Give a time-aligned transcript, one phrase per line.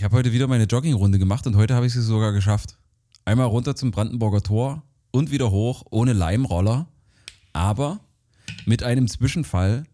[0.00, 2.78] Ich habe heute wieder meine Joggingrunde gemacht und heute habe ich sie sogar geschafft.
[3.26, 6.88] Einmal runter zum Brandenburger Tor und wieder hoch ohne Leimroller,
[7.52, 8.00] aber
[8.64, 9.84] mit einem Zwischenfall,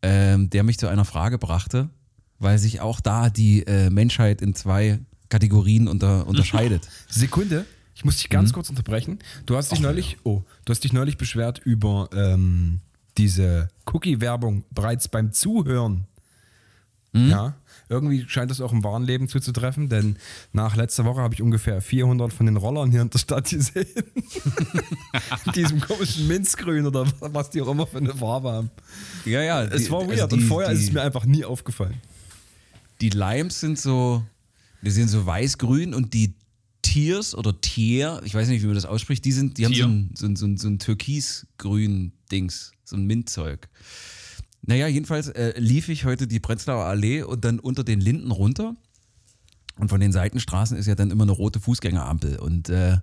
[0.00, 1.90] ähm, der mich zu einer Frage brachte,
[2.38, 6.88] weil sich auch da die äh, Menschheit in zwei Kategorien unter, unterscheidet.
[7.10, 8.54] Sekunde, ich muss dich ganz Mhm.
[8.54, 9.18] kurz unterbrechen.
[9.44, 12.80] Du hast dich neulich, oh, du hast dich neulich beschwert über ähm,
[13.18, 16.06] diese Cookie-Werbung bereits beim Zuhören.
[17.12, 17.28] Mhm.
[17.28, 17.54] Ja,
[17.92, 20.16] irgendwie scheint das auch im wahren Leben zuzutreffen, denn
[20.52, 23.86] nach letzter Woche habe ich ungefähr 400 von den Rollern hier in der Stadt gesehen.
[25.46, 28.70] In diesem komischen Minzgrün oder was die auch immer für eine Farbe haben.
[29.24, 29.62] Ja, ja.
[29.64, 31.94] Es die- war also weird die, und vorher die, ist es mir einfach nie aufgefallen.
[33.00, 34.24] Die Limes sind so,
[34.82, 36.34] die sind so weiß-grün und die
[36.82, 39.84] Tiers oder Tier, ich weiß nicht, wie man das ausspricht, die sind, die haben so
[39.86, 43.68] ein, so ein, so ein, so ein türkisgrün Dings, so ein Mintzeug.
[44.62, 48.76] Naja, jedenfalls äh, lief ich heute die Prenzlauer Allee und dann unter den Linden runter.
[49.76, 52.38] Und von den Seitenstraßen ist ja dann immer eine rote Fußgängerampel.
[52.38, 52.98] Und äh,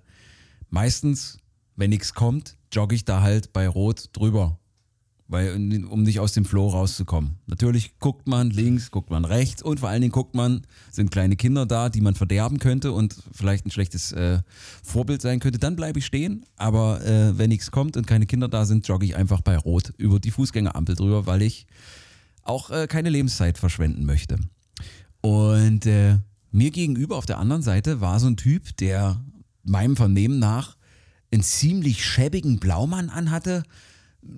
[0.70, 1.38] meistens,
[1.76, 4.59] wenn nichts kommt, jogge ich da halt bei Rot drüber.
[5.30, 5.54] Weil,
[5.88, 7.36] um nicht aus dem Flow rauszukommen.
[7.46, 11.36] Natürlich guckt man links, guckt man rechts und vor allen Dingen guckt man, sind kleine
[11.36, 14.40] Kinder da, die man verderben könnte und vielleicht ein schlechtes äh,
[14.82, 15.60] Vorbild sein könnte.
[15.60, 19.06] Dann bleibe ich stehen, aber äh, wenn nichts kommt und keine Kinder da sind, jogge
[19.06, 21.68] ich einfach bei Rot über die Fußgängerampel drüber, weil ich
[22.42, 24.36] auch äh, keine Lebenszeit verschwenden möchte.
[25.20, 26.18] Und äh,
[26.50, 29.22] mir gegenüber auf der anderen Seite war so ein Typ, der
[29.62, 30.76] meinem Vernehmen nach
[31.30, 33.62] einen ziemlich schäbigen Blaumann anhatte,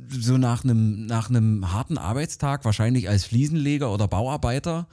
[0.09, 4.87] so nach einem, nach einem harten Arbeitstag, wahrscheinlich als Fliesenleger oder Bauarbeiter,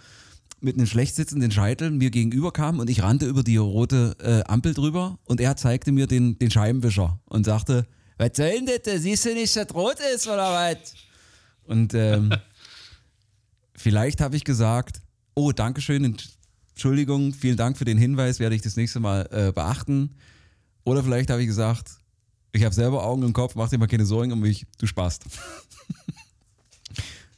[0.62, 4.44] mit einem schlecht sitzenden Scheitel mir gegenüber kam und ich rannte über die rote äh,
[4.52, 7.86] Ampel drüber und er zeigte mir den, den Scheibenwischer und sagte,
[8.18, 9.02] was soll denn das?
[9.02, 10.94] Siehst du nicht, dass rot ist oder was?
[11.64, 12.34] Und ähm,
[13.76, 15.02] vielleicht habe ich gesagt,
[15.36, 16.18] oh, Dankeschön,
[16.74, 20.16] Entschuldigung, vielen Dank für den Hinweis, werde ich das nächste Mal äh, beachten.
[20.84, 21.99] Oder vielleicht habe ich gesagt,
[22.52, 25.26] ich habe selber Augen im Kopf, mach dir mal keine Sorgen um mich, du sparst.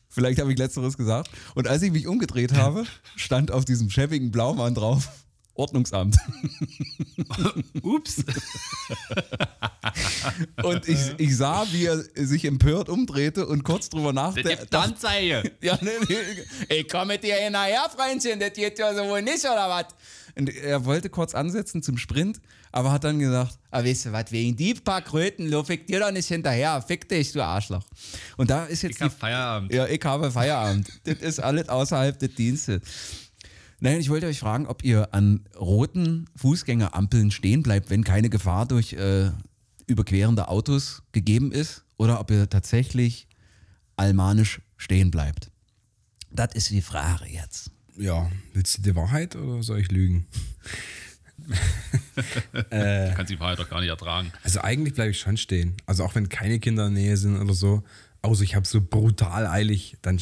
[0.09, 1.29] vielleicht habe ich letzteres gesagt.
[1.55, 2.85] Und als ich mich umgedreht habe,
[3.15, 5.09] stand auf diesem schäbigen Blaumann drauf,
[5.61, 6.17] Ordnungsamt.
[7.83, 8.17] Ups.
[10.63, 14.57] Und ich, ich sah, wie er sich empört umdrehte und kurz drüber nachdachte.
[14.57, 15.51] gibt Anzeige.
[15.61, 15.89] Ja, nee,
[16.69, 19.85] ich komme dir hinterher, Freundchen, das geht ja so wohl nicht, oder was?
[20.35, 22.39] Und er wollte kurz ansetzen zum Sprint,
[22.71, 25.99] aber hat dann gesagt, ah, weißt du was, wegen die paar Kröten laufe ich dir
[25.99, 27.83] doch nicht hinterher, fick dich, du Arschloch.
[28.37, 29.73] Und da ist jetzt Ich hab Feierabend.
[29.73, 30.87] ja, ich habe Feierabend.
[31.03, 32.81] das ist alles außerhalb des Dienstes.
[33.83, 38.67] Nein, ich wollte euch fragen, ob ihr an roten Fußgängerampeln stehen bleibt, wenn keine Gefahr
[38.67, 39.31] durch äh,
[39.87, 43.27] überquerende Autos gegeben ist, oder ob ihr tatsächlich
[43.95, 45.49] almanisch stehen bleibt.
[46.29, 47.71] Das ist die Frage jetzt.
[47.97, 50.27] Ja, willst du die Wahrheit oder soll ich lügen?
[52.53, 54.31] Du kannst die Wahrheit doch gar nicht ertragen.
[54.43, 55.75] Also eigentlich bleibe ich schon stehen.
[55.87, 57.83] Also auch wenn keine Kinder in der Nähe sind oder so.
[58.21, 60.21] Außer ich habe so brutal eilig, dann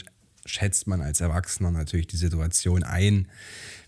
[0.50, 3.28] schätzt man als Erwachsener natürlich die Situation ein,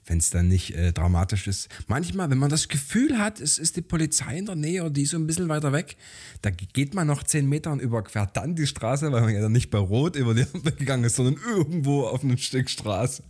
[0.05, 1.69] wenn es dann nicht äh, dramatisch ist.
[1.87, 5.03] Manchmal, wenn man das Gefühl hat, es ist die Polizei in der Nähe oder die
[5.03, 5.95] ist so ein bisschen weiter weg,
[6.41, 9.51] da geht man noch zehn Meter und überquert dann die Straße, weil man ja dann
[9.51, 13.23] nicht bei Rot über die Ampel gegangen ist, sondern irgendwo auf einem Stück Straße.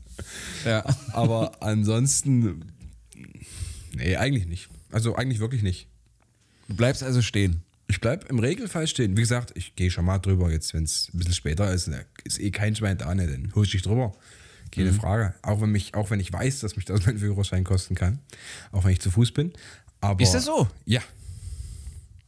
[0.66, 0.86] Ja.
[1.14, 2.66] Aber ansonsten,
[3.94, 4.70] nee, eigentlich nicht.
[4.92, 5.88] Also eigentlich wirklich nicht.
[6.68, 7.64] Du bleibst also stehen.
[7.92, 9.18] Ich bleib im Regelfall stehen.
[9.18, 11.92] Wie gesagt, ich gehe schon mal drüber jetzt, wenn es ein bisschen später ist.
[12.24, 14.14] Ist eh kein Schwein da, ne, dann husch ich drüber.
[14.72, 15.36] Keine Frage.
[15.42, 18.20] Auch wenn, mich, auch wenn ich weiß, dass mich das mein Führerschein kosten kann.
[18.72, 19.52] Auch wenn ich zu Fuß bin.
[20.00, 20.70] Aber, Ist das so?
[20.86, 21.02] Ja.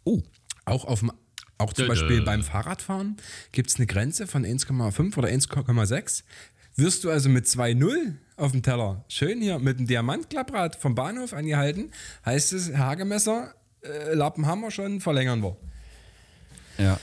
[0.04, 0.22] Oh.
[0.66, 1.14] Auch, auf dem,
[1.58, 1.88] auch zum.
[1.88, 3.16] Beispiel beim Fahrradfahren
[3.54, 6.24] gibt es eine Grenze von 1,5 oder 1,6.
[6.76, 11.32] Wirst du also mit 2,0 auf dem Teller schön hier mit dem Diamantklapprad vom Bahnhof
[11.32, 11.92] angehalten,
[12.26, 15.56] heißt es, Hagemesser, äh, Lappen haben wir schon, verlängern wir.
[16.78, 17.00] Ja.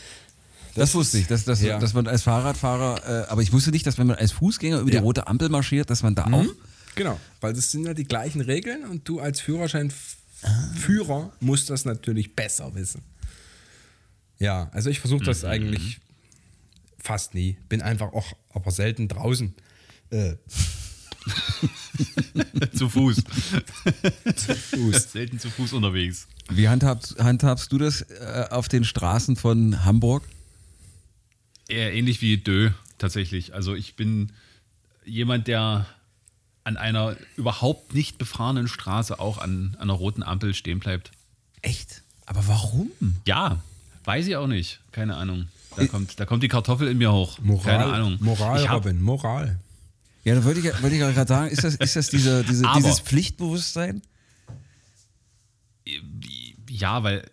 [0.75, 1.79] Das, wusste ich, dass, dass, Ja.
[1.79, 4.91] dass man als Fahrradfahrer, äh, aber ich wusste nicht, dass wenn man als Fußgänger über
[4.91, 5.01] Ja.
[5.01, 6.47] die rote Ampel marschiert, dass man da auch.
[6.95, 12.35] Genau, weil das sind ja die gleichen Regeln und du als Führerscheinführer musst das natürlich
[12.35, 13.03] besser wissen.
[14.39, 16.01] Ja, also ich versuche das eigentlich
[16.99, 17.59] fast nie.
[17.69, 19.55] Bin einfach auch, aber selten draußen.
[20.11, 20.35] Äh,
[22.77, 23.23] zu Fuß.
[24.71, 25.13] Fuß.
[25.13, 26.27] Selten zu Fuß unterwegs.
[26.51, 30.23] Wie handhabst, handhabst du das äh, auf den Straßen von Hamburg?
[31.69, 33.55] Eher ähnlich wie Dö, tatsächlich.
[33.55, 34.33] Also ich bin
[35.05, 35.87] jemand, der
[36.65, 41.11] an einer überhaupt nicht befahrenen Straße auch an, an einer roten Ampel stehen bleibt.
[41.63, 42.03] Echt?
[42.27, 42.91] Aber warum?
[43.27, 43.61] Ja,
[44.05, 44.81] weiß ich auch nicht.
[44.93, 45.49] Keine Ahnung.
[45.77, 47.39] Da kommt, da kommt die Kartoffel in mir hoch.
[47.41, 48.17] Moral, Keine Ahnung.
[48.21, 49.59] Moral, ich hab, Robin, Moral.
[50.25, 52.77] Ja, da wollte ich, wollte ich gerade sagen, ist das, ist das diese, diese, Aber-
[52.81, 54.03] dieses Pflichtbewusstsein?
[56.69, 57.29] Ja, weil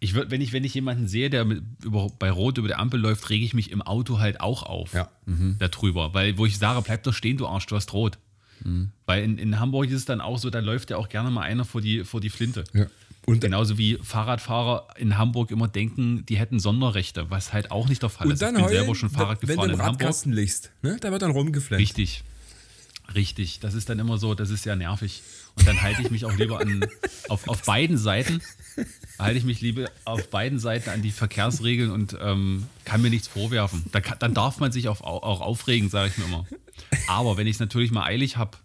[0.00, 2.74] ich würd, wenn ich, wenn ich jemanden sehe, der mit, über, bei Rot über die
[2.74, 4.94] Ampel läuft, rege ich mich im Auto halt auch auf.
[4.94, 5.10] Ja.
[5.58, 6.14] Darüber.
[6.14, 8.18] Weil, wo ich sage, bleib doch stehen, du Arsch, du hast rot.
[9.06, 11.42] Weil in, in Hamburg ist es dann auch so, da läuft ja auch gerne mal
[11.42, 12.64] einer vor die, vor die Flinte.
[12.74, 12.86] Ja.
[13.26, 18.02] Und, Genauso wie Fahrradfahrer in Hamburg immer denken, die hätten Sonderrechte, was halt auch nicht
[18.02, 18.42] der Fall und ist.
[18.42, 20.00] dann ich bin heulen, selber schon Fahrrad wenn du gefahren im in Hamburg.
[20.00, 20.70] Radkasten liegst.
[20.82, 20.96] Ne?
[21.00, 21.80] Da wird dann rumgeflennt.
[21.80, 22.22] Richtig.
[23.14, 23.60] Richtig.
[23.60, 25.22] Das ist dann immer so, das ist ja nervig.
[25.60, 26.86] Und dann halte ich mich auch lieber an,
[27.28, 28.40] auf, auf beiden Seiten,
[29.18, 33.28] halte ich mich lieber auf beiden Seiten an die Verkehrsregeln und ähm, kann mir nichts
[33.28, 33.84] vorwerfen.
[33.92, 36.46] Da kann, dann darf man sich auf, auch aufregen, sage ich mir immer.
[37.08, 38.56] Aber wenn ich es natürlich mal eilig habe,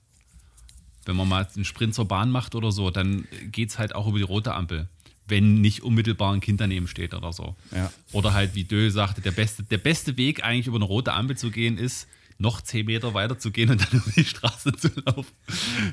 [1.05, 4.07] wenn man mal einen Sprint zur Bahn macht oder so, dann geht es halt auch
[4.07, 4.87] über die rote Ampel.
[5.27, 7.55] Wenn nicht unmittelbar ein Kind daneben steht oder so.
[7.75, 7.91] Ja.
[8.13, 11.35] Oder halt, wie Dö sagte, der beste, der beste Weg eigentlich über eine rote Ampel
[11.35, 12.07] zu gehen ist,
[12.37, 15.31] noch zehn Meter weiter zu gehen und dann über die Straße zu laufen.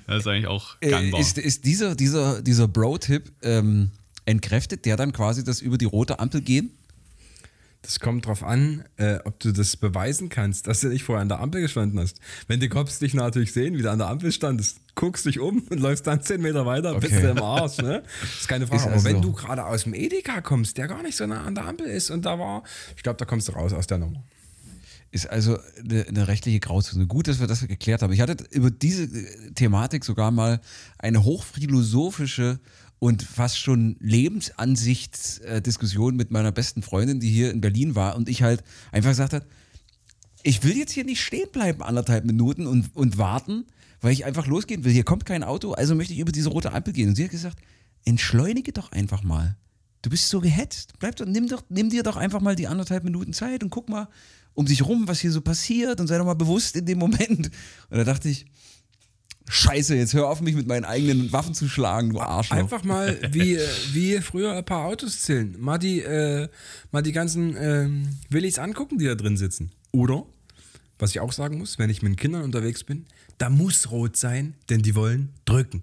[0.07, 1.21] Das ist eigentlich auch Äh, gangbar.
[1.21, 3.91] Ist, ist dieser, dieser, dieser Bro-Tipp ähm,
[4.25, 6.71] entkräftet der dann quasi das über die rote Ampel gehen?
[7.85, 11.29] Das kommt drauf an, äh, ob du das beweisen kannst, dass du nicht vorher an
[11.29, 12.21] der Ampel gestanden hast.
[12.47, 15.63] Wenn die Cops dich natürlich sehen, wie du an der Ampel standest, guckst dich um
[15.69, 17.23] und läufst dann 10 Meter weiter, bist Okay.
[17.23, 17.79] du im Arsch.
[17.79, 18.05] Ne?
[18.21, 18.81] Das ist keine Frage.
[18.83, 21.43] Ist Aber also- wenn du gerade aus dem Edeka kommst, der gar nicht so nah
[21.43, 22.63] an der Ampel ist und da war,
[22.97, 24.23] ich glaube, da kommst du raus aus der Nummer.
[25.13, 27.07] Ist also eine, eine rechtliche Grauzone.
[27.07, 28.13] Gut, dass wir das geklärt haben.
[28.13, 29.09] Ich hatte über diese
[29.55, 30.61] Thematik sogar mal
[30.99, 32.59] eine hochphilosophische
[32.99, 38.43] und fast schon Lebensansichtsdiskussion mit meiner besten Freundin, die hier in Berlin war und ich
[38.43, 39.45] halt einfach gesagt habe,
[40.43, 43.67] ich will jetzt hier nicht stehen bleiben anderthalb Minuten und, und warten,
[44.01, 44.93] weil ich einfach losgehen will.
[44.93, 47.11] Hier kommt kein Auto, also möchte ich über diese rote Ampel gehen.
[47.11, 47.59] Und sie hat gesagt,
[48.05, 49.57] entschleunige doch einfach mal.
[50.03, 50.95] Du bist so gehetzt.
[50.99, 53.89] Bleib doch, nimm, doch, nimm dir doch einfach mal die anderthalb Minuten Zeit und guck
[53.89, 54.09] mal
[54.55, 57.51] um dich rum, was hier so passiert und sei doch mal bewusst in dem Moment.
[57.91, 58.47] Und da dachte ich,
[59.49, 62.57] Scheiße, jetzt hör auf mich mit meinen eigenen Waffen zu schlagen, du Arschloch.
[62.57, 65.57] Einfach mal wie, äh, wie früher ein paar Autos zählen.
[65.59, 66.49] Mal die, äh,
[66.93, 69.73] mal die ganzen ähm, Willis angucken, die da drin sitzen.
[69.91, 70.25] Oder,
[70.99, 73.05] was ich auch sagen muss, wenn ich mit Kindern unterwegs bin,
[73.39, 75.83] da muss rot sein, denn die wollen drücken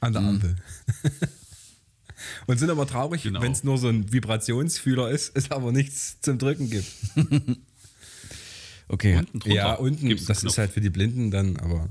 [0.00, 0.54] an der Ampel.
[2.46, 3.42] Und sind aber traurig, Genau.
[3.42, 6.86] wenn es nur so ein Vibrationsfühler ist, es aber nichts zum Drücken gibt.
[8.88, 10.52] Okay, Unten drunter ja, unten, gibt's das Knopf.
[10.52, 11.88] ist halt für die Blinden dann, aber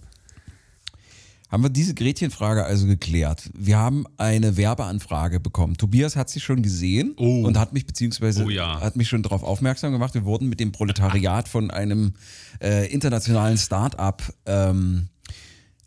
[1.50, 3.50] haben wir diese Gretchenfrage also geklärt.
[3.58, 5.78] Wir haben eine Werbeanfrage bekommen.
[5.78, 7.46] Tobias hat sie schon gesehen Oh.
[7.46, 8.82] und hat mich beziehungsweise Oh ja.
[8.82, 10.14] hat mich schon darauf aufmerksam gemacht.
[10.14, 12.16] Wir wurden mit dem Proletariat von einem
[12.62, 15.08] äh, internationalen Start-up ähm,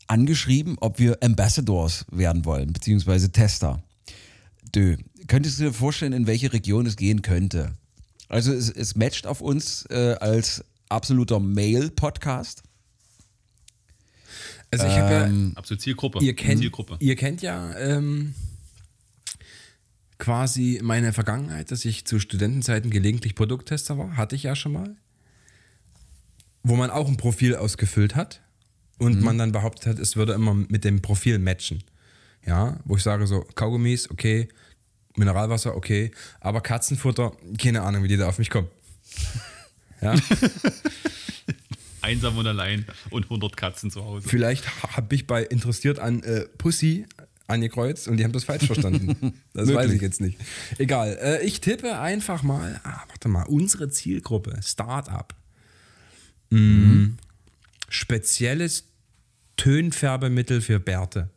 [0.07, 3.83] angeschrieben, ob wir Ambassadors werden wollen, beziehungsweise Tester.
[4.75, 4.97] Dö.
[5.27, 7.73] Könntest du dir vorstellen, in welche Region es gehen könnte?
[8.29, 12.63] Also es, es matcht auf uns äh, als absoluter Mail-Podcast.
[14.71, 16.19] also ich habe ja, Absolut Zielgruppe.
[16.23, 16.97] Ihr kennt, Zielgruppe.
[17.01, 18.35] ihr kennt ja ähm,
[20.19, 24.17] quasi meine Vergangenheit, dass ich zu Studentenzeiten gelegentlich Produkttester war.
[24.17, 24.97] Hatte ich ja schon mal.
[26.63, 28.43] Wo man auch ein Profil ausgefüllt hat
[28.99, 31.83] und man dann behauptet hat, es würde immer mit dem Profil matchen.
[32.47, 34.49] Ja, wo ich sage so, Kaugummis, okay,
[35.17, 36.11] Mineralwasser, okay,
[36.41, 38.69] aber Katzenfutter, keine Ahnung, wie die da auf mich kommen.
[40.01, 40.15] Ja,
[42.03, 44.27] Einsam und allein und 100 Katzen zu Hause.
[44.29, 47.05] Vielleicht habe ich bei interessiert an äh, Pussy
[47.47, 49.35] angekreuzt und die haben das falsch verstanden.
[49.53, 50.39] Das weiß ich jetzt nicht.
[50.79, 51.19] Egal.
[51.21, 55.35] Äh, ich tippe einfach mal, ah, warte mal, unsere Zielgruppe, Startup.
[56.51, 57.17] Mm,
[57.89, 58.85] Spezielles
[59.57, 61.29] Tönfärbemittel für Bärte.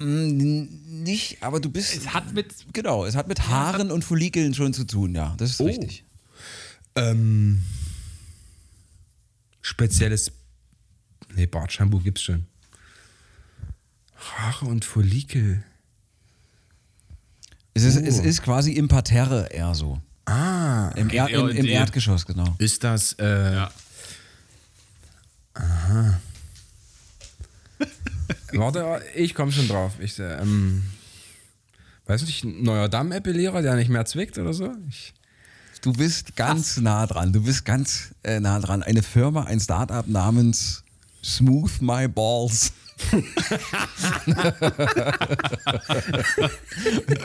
[0.00, 0.64] Mm,
[1.04, 1.94] Nicht, aber du bist.
[1.94, 5.34] Es hat mit Genau, es hat mit Haaren und Follikeln schon zu tun, ja.
[5.38, 5.66] Das ist Oh.
[5.66, 6.04] richtig.
[6.94, 7.62] Ähm,
[9.60, 10.32] spezielles.
[11.34, 12.46] Nee, Bartshampoo gibt's schon.
[14.16, 15.64] Haare und Follikel.
[17.74, 18.04] Es ist, Oh.
[18.04, 20.00] es ist quasi im Parterre eher so.
[20.26, 22.54] Ah, Im, er, im, im Erdgeschoss, genau.
[22.58, 23.14] ist das.
[23.14, 23.72] Äh, ja.
[28.52, 29.94] Warte, ich komme schon drauf.
[30.00, 30.82] Ich, äh, ähm,
[32.06, 34.72] weiß nicht, ein neuer Dammepilierer, der nicht mehr zwickt oder so?
[34.88, 35.12] Ich,
[35.82, 37.32] Du bist ganz nah dran.
[37.32, 38.84] Du bist ganz äh, nah dran.
[38.84, 40.84] Eine Firma, ein Startup namens
[41.24, 42.72] Smooth My Balls.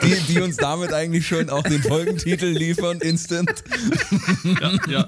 [0.01, 3.63] die, die uns damit eigentlich schon auch den Folgentitel liefern, instant.
[4.43, 5.07] ja, ja.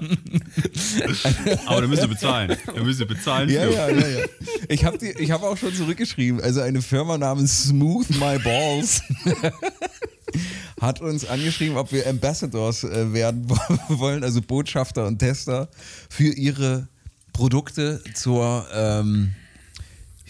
[1.66, 2.56] Aber da müsst ihr bezahlen.
[2.66, 3.48] Da müsst ihr bezahlen.
[3.48, 4.24] Ja, ja, ja, ja.
[4.68, 6.40] Ich habe hab auch schon zurückgeschrieben.
[6.40, 9.02] Also eine Firma namens Smooth My Balls
[10.80, 13.48] hat uns angeschrieben, ob wir Ambassadors äh, werden
[13.88, 15.68] wollen, also Botschafter und Tester
[16.08, 16.88] für ihre
[17.32, 19.32] Produkte zur ähm,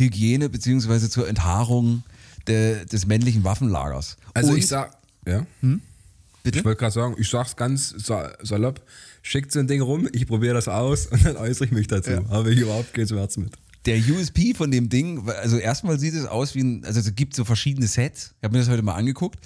[0.00, 2.02] Hygiene beziehungsweise zur Enthaarung
[2.48, 4.16] de, des männlichen Waffenlagers.
[4.34, 5.46] Also Und- ich sag, ja.
[6.42, 6.58] Bitte?
[6.60, 8.80] Ich wollte gerade sagen, ich sag's ganz sa- salopp,
[9.22, 12.10] schickt so ein Ding rum, ich probiere das aus und dann äußere ich mich dazu.
[12.12, 12.28] Ja.
[12.30, 13.52] Habe ich überhaupt keinen Schmerz mit.
[13.86, 17.34] Der USP von dem Ding, also erstmal sieht es aus wie ein, also es gibt
[17.34, 18.34] so verschiedene Sets.
[18.38, 19.38] Ich habe mir das heute mal angeguckt,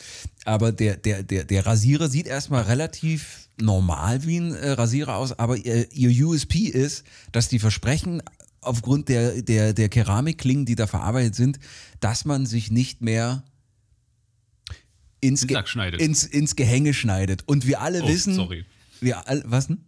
[0.44, 5.38] aber der, der, der, der Rasierer sieht erstmal relativ normal wie ein äh, Rasierer aus,
[5.38, 8.23] aber ihr, ihr USP ist, dass die versprechen,
[8.66, 11.59] aufgrund der, der, der Keramikklingen, die da verarbeitet sind,
[12.00, 13.44] dass man sich nicht mehr
[15.21, 15.62] ins, Ge-
[15.99, 17.42] ins, ins Gehänge schneidet.
[17.47, 18.64] Und wir alle Oh, wissen, sorry.
[19.00, 19.78] wir all, was denn?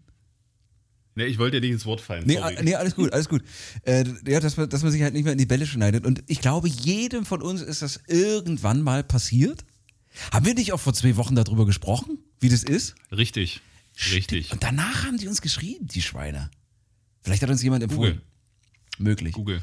[1.14, 2.25] Nee, ich wollte dir nicht ins Wort fallen.
[2.26, 2.56] Nee, sorry.
[2.62, 3.42] nee, alles gut, alles gut.
[3.83, 6.04] Äh, ja, dass man, dass man sich halt nicht mehr in die Bälle schneidet.
[6.04, 9.64] Und ich glaube, jedem von uns ist das irgendwann mal passiert.
[10.33, 12.95] Haben wir nicht auch vor zwei Wochen darüber gesprochen, wie das ist?
[13.12, 13.61] Richtig.
[14.12, 14.52] Richtig.
[14.52, 16.50] Und danach haben die uns geschrieben, die Schweine.
[17.23, 18.14] Vielleicht hat uns jemand empfohlen.
[18.16, 18.26] Google.
[18.98, 19.32] Möglich.
[19.32, 19.62] Google.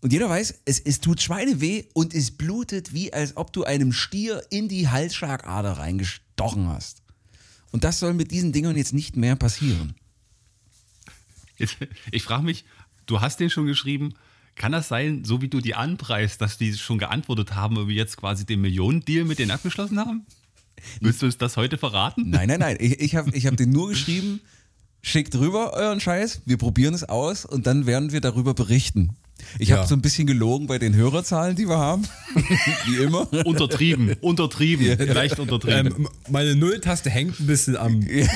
[0.00, 3.64] Und jeder weiß, es, es tut Schweine weh und es blutet, wie als ob du
[3.64, 7.02] einem Stier in die Halsschlagader reingestochen hast.
[7.70, 9.94] Und das soll mit diesen Dingern jetzt nicht mehr passieren.
[11.56, 11.76] Jetzt,
[12.10, 12.64] ich frage mich,
[13.06, 14.14] du hast den schon geschrieben.
[14.56, 17.94] Kann das sein, so wie du die anpreist, dass die schon geantwortet haben und wir
[17.94, 20.26] jetzt quasi den Millionendeal mit denen abgeschlossen haben?
[21.00, 22.28] Willst du uns das heute verraten?
[22.28, 22.76] Nein, nein, nein.
[22.78, 24.40] Ich, ich habe ich hab den nur geschrieben,
[25.04, 29.10] schickt rüber euren Scheiß, wir probieren es aus und dann werden wir darüber berichten.
[29.58, 29.76] Ich Ja.
[29.76, 32.04] habe so ein bisschen gelogen bei den Hörerzahlen, die wir haben.
[32.86, 33.30] Wie immer.
[33.44, 35.94] Untertrieben, untertrieben, leicht untertrieben.
[35.98, 38.26] Ähm, meine Nulltaste hängt ein bisschen am, ja,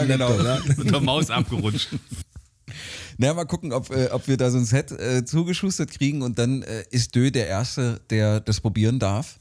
[0.00, 0.34] am genau.
[0.38, 0.74] Laptop, ne?
[0.84, 1.88] Mit der Maus abgerutscht.
[3.18, 6.38] Na, mal gucken, ob, äh, ob wir da so ein Set äh, zugeschustert kriegen und
[6.38, 9.38] dann äh, ist Dö der Erste, der das probieren darf.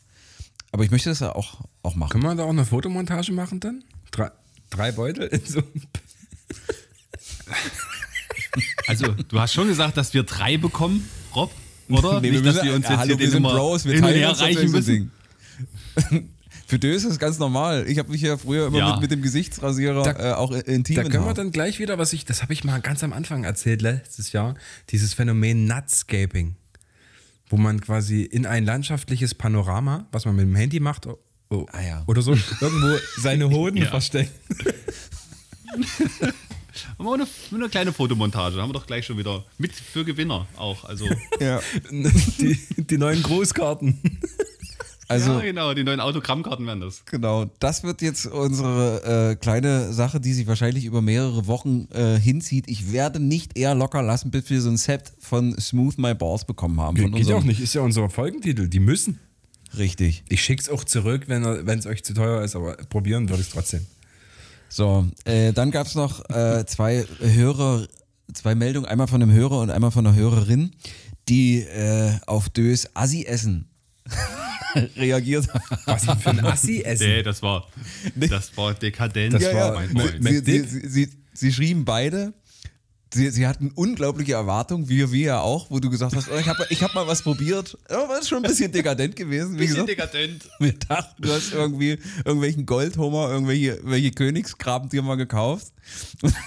[0.72, 2.10] Aber ich möchte das ja auch, auch machen.
[2.12, 3.84] Können wir da auch eine Fotomontage machen dann?
[4.12, 4.32] Drei,
[4.70, 5.62] drei Beutel in so
[8.88, 11.52] Also, du hast schon gesagt, dass wir drei bekommen, Rob,
[11.90, 12.22] oder?
[12.22, 13.54] Nee, Nicht, wir dass müssen- wir uns ja, jetzt hallo, hier wir den sind immer
[13.54, 15.12] Bros, wir teilen uns reichen müssen.
[16.08, 16.30] Ding.
[16.68, 17.86] Für Dö ist das ganz normal.
[17.88, 18.92] Ich habe mich ja früher immer Ja.
[18.94, 21.34] mit, mit dem Gesichtsrasierer Da- äh, auch intim Da können wir Haar.
[21.36, 24.56] dann gleich wieder, was ich, das habe ich mal ganz am Anfang erzählt letztes Jahr,
[24.90, 26.56] dieses Phänomen Nutscaping,
[27.50, 31.20] wo man quasi in ein landschaftliches Panorama, was man mit dem Handy macht oh,
[31.52, 32.04] oh, Ah ja.
[32.08, 33.90] oder so, irgendwo seine Hoden Ja.
[33.90, 34.32] versteckt.
[36.98, 40.84] Aber eine, eine kleine Fotomontage haben wir doch gleich schon wieder mit für Gewinner auch.
[40.86, 41.06] Also,
[41.40, 41.62] Ja.
[41.92, 44.00] Die, die neuen Grußkarten.
[45.08, 47.06] Also, ja, genau, die neuen Autogrammkarten werden das.
[47.06, 52.20] Genau, das wird jetzt unsere äh, kleine Sache, die sich wahrscheinlich über mehrere Wochen äh,
[52.20, 52.66] hinzieht.
[52.68, 56.46] Ich werde nicht eher locker lassen, bis wir so ein Set von Smooth My Balls
[56.46, 56.98] bekommen haben.
[56.98, 58.68] Von Geht ja auch nicht, ist ja unser Folgentitel.
[58.68, 59.20] Die müssen.
[59.78, 60.24] Richtig.
[60.28, 63.54] Ich schick's auch zurück, wenn es euch zu teuer ist, aber probieren würde ich es
[63.54, 63.86] trotzdem.
[64.76, 67.88] So, äh, dann gab es noch äh, zwei Hörer,
[68.34, 70.72] zwei Meldungen, einmal von einem Hörer und einmal von einer Hörerin,
[71.30, 73.70] die äh, auf Dös Assi-Essen
[74.98, 75.64] reagiert haben.
[75.86, 77.08] Was denn für ein Assi-Essen?
[77.08, 77.70] Nee, das war,
[78.16, 79.74] das war dekadent, Das Ja, war ja.
[79.76, 80.46] mein Freund.
[80.46, 82.34] sie, sie, sie, sie schrieben beide.
[83.16, 86.48] Sie, sie hatten unglaubliche Erwartungen, wir, wir ja auch, wo du gesagt hast, oh, ich
[86.50, 87.78] habe ich hab mal was probiert.
[87.90, 89.54] Ja, war schon ein bisschen dekadent gewesen.
[89.54, 90.50] Wie Bisschen gesagt, dekadent.
[90.60, 95.72] wir dachten, du hast irgendwie irgendwelchen Goldhummer, irgendwelche welche Königsgraben dir mal gekauft.
[96.22, 96.44] Und dann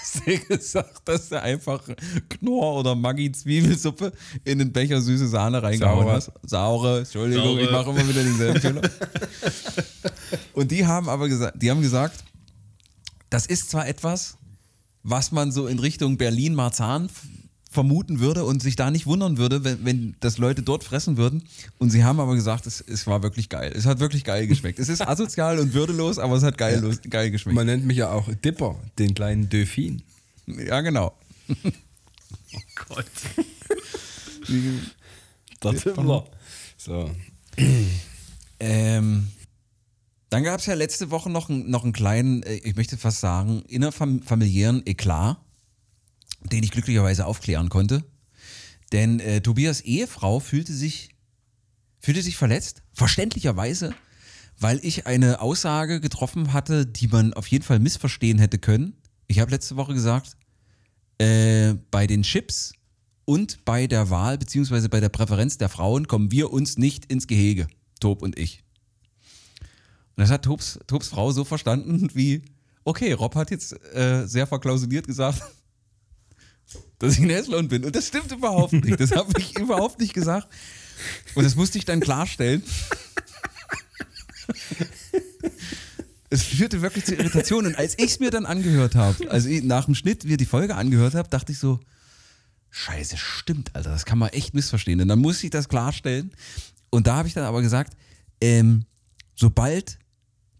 [0.00, 1.82] hast du gesagt, dass du einfach
[2.28, 4.12] Knorr oder Maggi Zwiebelsuppe
[4.44, 6.12] in den Becher süße Sahne reingehauen Saure.
[6.14, 6.30] hast.
[6.44, 7.60] Saure, Entschuldigung, Saure.
[7.62, 8.82] ich mache immer wieder denselben Fehler.
[10.52, 12.22] Und die haben aber gesagt, die haben gesagt,
[13.30, 14.36] das ist zwar etwas,
[15.04, 17.08] was man so in Richtung Berlin-Marzahn
[17.70, 21.42] vermuten würde und sich da nicht wundern würde, wenn, wenn das Leute dort fressen würden.
[21.78, 23.72] Und sie haben aber gesagt, es, es war wirklich geil.
[23.74, 24.78] Es hat wirklich geil geschmeckt.
[24.78, 27.54] Es ist asozial und würdelos, aber es hat geil, los, geil geschmeckt.
[27.54, 30.02] Man nennt mich ja auch Dipper, den kleinen Delfin.
[30.46, 31.14] ja, genau.
[32.56, 33.06] Oh Gott.
[35.64, 36.24] Der Timmler.
[36.76, 37.10] So.
[38.60, 39.26] Ähm,
[40.34, 43.20] dann gab es ja letzte Woche noch, einen- noch einen kleinen, äh, ich möchte fast
[43.20, 45.38] sagen, innerfamiliären Eklat,
[46.42, 48.02] den ich glücklicherweise aufklären konnte.
[48.90, 51.10] Denn äh, Tobias Ehefrau fühlte sich,
[52.00, 53.94] fühlte sich verletzt, verständlicherweise,
[54.58, 58.96] weil ich eine Aussage getroffen hatte, die man auf jeden Fall missverstehen hätte können.
[59.28, 60.36] Ich habe letzte Woche gesagt,
[61.18, 62.72] äh, bei den Chips
[63.24, 67.28] und bei der Wahl beziehungsweise bei der Präferenz der Frauen kommen wir uns nicht ins
[67.28, 67.68] Gehege,
[68.00, 68.63] Tob und ich.
[70.16, 72.42] Und das hat Tobs, Tobs Frau so verstanden wie,
[72.84, 75.42] okay, Rob hat jetzt äh, sehr verklausuliert gesagt,
[76.98, 77.84] dass ich ein Häslon bin.
[77.84, 79.00] Und das stimmt überhaupt nicht.
[79.00, 80.48] Das habe ich überhaupt nicht gesagt.
[81.34, 82.62] Und das musste ich dann klarstellen.
[86.30, 87.72] Es führte wirklich zu Irritationen.
[87.72, 90.46] Und als ich es mir dann angehört habe, also ich, nach dem Schnitt mir die
[90.46, 91.78] Folge angehört habe, dachte ich so,
[92.70, 95.00] Scheiße, stimmt, Alter, das kann man echt missverstehen.
[95.00, 96.32] Und dann muss ich das klarstellen.
[96.90, 97.96] Und da habe ich dann aber gesagt,
[98.40, 98.84] ähm,
[99.36, 100.00] sobald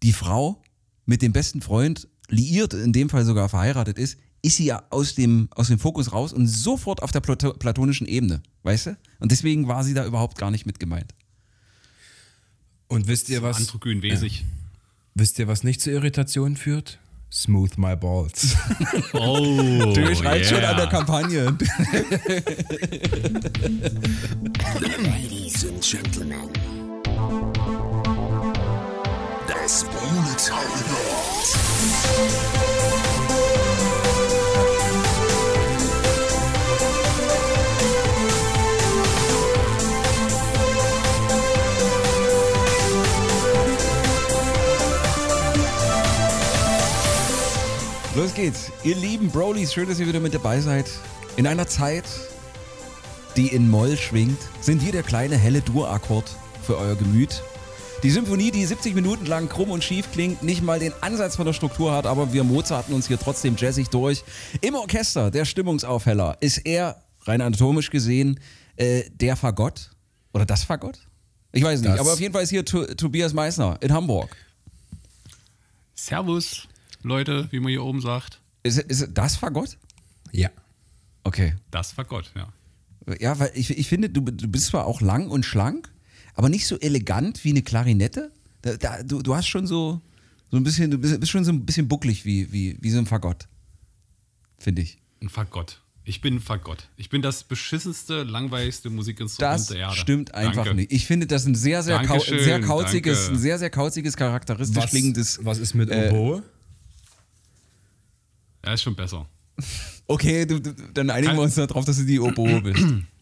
[0.03, 0.63] die Frau
[1.07, 5.15] mit dem besten Freund liiert, in dem Fall sogar verheiratet ist, ist sie ja aus
[5.15, 8.99] dem, aus dem Fokus raus und sofort auf der Plato platonischen Ebene, weißt du?
[9.21, 11.15] Und deswegen war sie da überhaupt gar nicht mit gemeint.
[12.89, 13.57] Und wisst ihr was?
[13.57, 14.45] Androgyn wesig.
[15.15, 16.99] Wisst ihr, was nicht zu Irritationen führt?
[17.33, 18.57] Smooth my balls.
[19.15, 19.93] Oh.
[19.95, 20.71] Du schreibst schon yeah.
[20.71, 21.45] an der Kampagne.
[25.03, 26.51] Ladies and Gentlemen.
[29.65, 31.57] Das Monetaumwort.
[48.15, 48.71] Los geht's.
[48.83, 50.91] Ihr lieben Brolies, schön, dass ihr wieder mit dabei seid.
[51.37, 52.05] In einer Zeit,
[53.35, 57.43] die in Moll schwingt, sind wir der kleine helle Dur-Akkord für euer Gemüt.
[58.05, 61.47] Die Symphonie, die 70 Minuten lang krumm und schief klingt, nicht mal den Ansatz von
[61.47, 64.23] der Struktur hat, aber wir Mozarten uns hier trotzdem jazzig durch.
[64.61, 68.39] Im Orchester, der Stimmungsaufheller, ist er, rein anatomisch gesehen,
[68.77, 69.91] äh, der Fagott
[70.35, 70.99] oder das Fagott?
[71.53, 74.37] Ich weiß nicht, Das- aber auf jeden Fall ist hier to Tobias Meissner in Hamburg.
[75.95, 76.69] Servus,
[77.03, 78.43] Leute, wie man hier oben sagt.
[78.63, 79.79] Ist, ist das Fagott?
[80.31, 80.51] ja.
[81.27, 81.55] Okay.
[81.71, 82.49] Das war Gott, ja.
[83.19, 85.91] Ja, weil ich, ich finde, du, du bist zwar auch lang und schlank,
[86.35, 88.31] aber nicht so elegant wie eine Klarinette.
[88.63, 90.01] Da, da, du, du hast schon so,
[90.51, 92.99] so ein bisschen, du bist, bist schon so ein bisschen bucklig wie, wie, wie so
[92.99, 93.47] ein Fagott.
[94.59, 94.99] Finde ich.
[95.21, 95.81] Ein Fagott.
[96.07, 96.89] Ich bin ein Fagott.
[96.97, 99.97] Ich bin das beschissenste, langweiligste Musikinstrument Das der Erde.
[99.97, 100.75] stimmt einfach Danke.
[100.75, 100.93] nicht.
[100.93, 103.35] Ich finde das ein sehr, sehr, kau Dankeschön, sehr kauziges, danke.
[103.35, 105.39] ein sehr, sehr kauziges, charakteristisch Was, klingendes.
[105.43, 106.43] was ist mit äh, Oboe?
[108.65, 109.27] Ja, ist schon besser.
[110.07, 112.85] Okay, du, du, dann einigen Kann- wir uns darauf, dass du die Oboe bist.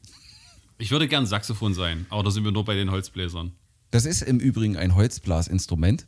[0.82, 3.52] Ich würde gern Saxophon sein, aber da sind wir nur bei den Holzbläsern.
[3.92, 6.06] Das ist im Übrigen ein Holzblasinstrument.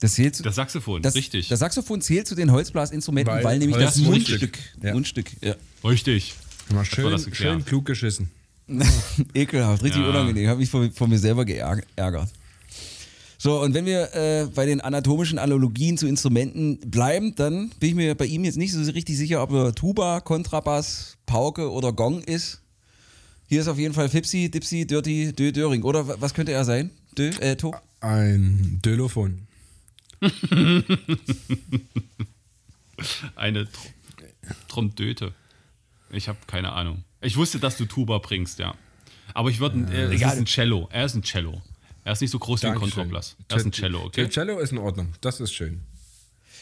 [0.00, 1.48] Das zählt zu, Das Saxophon, das, richtig.
[1.48, 4.40] Das Saxophon zählt zu den Holzblasinstrumenten, weil, Weil nämlich Holz das Mundstück.
[4.40, 4.58] Mundstück.
[4.82, 4.94] Ja.
[4.94, 5.54] Mundstück, ja.
[5.84, 6.32] richtig.
[6.72, 8.30] Mal schön, schön klug geschissen.
[9.34, 10.08] Ekelhaft, richtig Ja.
[10.08, 10.48] unangenehm.
[10.48, 12.30] Habe ich vor, vor mir selber geärgert.
[13.36, 17.94] So, und wenn wir äh, bei den anatomischen Analogien zu Instrumenten bleiben, dann bin ich
[17.94, 22.22] mir bei ihm jetzt nicht so richtig sicher, ob er Tuba, Kontrabass, Pauke oder Gong
[22.22, 22.61] ist.
[23.52, 25.82] Hier ist auf jeden Fall Fipsi, Dipsi, Dirty, Dö, Döring.
[25.82, 26.88] Oder wa- was könnte er sein?
[27.18, 27.74] Dö, äh, To?
[28.00, 29.46] Ein Dölophon.
[33.36, 33.82] Eine Tr
[34.68, 35.34] Trompdöte.
[36.08, 37.04] Ich habe keine Ahnung.
[37.20, 38.74] Ich wusste, dass du Tuba bringst, ja.
[39.34, 40.88] Aber ich würde, äh, es ist ein Cello.
[40.90, 41.60] Er ist ein Cello.
[42.04, 43.02] Er ist nicht so groß wie ein Dankeschön.
[43.02, 43.36] Kontrabass.
[43.48, 44.22] Er ist ein Cello, okay?
[44.22, 45.08] Der Cello ist in Ordnung.
[45.20, 45.82] Das ist schön.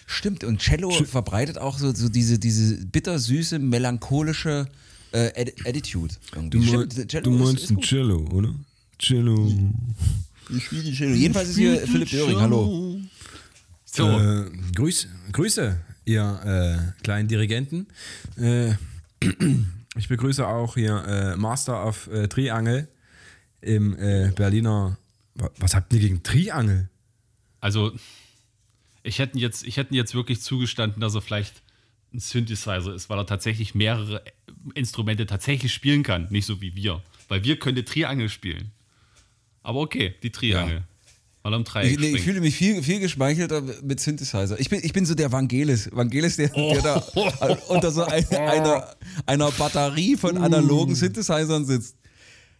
[0.07, 4.67] Stimmt, und Cello verbreitet auch so, so diese, diese bittersüße, melancholische
[5.13, 6.15] äh, Atti- Attitude.
[6.35, 6.67] irgendwie.
[6.67, 7.85] Stimmt, Cello ist- ist gut.
[7.85, 8.55] Cello, oder?
[8.99, 9.53] Cello.
[10.55, 11.15] Ich spiele Cello.
[11.15, 12.39] Jedenfalls ist hier Philipp Döring.
[12.41, 12.99] Hallo.
[13.85, 17.87] So, Äh, Grüß, Grüße, ihr äh, kleinen Dirigenten.
[18.37, 18.75] Äh,
[19.97, 22.89] ich begrüße auch hier äh, Master of äh, Triangel
[23.61, 24.97] im äh, Berliner.
[25.35, 26.89] Wa- Was habt ihr gegen Triangel?
[27.63, 27.93] also
[29.03, 31.63] ich hätte jetzt, ich hätte jetzt wirklich zugestanden, dass er vielleicht
[32.13, 34.23] ein Synthesizer ist, weil er tatsächlich mehrere
[34.75, 37.03] Instrumente tatsächlich spielen kann, nicht so wie wir.
[37.29, 38.73] Weil wir können Triangel spielen.
[39.63, 40.85] Aber okay, die Triangel.
[41.43, 44.61] Weil er im Dreieck Ich, nee, ich fühle mich viel, viel geschmeichelter mit Synthesizer.
[44.61, 45.89] Ich bin, ich bin so der Vangelis.
[45.93, 46.97] Vangelis, der, der da
[47.69, 48.95] unter so ein, einer,
[49.25, 51.97] einer Batterie von analogen Synthesizern sitzt.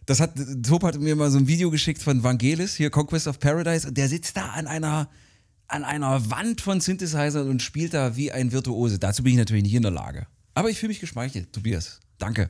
[0.07, 0.31] Das hat,
[0.67, 3.97] Top hat mir mal so ein Video geschickt von Vangelis, hier Conquest of Paradise, und
[3.97, 5.09] der sitzt da an einer,
[5.71, 8.99] an einer Wand von Synthesizern und spielt da wie ein Virtuose.
[8.99, 10.27] Dazu bin ich natürlich nicht in der Lage.
[10.53, 12.01] Aber ich fühle mich geschmeichelt, Tobias.
[12.17, 12.49] Danke.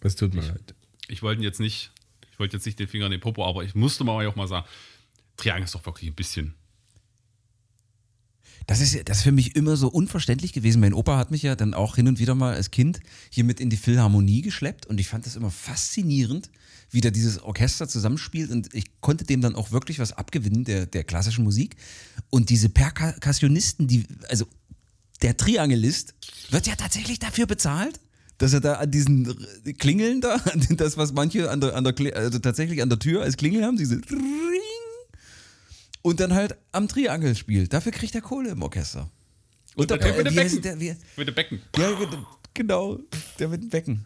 [0.00, 0.74] Das tut mir leid.
[1.08, 1.92] ich wollte jetzt nicht,
[2.30, 4.48] ich wollte jetzt nicht den Finger in den Popo, aber ich musste mal auch mal
[4.48, 4.66] sagen,
[5.36, 6.54] Triangel ist doch wirklich ein bisschen.
[8.66, 10.80] Das ist, das ist für mich immer so unverständlich gewesen.
[10.80, 13.60] Mein Opa hat mich ja dann auch hin und wieder mal als Kind hier mit
[13.60, 16.50] in die Philharmonie geschleppt und ich fand das immer faszinierend,
[16.92, 20.86] wie da dieses Orchester zusammenspielt und ich konnte dem dann auch wirklich was abgewinnen, der,
[20.86, 21.76] der klassischen Musik.
[22.30, 24.46] Und diese Perkussionisten, die, also
[25.22, 26.14] der Triangelist,
[26.50, 27.98] wird ja tatsächlich dafür bezahlt,
[28.38, 29.34] dass er da an diesen
[29.78, 30.38] Klingeln da,
[30.70, 33.76] das, was manche an der, an der, also tatsächlich an der Tür als Klingel haben,
[33.76, 34.60] diese Ring,
[36.02, 37.72] und dann halt am Triangel spielt.
[37.72, 39.08] Dafür kriegt er Kohle im Orchester.
[39.76, 40.62] Und der dabei, mit dem Becken.
[40.62, 41.62] der, wie, Mit dem Becken.
[41.78, 41.90] ja,
[42.52, 42.98] genau,
[43.38, 44.04] der mit dem Becken.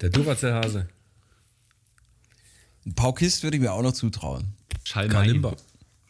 [0.00, 0.88] Der Duracell-Hase.
[2.86, 4.54] Ein Paukist würde ich mir auch noch zutrauen.
[4.84, 5.12] Schalmein.
[5.12, 5.56] Kalimba.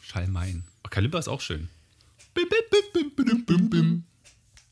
[0.00, 0.64] Schalmein.
[0.84, 1.68] Oh, Kalimba ist auch schön.
[2.34, 4.04] Bim, bim, bim, bim, bim, bim, bim.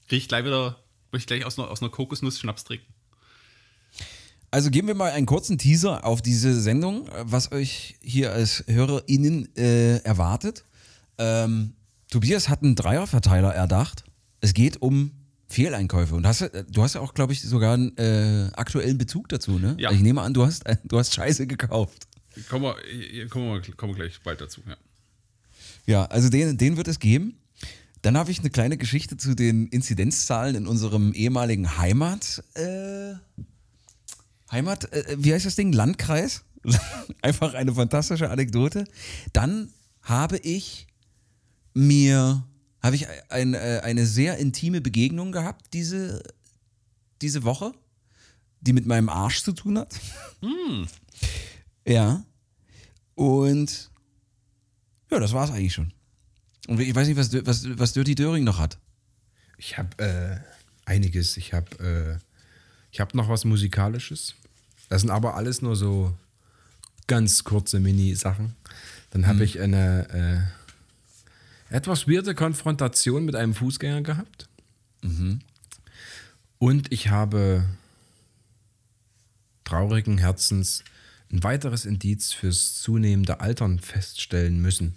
[0.09, 0.79] Krieg ich gleich wieder,
[1.13, 2.93] möchte ich gleich aus einer, aus einer Kokosnuss Schnaps trinken.
[4.51, 9.57] Also geben wir mal einen kurzen Teaser auf diese Sendung, was euch hier als HörerInnen
[9.57, 10.65] äh, erwartet.
[11.17, 11.73] Ähm,
[12.11, 14.05] Tobias hat einen Dreierverteiler erdacht.
[14.41, 15.13] Es geht um
[15.53, 16.15] Fehleinkäufe.
[16.15, 19.59] Und hast, äh, du hast ja auch, glaube ich, sogar einen äh, aktuellen Bezug dazu,
[19.59, 19.77] ne?
[19.79, 19.91] Ja.
[19.91, 22.09] Ich nehme an, du hast, äh, du hast Scheiße gekauft.
[22.49, 24.63] Kommen wir, hier kommen wir, kommen wir gleich bald dazu.
[24.67, 24.77] Ja.
[25.87, 27.39] Ja, also den, den wird es geben.
[28.03, 32.43] Dann habe ich eine kleine Geschichte zu den Inzidenzzahlen in unserem ehemaligen Heimat.
[32.55, 33.15] Äh,
[34.51, 35.73] Heimat, äh, wie heißt das Ding?
[35.73, 36.45] Landkreis?
[37.23, 38.85] Einfach eine fantastische Anekdote.
[39.33, 40.89] Dann habe ich
[41.75, 42.45] mir,
[42.83, 46.23] habe ich ein, äh, eine sehr intime Begegnung gehabt diese,
[47.21, 47.73] diese Woche,
[48.61, 49.95] die mit meinem Arsch zu tun hat.
[51.85, 52.25] Ja.
[53.17, 53.91] Und
[55.11, 55.93] ja, das war es eigentlich schon.
[56.69, 58.79] Und ich weiß nicht, was, was, was Dirty Döring noch hat.
[59.59, 60.39] Ich habe äh,
[60.85, 61.37] einiges.
[61.37, 62.25] Ich habe äh,
[62.93, 64.35] ich hab noch was Musikalisches.
[64.89, 66.17] Das sind aber alles nur so
[67.07, 68.55] ganz kurze Mini-Sachen.
[69.11, 70.62] Dann habe ich eine äh,
[71.73, 74.49] etwas weirde Konfrontation mit einem Fußgänger gehabt.
[76.59, 77.65] Und ich habe
[79.65, 80.85] traurigen Herzens
[81.33, 84.95] ein weiteres Indiz fürs zunehmende Altern feststellen müssen.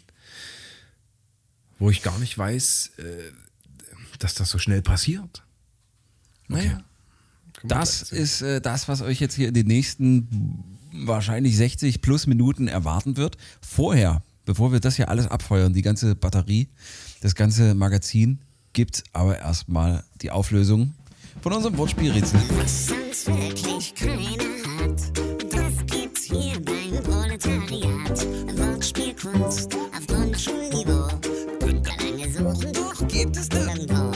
[1.79, 3.31] Wo ich gar nicht weiß, äh,
[4.19, 5.43] dass das so schnell passiert.
[6.47, 6.83] Naja.
[7.63, 12.67] Das ist äh, das, was euch jetzt hier in den nächsten wahrscheinlich 60 plus Minuten
[12.67, 13.37] erwarten wird.
[13.61, 16.69] Vorher, bevor wir das hier alles abfeuern, die ganze Batterie,
[17.21, 18.39] das ganze Magazin,
[18.73, 20.93] gibt aber erstmal die Auflösung
[21.41, 22.39] von unserem Wortspielrätsel.
[22.57, 24.21] Was sonst wirklich keiner
[24.79, 25.01] hat,
[25.51, 28.57] das gibt's hier beim Proletariat.
[28.57, 31.07] Wortspielkunst auf Grundschulniveau.
[31.61, 34.11] Und lange suchen, doch gibt es nirgendwo.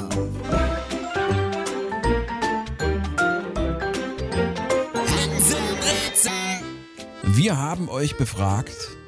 [7.23, 8.98] Wir haben euch befragt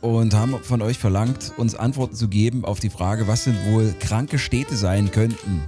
[0.00, 3.94] und haben von euch verlangt, uns Antworten zu geben auf die Frage, was sind wohl
[3.98, 5.62] kranke Städte sein könnten.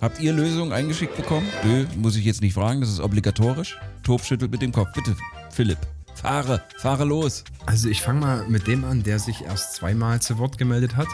[0.00, 1.46] Habt ihr Lösungen eingeschickt bekommen?
[1.64, 3.78] Nö, muss ich jetzt nicht fragen, das ist obligatorisch.
[4.02, 4.92] Tob schüttelt mit dem Kopf.
[4.94, 5.16] Bitte,
[5.50, 5.78] Philipp,
[6.14, 7.44] fahre, fahre los.
[7.66, 11.08] Also ich fange mal mit dem an, der sich erst zweimal zu Wort gemeldet hat.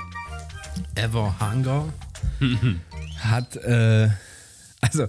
[0.95, 1.87] Ever Hunger
[3.21, 4.11] hat, äh,
[4.81, 5.07] also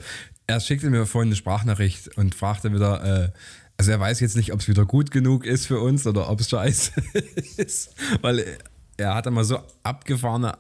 [0.47, 3.29] er schickte mir vorhin eine Sprachnachricht und fragte wieder, äh,
[3.77, 6.39] also er weiß jetzt nicht, ob es wieder gut genug ist für uns oder ob
[6.39, 6.91] es scheiße
[7.57, 8.57] ist, weil
[8.97, 10.57] er hat immer so abgefahrene,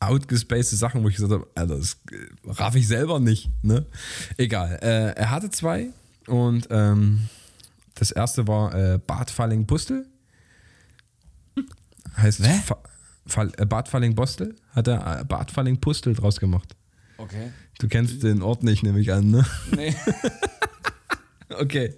[0.00, 3.50] outgespacede Sachen, wo ich gesagt habe, Alter, das äh, raff ich selber nicht.
[3.62, 3.86] Ne?
[4.36, 5.90] Egal, äh, er hatte zwei
[6.26, 7.28] und ähm,
[7.94, 10.06] das erste war äh, Bad Falling-Pustel.
[12.16, 12.44] Heißt?
[12.44, 12.78] Fa
[13.26, 16.76] Fall, äh, Bad Falling-Bostel hat er äh, Bad Falling-Pustel draus gemacht.
[17.18, 17.50] Okay.
[17.78, 19.44] Du kennst den Ort nicht, nehme ich an, ne?
[19.74, 19.94] Nee.
[21.48, 21.94] Okay.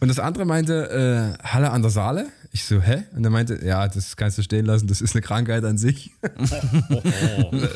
[0.00, 2.26] Und das andere meinte äh, Halle an der Saale.
[2.52, 3.04] Ich so, hä?
[3.14, 6.10] Und er meinte, ja, das kannst du stehen lassen, das ist eine Krankheit an sich.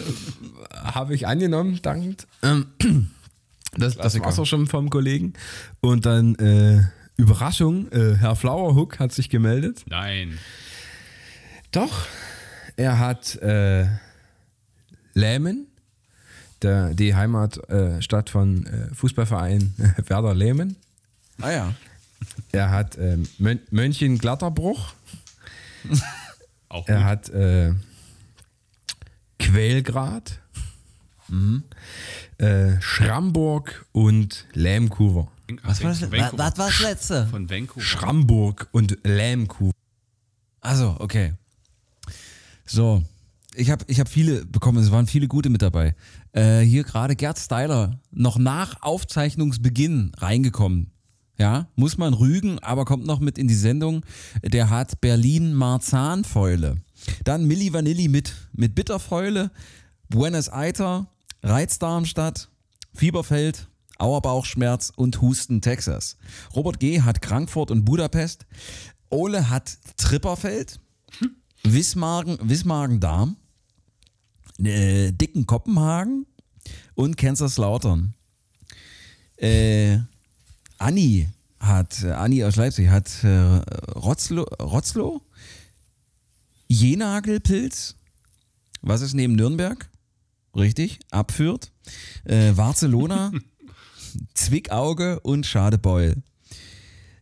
[0.72, 2.27] Habe ich angenommen, dankend.
[2.42, 4.24] Ähm, das das Klassiker.
[4.27, 5.35] war's auch schon vom Kollegen.
[5.81, 6.83] Und dann, äh,
[7.16, 9.85] Überraschung, äh, Herr Flowerhook hat sich gemeldet.
[9.88, 10.38] Nein.
[11.70, 12.07] Doch,
[12.77, 13.87] er hat äh,
[15.14, 15.68] Lähmen,
[16.62, 19.74] der, die Heimatstadt äh, von äh, Fußballverein
[20.07, 20.77] Werder Lähmen.
[21.40, 21.75] Ah ja.
[22.53, 24.92] Er hat äh, Mön Mönchenglatterbruch.
[26.68, 27.05] Auch Er gut.
[27.05, 27.73] hat äh,
[29.38, 30.40] Quälgrad.
[32.38, 35.29] Äh, Schramburg und Lämkuver.
[35.62, 36.03] Was war das?
[36.03, 36.38] Vancouver.
[36.38, 37.27] Was war das letzte?
[37.27, 37.81] Von Vancouver.
[37.85, 39.73] Schramburg und Lämkuver.
[40.61, 41.35] Also, okay.
[42.66, 43.03] So,
[43.55, 45.94] ich habe ich hab viele bekommen, es waren viele gute mit dabei.
[46.33, 50.90] Äh, hier gerade Gerd Steiler, noch nach Aufzeichnungsbeginn reingekommen.
[51.37, 54.05] Ja, muss man rügen, aber kommt noch mit in die Sendung.
[54.44, 56.77] Der hat Berlin Marzahn-Fäule.
[57.25, 59.51] Dann Milli Vanilli mit, mit Bitterfäule,
[60.09, 61.07] Buenos Aires,
[61.42, 62.49] Reizdarmstadt,
[62.94, 63.68] Fieberfeld,
[63.99, 66.16] Auerbauchschmerz und Husten, Texas.
[66.55, 67.01] Robert G.
[67.03, 68.47] hat Frankfurt und Budapest.
[69.11, 70.81] Ole hat Tripperfeld,
[71.64, 73.37] Wismagen, Wismagen-Darm,
[74.59, 76.27] äh, Dicken Kopenhagen
[76.94, 78.14] und Kaiserslautern.
[79.37, 79.99] Äh,
[80.85, 81.29] Anni
[81.61, 83.29] hat, äh, Anni aus Leipzig hat äh,
[83.97, 85.23] Rotzlo, Rotzlo,
[86.68, 87.97] Jenagelpilz,
[88.83, 89.88] was ist neben Nürnberg?
[90.55, 91.73] Richtig, abführt.
[92.25, 93.33] Äh, Barcelona,
[94.35, 96.23] Zwickauge und Schadebeul.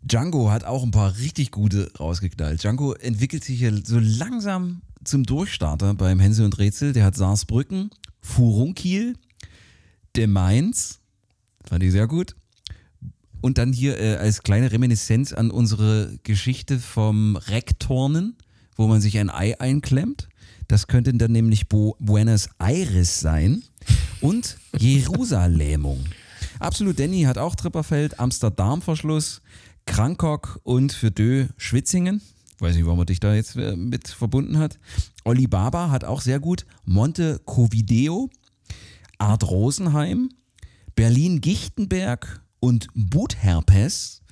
[0.02, 2.64] Django hat auch ein paar richtig gute rausgeknallt.
[2.64, 6.92] Django entwickelt sich hier so langsam zum Durchstarter beim Hänsel und Rätsel.
[6.92, 9.14] Der hat Saarbrücken, Furunkiel,
[10.16, 10.98] De Mainz,
[11.64, 12.34] fand ich sehr gut.
[13.42, 18.36] Und dann hier äh, als kleine Reminiszenz an unsere Geschichte vom Rektornen,
[18.76, 20.28] wo man sich ein Ei einklemmt.
[20.68, 23.62] Das könnte dann nämlich Bo Buenos Aires sein.
[24.20, 26.04] Und Jerusalemung.
[26.60, 29.42] Absolut Danny hat auch Tripperfeld, Amsterdam-Verschluss,
[29.86, 32.22] Krankok und für Dö Schwitzingen.
[32.60, 34.78] Weiß nicht, warum er dich da jetzt äh, mit verbunden hat.
[35.24, 38.30] Olli Baba hat auch sehr gut Monte Covideo,
[39.18, 40.28] Art Rosenheim,
[40.94, 44.22] Berlin-Gichtenberg und Butherpes.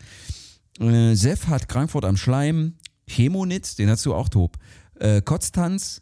[0.79, 4.57] Äh, Seff hat Frankfurt am Schleim, Chemonitz, den hast du auch top.
[4.95, 6.01] Äh, Kotztanz,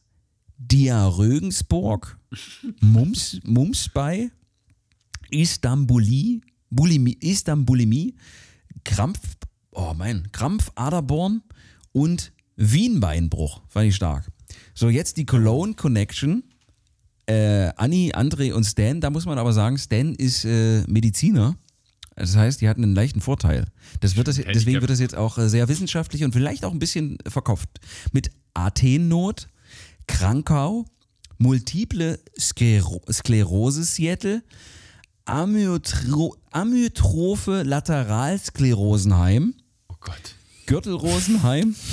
[0.58, 2.18] Dia Rögensburg,
[2.80, 4.30] Mums, Mumsbei,
[5.30, 8.14] Istanbuli, Bulimie, Istanbulimie,
[8.84, 9.20] Krampf,
[9.72, 11.42] oh mein, Krampf, Aderborn
[11.92, 13.62] und Wienbeinbruch.
[13.68, 14.30] Fand ich stark.
[14.74, 16.44] So, jetzt die Cologne Connection.
[17.26, 21.56] Äh, Anni, André und Stan, da muss man aber sagen, Stan ist äh, Mediziner.
[22.18, 23.66] Das heißt, die hatten einen leichten Vorteil.
[24.00, 26.78] Das wird das, deswegen wird das jetzt auch äh, sehr wissenschaftlich und vielleicht auch ein
[26.78, 27.68] bisschen verkopft.
[28.12, 29.48] Mit Athennot,
[30.06, 30.84] Krankau,
[31.38, 34.42] multiple Skler Sklerose Seattle,
[35.26, 39.54] Amyotro Amyotrophe Lateralsklerosenheim,
[39.88, 40.34] Oh Gott.
[40.66, 41.76] Gürtelrosenheim.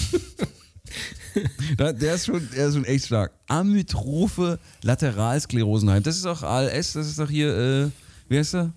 [1.80, 3.34] Der, ist schon, der ist schon echt stark.
[3.48, 6.04] Amyotrophe Lateralsklerosenheim.
[6.04, 7.90] Das ist auch ALS, das ist doch hier, äh,
[8.30, 8.74] wie heißt er?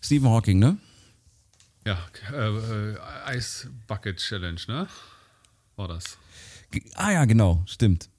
[0.00, 0.76] Stephen Hawking, ne?
[1.86, 1.98] Ja,
[2.32, 4.86] äh, äh, Ice Bucket Challenge, ne?
[5.76, 6.18] War das.
[6.94, 8.10] Ah ja, genau, stimmt.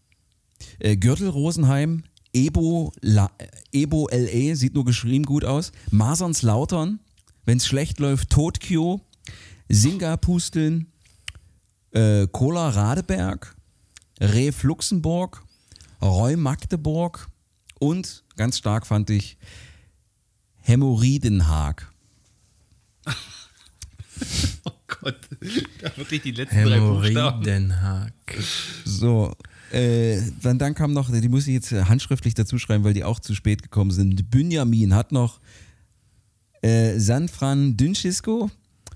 [0.79, 3.31] Äh, Gürtel Rosenheim, Ebo, La,
[3.71, 5.71] Ebo LE, sieht nur geschrieben gut aus.
[5.91, 6.99] Maserns Lautern,
[7.45, 9.01] wenn es schlecht läuft, Tokio,
[9.69, 10.91] Singapusteln,
[11.91, 13.55] äh, Cola Radeberg,
[14.19, 15.43] Ref Luxemburg,
[16.01, 17.29] Roy Magdeburg
[17.79, 19.37] und ganz stark fand ich
[20.61, 21.91] Hämorrhoidenhaag.
[24.63, 25.17] Oh Gott.
[25.81, 27.43] Da wirklich die letzten drei Buchstaben.
[28.85, 29.33] So,
[29.71, 33.03] äh, dann, dann kam noch, die muss ich jetzt äh, handschriftlich dazu schreiben, weil die
[33.03, 34.29] auch zu spät gekommen sind.
[34.29, 35.39] Benjamin hat noch
[36.61, 38.51] äh, San Francisco,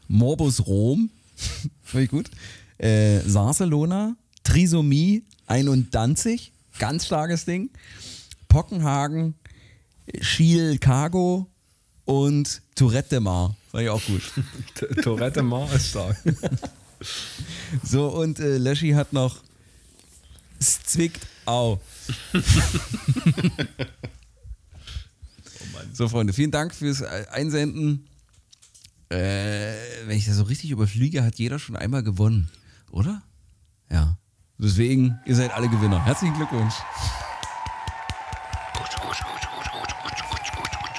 [0.08, 1.10] Morbus Rom,
[1.94, 2.30] ich gut,
[2.78, 7.70] äh, Barcelona, Trisomie 21, ganz starkes Ding,
[8.48, 9.36] Pockenhagen,
[10.20, 11.48] Chicago
[12.04, 14.22] und Tourette de Mar, fand ich auch gut.
[15.04, 16.16] Tourette Mar ist stark.
[17.84, 19.42] So, und äh, Leschi hat noch
[20.60, 21.82] Es zwickt au.
[25.94, 28.08] so, Freunde, vielen Dank fürs äh, Einsenden.
[29.10, 29.74] Äh,
[30.06, 32.50] wenn ich das so richtig überfliege, hat jeder schon einmal gewonnen,
[32.92, 33.22] oder?
[33.92, 34.18] Ja.
[34.58, 36.04] Deswegen, ihr seid alle Gewinner.
[36.06, 36.76] Herzlichen Glückwunsch.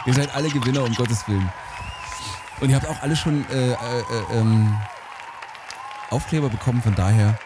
[0.05, 1.51] Ihr seid alle Gewinner, um Gottes Willen.
[2.61, 4.75] Und ihr habt auch alle schon äh, äh, äh, ähm,
[6.11, 7.39] Aufkleber bekommen, von daher,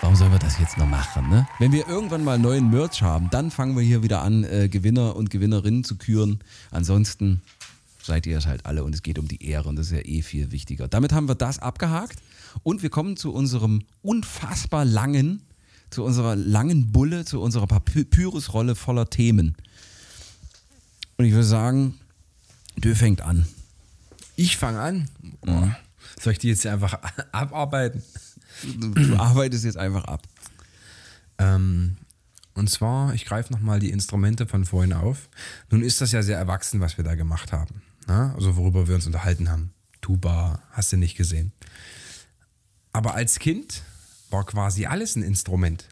[0.00, 1.46] warum sollen wir das jetzt noch machen, ne?
[1.60, 5.14] Wenn wir irgendwann mal neuen Merch haben, dann fangen wir hier wieder an, äh, Gewinner
[5.14, 6.40] und Gewinnerinnen zu küren.
[6.72, 7.42] Ansonsten
[8.02, 10.04] seid ihr es halt alle und es geht um die Ehre und das ist ja
[10.04, 10.88] eh viel wichtiger.
[10.88, 12.18] Damit haben wir das abgehakt
[12.64, 15.42] und wir kommen zu unserem unfassbar langen,
[15.90, 19.54] zu unserer langen Bulle, zu unserer Papyrusrolle voller Themen.
[21.18, 21.94] Und ich würde sagen,
[22.78, 23.46] Dö fängt an.
[24.40, 25.06] Ich fange an.
[25.42, 25.76] Boah.
[26.18, 26.98] Soll ich die jetzt einfach
[27.32, 28.02] abarbeiten?
[28.78, 30.22] Du, arbeitest jetzt einfach ab.
[31.36, 31.98] Ähm,
[32.54, 35.28] und zwar, ich greife nochmal die Instrumente von vorhin auf.
[35.68, 37.82] Nun ist das ja sehr erwachsen, was wir da gemacht haben.
[38.08, 38.32] Ne?
[38.34, 39.74] Also worüber wir uns unterhalten haben.
[40.00, 41.52] Tuba, hast du nicht gesehen.
[42.92, 43.82] Aber als Kind
[44.30, 45.86] war quasi alles ein Instrument.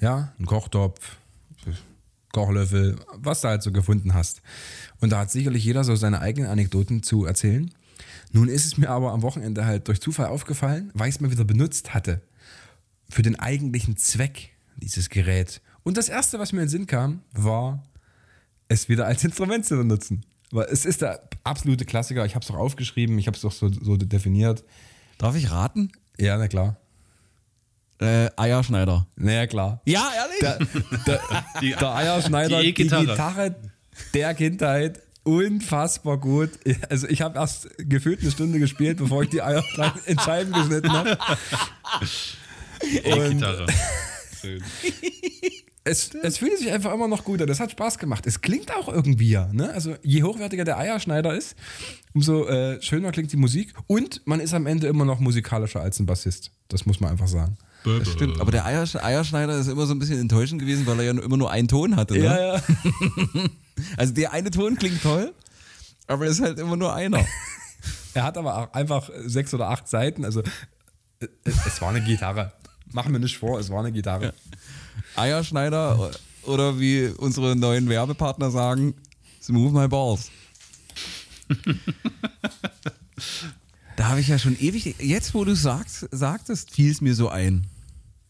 [0.00, 1.18] Ja, ein Kochtopf,
[2.34, 4.42] Kochlöffel, was du halt so gefunden hast.
[5.00, 7.70] Und da hat sicherlich jeder so seine eigenen Anekdoten zu erzählen.
[8.32, 11.30] Nun ist es mir aber am Wochenende halt durch Zufall aufgefallen, weil ich es mal
[11.30, 12.20] wieder benutzt hatte.
[13.08, 15.62] Für den eigentlichen Zweck dieses Gerät.
[15.84, 17.82] Und das erste, was mir in den Sinn kam, war,
[18.68, 20.24] es wieder als Instrument zu benutzen.
[20.50, 22.24] Weil es ist der absolute Klassiker.
[22.26, 24.64] Ich habe es doch aufgeschrieben, ich habe es doch so, so definiert.
[25.18, 25.92] Darf ich raten?
[26.18, 26.76] Ja, na klar.
[28.00, 29.06] Äh, Eierschneider.
[29.16, 29.80] Naja, klar.
[29.84, 30.40] Ja, ehrlich?
[30.40, 30.58] Der,
[31.06, 31.20] der,
[31.60, 33.06] Die, der Eierschneider, Die die, E-Gitarre.
[33.06, 33.54] Gitarre
[34.12, 36.50] der Kindheit, unfassbar gut.
[36.90, 39.62] Also ich habe erst gefühlt eine Stunde gespielt, bevor ich die Eier
[40.06, 41.16] in Scheiben geschnitten habe.
[42.82, 43.66] E-Gitarre.
[44.40, 44.62] Schön.
[45.86, 47.46] Es, es fühlt sich einfach immer noch gut an.
[47.46, 48.26] Das hat Spaß gemacht.
[48.26, 49.50] Es klingt auch irgendwie ja.
[49.52, 49.70] Ne?
[49.72, 51.56] Also je hochwertiger der Eierschneider ist,
[52.14, 53.74] umso äh, schöner klingt die Musik.
[53.86, 56.50] Und man ist am Ende immer noch musikalischer als ein Bassist.
[56.68, 57.58] Das muss man einfach sagen.
[57.84, 58.40] Das stimmt.
[58.40, 61.36] Aber der Eiersch Eierschneider ist immer so ein bisschen enttäuschend gewesen, weil er ja immer
[61.36, 62.14] nur einen Ton hatte.
[62.14, 62.24] Ne?
[62.24, 62.62] ja.
[63.96, 65.34] Also der eine Ton klingt toll,
[66.06, 67.24] aber es ist halt immer nur einer.
[68.14, 70.24] Er hat aber auch einfach sechs oder acht Seiten.
[70.24, 70.40] Also
[71.18, 72.52] äh, es war eine Gitarre.
[72.92, 74.32] Machen wir nicht vor, es war eine Gitarre.
[75.16, 76.12] Eierschneider
[76.44, 78.94] oder wie unsere neuen Werbepartner sagen,
[79.42, 80.30] smooth my balls.
[83.96, 87.28] da habe ich ja schon ewig, jetzt wo du sagst, sagtest, fiel es mir so
[87.28, 87.66] ein.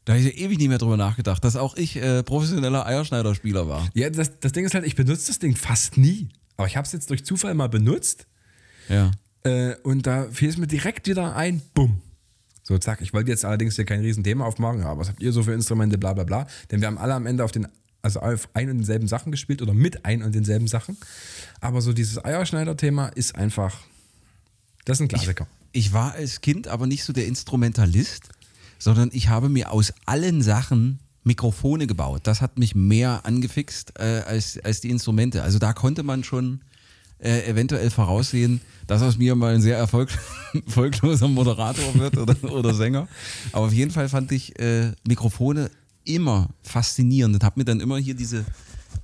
[0.04, 3.68] Da habe ich ja ewig nicht mehr drüber nachgedacht, dass auch ich äh, professioneller Eierschneiderspieler
[3.68, 3.88] war.
[3.94, 6.28] Ja, das, das Ding ist halt, ich benutze das Ding fast nie.
[6.56, 8.26] Aber ich habe es jetzt durch Zufall mal benutzt
[8.88, 9.10] Ja.
[9.44, 12.00] äh, und da fiel es mir direkt wieder ein, bumm.
[12.62, 13.00] So, zack.
[13.02, 15.98] Ich wollte jetzt allerdings hier kein Riesenthema aufmachen, aber was habt ihr so für Instrumente,
[15.98, 16.46] bla bla bla.
[16.70, 17.66] Denn wir haben alle am Ende auf den,
[18.02, 20.96] also auf ein und denselben Sachen gespielt oder mit ein und denselben Sachen.
[21.60, 23.80] Aber so dieses Eierschneider-Thema ist einfach,
[24.84, 25.46] das ist ein Klassiker.
[25.72, 28.28] Ich war als Kind aber nicht so der Instrumentalist,
[28.84, 32.20] sondern ich habe mir aus allen Sachen Mikrofone gebaut.
[32.24, 35.42] Das hat mich mehr angefixt äh, als, als die Instrumente.
[35.42, 36.60] Also da konnte man schon
[37.18, 40.10] äh, eventuell voraussehen, dass aus mir mal ein sehr erfolg
[40.66, 43.08] erfolgloser Moderator wird oder, oder Sänger.
[43.52, 45.70] Aber auf jeden Fall fand ich äh, Mikrofone
[46.04, 48.44] immer faszinierend und habe mir dann immer hier diese,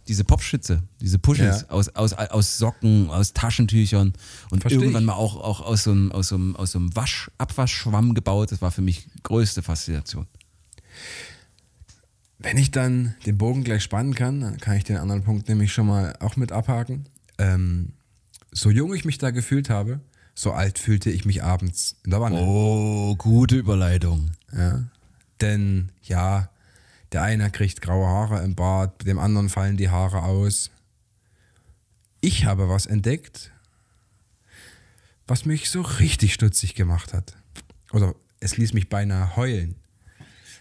[0.09, 1.71] diese Popschütze, diese Pushes Ja.
[1.71, 4.13] aus, aus, aus Socken, aus Taschentüchern
[4.51, 5.07] und Versteh irgendwann ich.
[5.07, 8.51] mal auch, auch aus so einem, aus so einem, aus so einem Wasch, Abwaschschwamm gebaut.
[8.53, 10.27] Das war für mich größte Faszination.
[12.39, 15.73] Wenn ich dann den Bogen gleich spannen kann, dann kann ich den anderen Punkt nämlich
[15.73, 17.07] schon mal auch mit abhaken.
[17.39, 17.93] Ähm,
[18.51, 20.01] so jung ich mich da gefühlt habe,
[20.35, 22.41] so alt fühlte ich mich abends in der Wanne.
[22.41, 24.31] Oh, gute Überleitung.
[24.57, 24.85] Ja.
[25.43, 26.49] Denn ja,
[27.13, 30.71] der eine kriegt graue Haare im Bart, dem anderen fallen die Haare aus.
[32.21, 33.51] Ich habe was entdeckt,
[35.27, 37.37] was mich so richtig stutzig gemacht hat.
[37.93, 39.77] Oder es ließ mich beinahe heulen.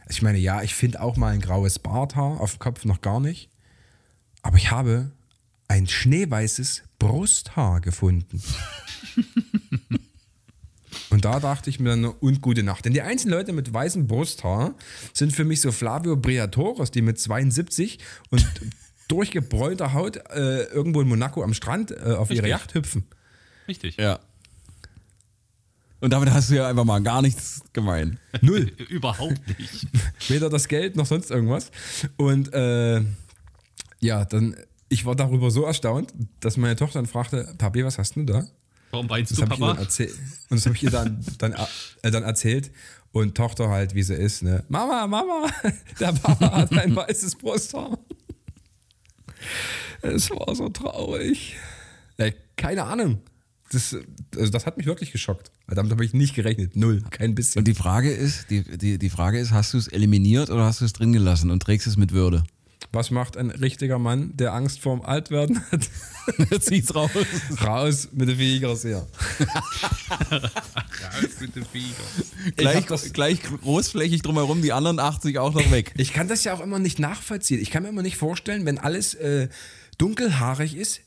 [0.10, 3.20] Ich meine, ja, ich finde auch mal ein graues Barthaar auf dem Kopf noch gar
[3.20, 3.50] nicht.
[4.42, 5.12] Aber ich habe
[5.68, 8.42] ein schneeweißes Brusthaar gefunden.
[11.10, 12.86] Und da dachte ich mir dann, und gute Nacht.
[12.86, 14.76] Denn die einzelnen Leute mit weißem Brusthaar
[15.14, 18.46] sind für mich so Flavio Briatoris, die mit 72 und
[19.08, 22.50] durchgebräunter Haut äh, irgendwo in Monaco am Strand äh, auf ihre Richtig.
[22.50, 23.04] Yacht hüpfen.
[23.68, 23.98] Richtig.
[23.98, 24.20] Ja.
[26.00, 28.18] Und damit hast du ja einfach mal gar nichts gemeint.
[28.42, 28.72] Null.
[28.90, 29.88] Überhaupt nicht.
[30.30, 31.72] Weder das Geld noch sonst irgendwas.
[32.18, 33.02] Und äh,
[34.00, 34.56] ja, dann,
[34.88, 38.28] ich war darüber so erstaunt, dass meine Tochter dann fragte, Papi, was hast du denn
[38.28, 38.48] da?
[38.92, 39.74] Warum weinst Das du, Papa?
[39.80, 40.16] erzählt.
[40.50, 41.54] Und das habe ich ihr dann, dann,
[42.02, 42.72] äh, dann erzählt.
[43.12, 44.64] Und Tochter halt, wie sie ist, ne?
[44.70, 45.48] Mama, Mama,
[46.00, 47.98] der Papa hat ein weißes Brusthaar.
[50.02, 51.56] Es war so traurig.
[52.18, 53.20] Ja, keine Ahnung.
[53.72, 53.96] Das,
[54.36, 55.52] also das hat mich wirklich geschockt.
[55.68, 56.76] Damit habe ich nicht gerechnet.
[56.76, 57.60] Null, kein bisschen.
[57.60, 60.82] Und die Frage ist, die, die, die Frage ist, hast du es eliminiert oder hast
[60.82, 62.44] du es drin gelassen und trägst es mit Würde?
[62.92, 65.90] Was macht ein richtiger Mann, der Angst vorm Altwerden hat?
[66.64, 67.12] Zieh's raus.
[67.64, 69.06] Raus mit den Viechers hier.
[72.56, 75.94] Gleich, hab das- gleich großflächig drumherum, die anderen 80 auch noch weg.
[75.98, 77.62] Ich kann das ja auch immer nicht nachvollziehen.
[77.62, 79.50] Ich kann mir immer nicht vorstellen, wenn alles äh,
[79.98, 81.02] dunkelhaarig ist,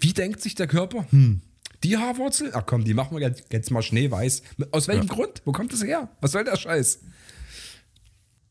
[0.00, 1.06] wie denkt sich der Körper?
[1.10, 1.42] Hm,
[1.84, 2.52] die Haarwurzel?
[2.54, 4.42] Ach komm, die machen wir jetzt, jetzt mal schneeweiß.
[4.70, 5.42] Aus welchem Grund?
[5.44, 6.08] Wo kommt das her?
[6.20, 7.00] Was soll der Scheiß?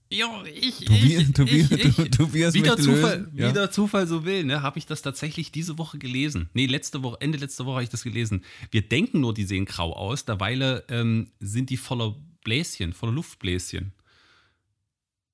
[0.09, 2.11] Ja, ich, Tobi- ich, Tobi- ich, ich.
[2.11, 3.51] Tobias wie, der Zufall, lösen, wie ja.
[3.51, 6.49] der Zufall so will, ne, habe ich das tatsächlich diese Woche gelesen.
[6.53, 8.45] Nee, letzte Woche, Ende letzte Woche habe ich das gelesen.
[8.71, 13.91] Wir denken nur, die sehen grau aus, derweil ähm, sind die voller Bläschen, voller Luftbläschen.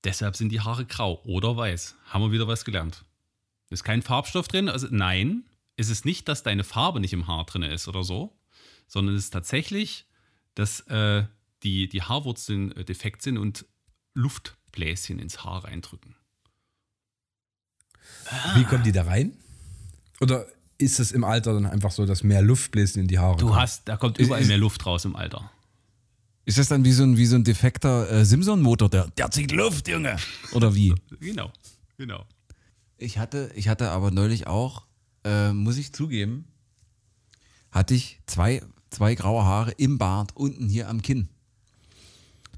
[0.04, 1.96] Deshalb sind die Haare grau oder weiß.
[2.06, 3.06] Haben wir wieder was gelernt.
[3.70, 4.70] Ist kein Farbstoff drin?
[4.70, 5.44] Also nein,
[5.78, 8.36] es ist nicht, dass deine Farbe nicht im Haar drin ist oder so,
[8.88, 10.06] sondern es ist tatsächlich,
[10.56, 11.26] dass äh,
[11.64, 13.66] die, die Haarwurzeln äh, defekt sind und
[14.74, 16.16] Luftbläschen ins Haar reindrücken.
[18.56, 19.34] Wie kommen die da rein?
[20.20, 23.56] Oder ist es im Alter dann einfach so, dass mehr Luftbläschen in die Haare Du
[23.56, 25.52] hast, da kommt überall mehr Luft raus im Alter.
[26.46, 29.52] Ist das dann wie so ein, wie so ein defekter äh, Simson-Motor, der, der zieht
[29.52, 30.18] Luft, Junge?
[30.52, 30.94] Oder wie?
[31.20, 31.52] Genau,
[31.98, 32.26] genau.
[32.98, 34.86] Ich hatte, ich hatte aber neulich auch,
[35.24, 36.46] äh, muss ich zugeben,
[37.72, 41.30] hatte ich zwei, zwei graue Haare im Bart unten hier am Kinn.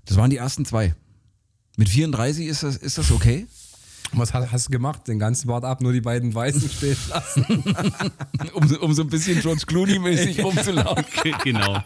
[0.06, 0.96] Das waren die ersten zwei.
[1.78, 3.48] Mit 34 ist das, ist das okay?
[4.14, 5.08] Was hast, hast du gemacht?
[5.08, 7.64] Den ganzen Bart ab, nur die beiden Weißen stehen lassen.
[8.54, 11.04] Um, um so ein bisschen George Clooney-mäßig rumzulaufen.
[11.44, 11.82] genau.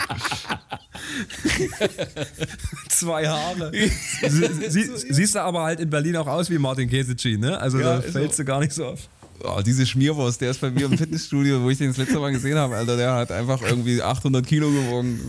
[2.89, 3.71] Zwei Haare.
[4.29, 7.57] Sie, sie, siehst du aber halt in Berlin auch aus wie Martin Keseci, ne?
[7.59, 8.43] Also Ja, da fällst so.
[8.43, 8.99] du gar nicht so auf.
[9.43, 12.31] Oh, diese Schmierwurst, der ist bei mir im Fitnessstudio, wo ich den das letzte Mal
[12.31, 15.19] gesehen habe, Alter, der hat einfach irgendwie 800 Kilo gewogen.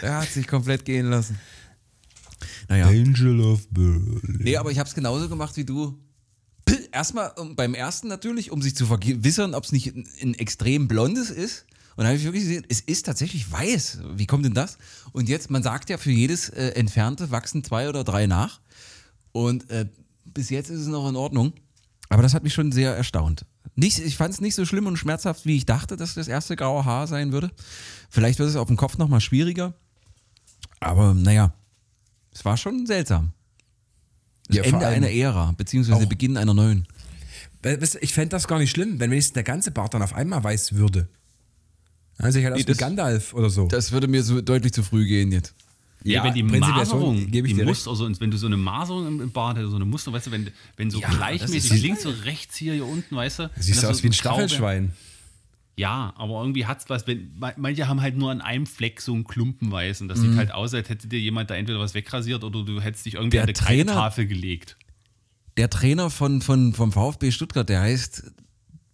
[0.00, 1.38] Der hat sich komplett gehen lassen.
[2.72, 2.86] Naja.
[2.86, 4.38] Angel of Berlin.
[4.38, 5.98] Nee, aber ich habe es genauso gemacht wie du.
[6.90, 10.88] Erstmal um, beim ersten natürlich, um sich zu vergewissern, ob es nicht ein, ein extrem
[10.88, 11.66] blondes ist.
[11.90, 13.98] Und dann habe ich wirklich gesehen, es ist tatsächlich weiß.
[14.14, 14.78] Wie kommt denn das?
[15.12, 18.62] Und jetzt, man sagt ja, für jedes äh, Entfernte wachsen zwei oder drei nach.
[19.32, 19.86] Und äh,
[20.24, 21.52] bis jetzt ist es noch in Ordnung.
[22.08, 23.44] Aber das hat mich schon sehr erstaunt.
[23.74, 26.56] Nicht, ich fand es nicht so schlimm und schmerzhaft, wie ich dachte, dass das erste
[26.56, 27.50] graue Haar sein würde.
[28.08, 29.74] Vielleicht wird es auf dem Kopf nochmal schwieriger.
[30.80, 31.52] Aber naja,
[32.32, 33.32] es war schon seltsam.
[34.48, 36.86] Das Ja, Ende einer Ära, beziehungsweise Beginn einer neuen.
[37.62, 40.14] Weißt du, Ich fände das gar nicht schlimm, wenn wenigstens der ganze Bart dann auf
[40.14, 41.08] einmal weiß würde.
[42.18, 43.68] Also ich halt Nee, das- Gandalf oder so.
[43.68, 45.54] Das würde mir so deutlich zu früh gehen jetzt.
[46.04, 49.20] Ja, wenn die Maserung, gebe ich die Muster, also wenn du so eine Maserung im,
[49.20, 52.24] im Bart hast, so eine Muster, weißt du, wenn, wenn so Ja, gleichmäßig links und
[52.24, 53.50] rechts hier, hier unten, weißt du?
[53.56, 54.14] Siehst du aus so wie ein Traube-
[54.48, 54.92] Staffelschwein.
[55.76, 59.14] Ja, aber irgendwie hat's was, wenn, ma- manche haben halt nur an einem Fleck so
[59.14, 60.30] einen Klumpen weiß und das Mhm.
[60.30, 63.14] sieht halt aus, als hätte dir jemand da entweder was wegrasiert oder du hättest dich
[63.14, 64.76] irgendwie Der an eine Trainer- Kreidetafel gelegt.
[65.56, 68.32] Der Trainer von, von, vom VfB Stuttgart, der heißt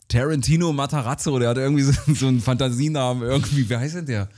[0.09, 4.29] Tarantino Matarazzo, der hat irgendwie so, so einen Fantasienamen, irgendwie, wie heißt denn der?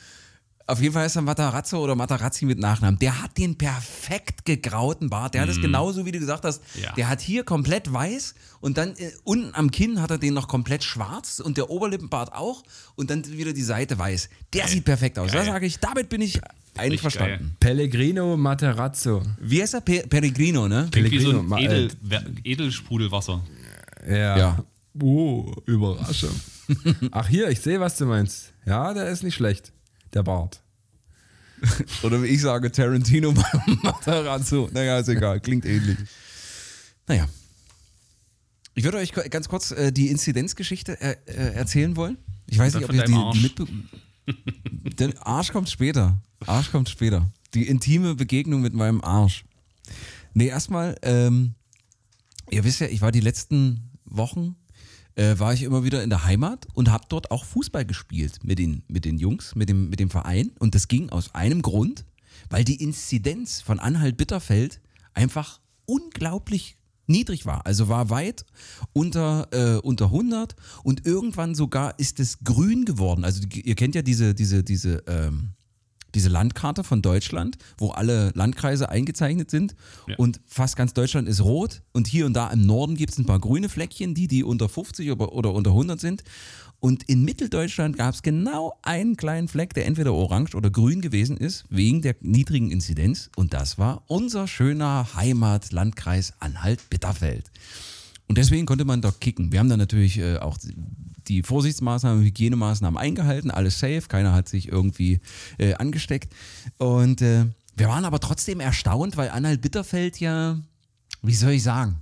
[0.71, 2.97] Auf jeden Fall heißt er Matarazzo oder Matarazzi mit Nachnamen.
[3.01, 5.35] Der hat den perfekt gegrauten Bart.
[5.35, 6.63] Der hat es genauso, wie du gesagt hast.
[6.81, 6.93] Ja.
[6.93, 10.47] Der hat hier komplett weiß und dann äh, unten am Kinn hat er den noch
[10.47, 12.63] komplett schwarz und der Oberlippenbart auch
[12.95, 14.29] und dann wieder die Seite weiß.
[14.53, 15.33] Der sieht perfekt aus.
[15.33, 15.47] Da Geil.
[15.47, 16.41] sage ich, damit bin ich
[16.77, 17.57] einverstanden.
[17.59, 19.23] Pellegrino Materazzo.
[19.41, 19.81] Wie heißt er?
[19.81, 20.87] Pe Peregrino, ne?
[20.93, 21.91] Klingt wie so Pellegrino, Edel,
[22.45, 23.43] Edelsprudelwasser.
[24.09, 24.39] Ja.
[24.39, 24.65] Ja.
[25.03, 26.31] Oh, Überraschung.
[27.11, 28.53] Ach hier, ich sehe, was du meinst.
[28.67, 29.73] Ja, der ist nicht schlecht.
[30.13, 30.63] Der Bart.
[32.03, 33.33] Oder wie ich sage, Tarantino
[33.83, 34.69] Matarazzo.
[34.73, 35.99] Naja, ist egal, klingt ähnlich.
[37.07, 37.29] Naja.
[38.75, 42.17] Ich würde euch ganz kurz äh, die Inzidenzgeschichte äh, äh, erzählen wollen.
[42.47, 43.67] Ich weiß nicht, ob ihr die, die mitbe
[44.99, 46.21] Der Arsch kommt später.
[46.47, 47.31] Arsch kommt später.
[47.55, 49.45] Die intime Begegnung mit meinem Arsch.
[50.35, 51.55] Nee, erstmal, ähm,
[52.51, 54.57] ihr wisst ja, ich war die letzten Wochen,
[55.21, 58.59] äh, war ich immer wieder in der Heimat und habe dort auch Fußball gespielt mit
[58.59, 60.53] den, mit den Jungs, mit dem, mit dem Verein.
[60.59, 62.07] Und das ging aus einem Grund,
[62.49, 64.81] weil die Inzidenz von Anhalt-Bitterfeld
[65.13, 67.67] einfach unglaublich niedrig war.
[67.67, 68.47] Also war weit
[68.95, 73.25] unter, äh, unter 100 und irgendwann sogar ist es grün geworden.
[73.25, 75.51] Also ihr kennt ja diese, diese, diese, ähm,
[76.15, 79.75] diese Landkarte von Deutschland, wo alle Landkreise eingezeichnet sind
[80.07, 80.17] Ja.
[80.17, 83.27] und fast ganz Deutschland ist rot und hier und da im Norden gibt es ein
[83.27, 86.23] paar grüne Fleckchen, die, die unter 50 oder, unter 100 sind.
[86.83, 91.37] Und in Mitteldeutschland gab es genau einen kleinen Fleck, der entweder orange oder grün gewesen
[91.37, 93.29] ist, wegen der niedrigen Inzidenz.
[93.37, 97.51] Und das war unser schöner Heimatlandkreis Anhalt-Bitterfeld.
[98.29, 99.53] Und deswegen konnte man dort kicken.
[99.53, 100.57] Wir haben dann natürlich äh, auch
[101.29, 105.21] die Vorsichtsmaßnahmen, Hygienemaßnahmen eingehalten, alles safe, keiner hat sich irgendwie
[105.59, 106.33] äh, angesteckt.
[106.79, 107.47] Und äh,
[107.77, 110.59] wir waren aber trotzdem erstaunt, weil Anhalt-Bitterfeld ja,
[111.23, 112.01] wie soll ich sagen,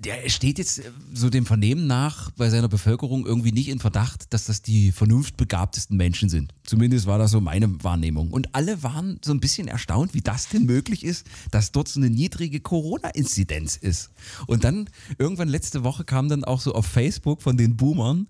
[0.00, 4.32] der steht jetzt äh, so dem Vernehmen nach bei seiner Bevölkerung irgendwie nicht in Verdacht,
[4.32, 6.54] dass das die vernunftbegabtesten Menschen sind.
[6.64, 8.30] Zumindest war das so meine Wahrnehmung.
[8.30, 12.00] Und alle waren so ein bisschen erstaunt, wie das denn möglich ist, dass dort so
[12.00, 14.10] eine niedrige Corona-Inzidenz ist.
[14.46, 14.88] Und dann
[15.18, 18.26] irgendwann letzte Woche kam dann auch so auf Facebook von den Boomern,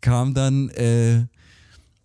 [0.00, 1.26] kam dann äh,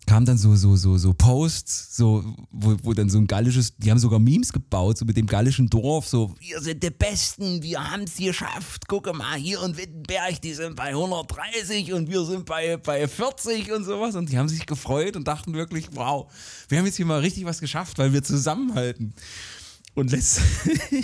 [0.06, 3.90] kam dann so, so, so, so Posts, so, wo, wo dann so ein gallisches, die
[3.92, 7.92] haben sogar Memes gebaut, so mit dem gallischen Dorf, so, wir sind die Besten, wir
[7.92, 12.46] haben es geschafft, gucke mal, hier in Wittenberg, die sind bei 130 und wir sind
[12.46, 16.32] bei, bei 40 und sowas und die haben sich gefreut und dachten wirklich, wow,
[16.70, 19.14] wir haben jetzt hier mal richtig was geschafft, weil wir zusammenhalten.
[19.94, 20.42] Und letzte,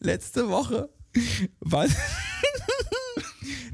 [0.00, 0.90] letzte Woche
[1.60, 1.86] war,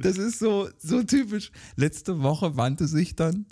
[0.01, 1.51] das ist so, so typisch.
[1.77, 3.47] Letzte Woche wandte sich dann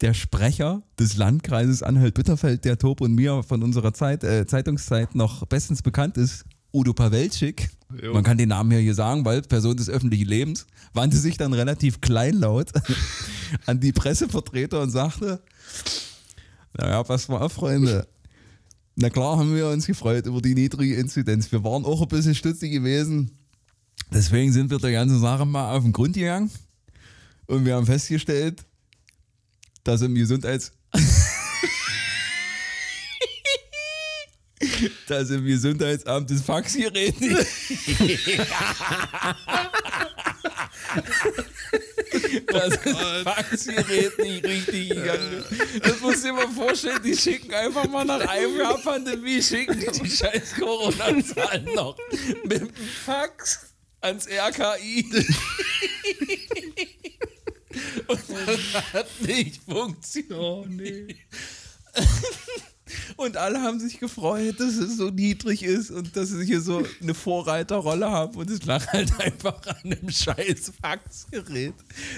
[0.00, 5.44] der Sprecher des Landkreises Anhalt-Bitterfeld, der Tob und mir von unserer Zeit, äh, Zeitungszeit noch
[5.46, 7.70] bestens bekannt ist, Udo Pawelczyk.
[8.12, 11.54] Man kann den Namen hier, hier sagen, weil Person des öffentlichen Lebens, wandte sich dann
[11.54, 12.70] relativ kleinlaut
[13.66, 15.42] an die Pressevertreter und sagte,
[16.76, 18.06] naja, pass mal auf, Freunde.
[18.94, 21.50] Na klar haben wir uns gefreut über die niedrige Inzidenz.
[21.50, 23.30] Wir waren auch ein bisschen stutzig gewesen.
[24.12, 26.50] Deswegen sind wir der ganzen Sache mal auf den Grund gegangen
[27.46, 28.64] und wir haben festgestellt,
[29.84, 30.72] dass im Gesundheits...
[35.08, 37.36] dass im Gesundheitsamt das Faxgerät nicht...
[42.46, 45.84] dass das Faxgerät nicht richtig gegangen ist.
[45.84, 50.00] Das du dir mal vorstellen, die schicken einfach mal nach einem Jahr Pandemie, schicken die
[50.00, 51.96] die scheiß Corona-Zahlen noch
[52.44, 52.70] mit dem
[53.04, 53.68] Fax
[54.00, 55.04] ans RKI.
[58.06, 60.32] Und das hat nicht funktioniert.
[60.32, 61.16] Oh, nee.
[63.16, 66.82] Und alle haben sich gefreut, dass es so niedrig ist und dass ich hier so
[67.02, 68.38] eine Vorreiterrolle habe.
[68.38, 71.74] Und es lag halt einfach an einem scheiß Faxgerät.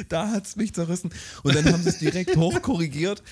[0.09, 1.11] Da hat es mich zerrissen.
[1.43, 3.23] Und dann haben sie es direkt hochkorrigiert.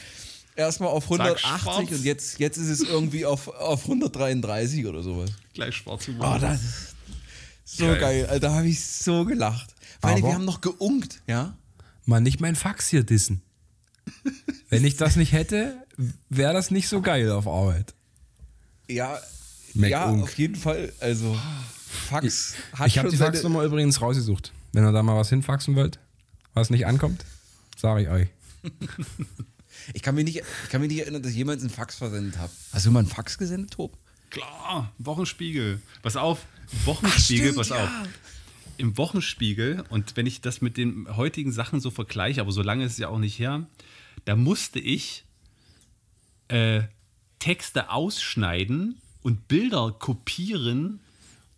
[0.57, 1.90] Erstmal auf 180 schwarz.
[1.90, 5.30] und jetzt, jetzt ist es irgendwie auf, auf 133 oder sowas.
[5.55, 6.97] Gleich schwarz Oh, das ist
[7.70, 7.98] so Geil.
[8.00, 8.26] geil.
[8.26, 9.74] Alter, Da habe ich so gelacht.
[10.00, 11.56] Weil Aber- wir haben noch geunkt, ja?
[12.06, 13.42] Mal nicht mein Fax hier dissen.
[14.70, 15.76] Wenn ich das nicht hätte,
[16.30, 17.94] wäre das nicht so geil auf Arbeit.
[18.88, 19.18] Ja,
[19.74, 20.22] Mac ja Unk.
[20.22, 20.90] auf jeden Fall.
[21.00, 21.38] Also,
[22.08, 24.52] Fax hat Ich habe schon die Faxnummer übrigens rausgesucht.
[24.72, 25.98] Wenn ihr da mal was hinfaxen wollt,
[26.54, 27.24] was nicht ankommt,
[27.76, 28.28] sage ich euch.
[29.94, 32.36] Ich kann, mich nicht, ich kann mich nicht erinnern, dass ich jemals einen Fax versendet
[32.38, 32.52] habe.
[32.72, 33.96] Hast du mal einen Fax gesendet, Tob?
[34.28, 35.80] Klar, Wochenspiegel.
[36.02, 36.46] Pass auf,
[36.84, 37.84] Wochenspiegel, stimmt, pass ja.
[37.84, 37.90] auf.
[38.76, 42.84] Im Wochenspiegel, und wenn ich das mit den heutigen Sachen so vergleiche, aber so lange
[42.84, 43.66] ist es ja auch nicht her,
[44.24, 45.24] da musste ich
[46.48, 46.82] äh,
[47.38, 51.00] Texte ausschneiden und Bilder kopieren,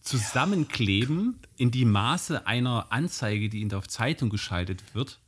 [0.00, 5.18] zusammenkleben in die Maße einer Anzeige, die in der Zeitung geschaltet wird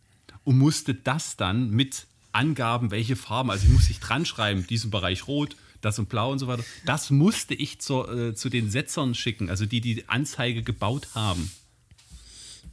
[0.45, 4.91] und musste das dann mit Angaben, welche Farben, also ich musste ich dran schreiben, diesen
[4.91, 6.64] Bereich rot, das und blau und so weiter.
[6.87, 11.51] Das musste ich zur, äh, zu den Setzern schicken, also die die Anzeige gebaut haben.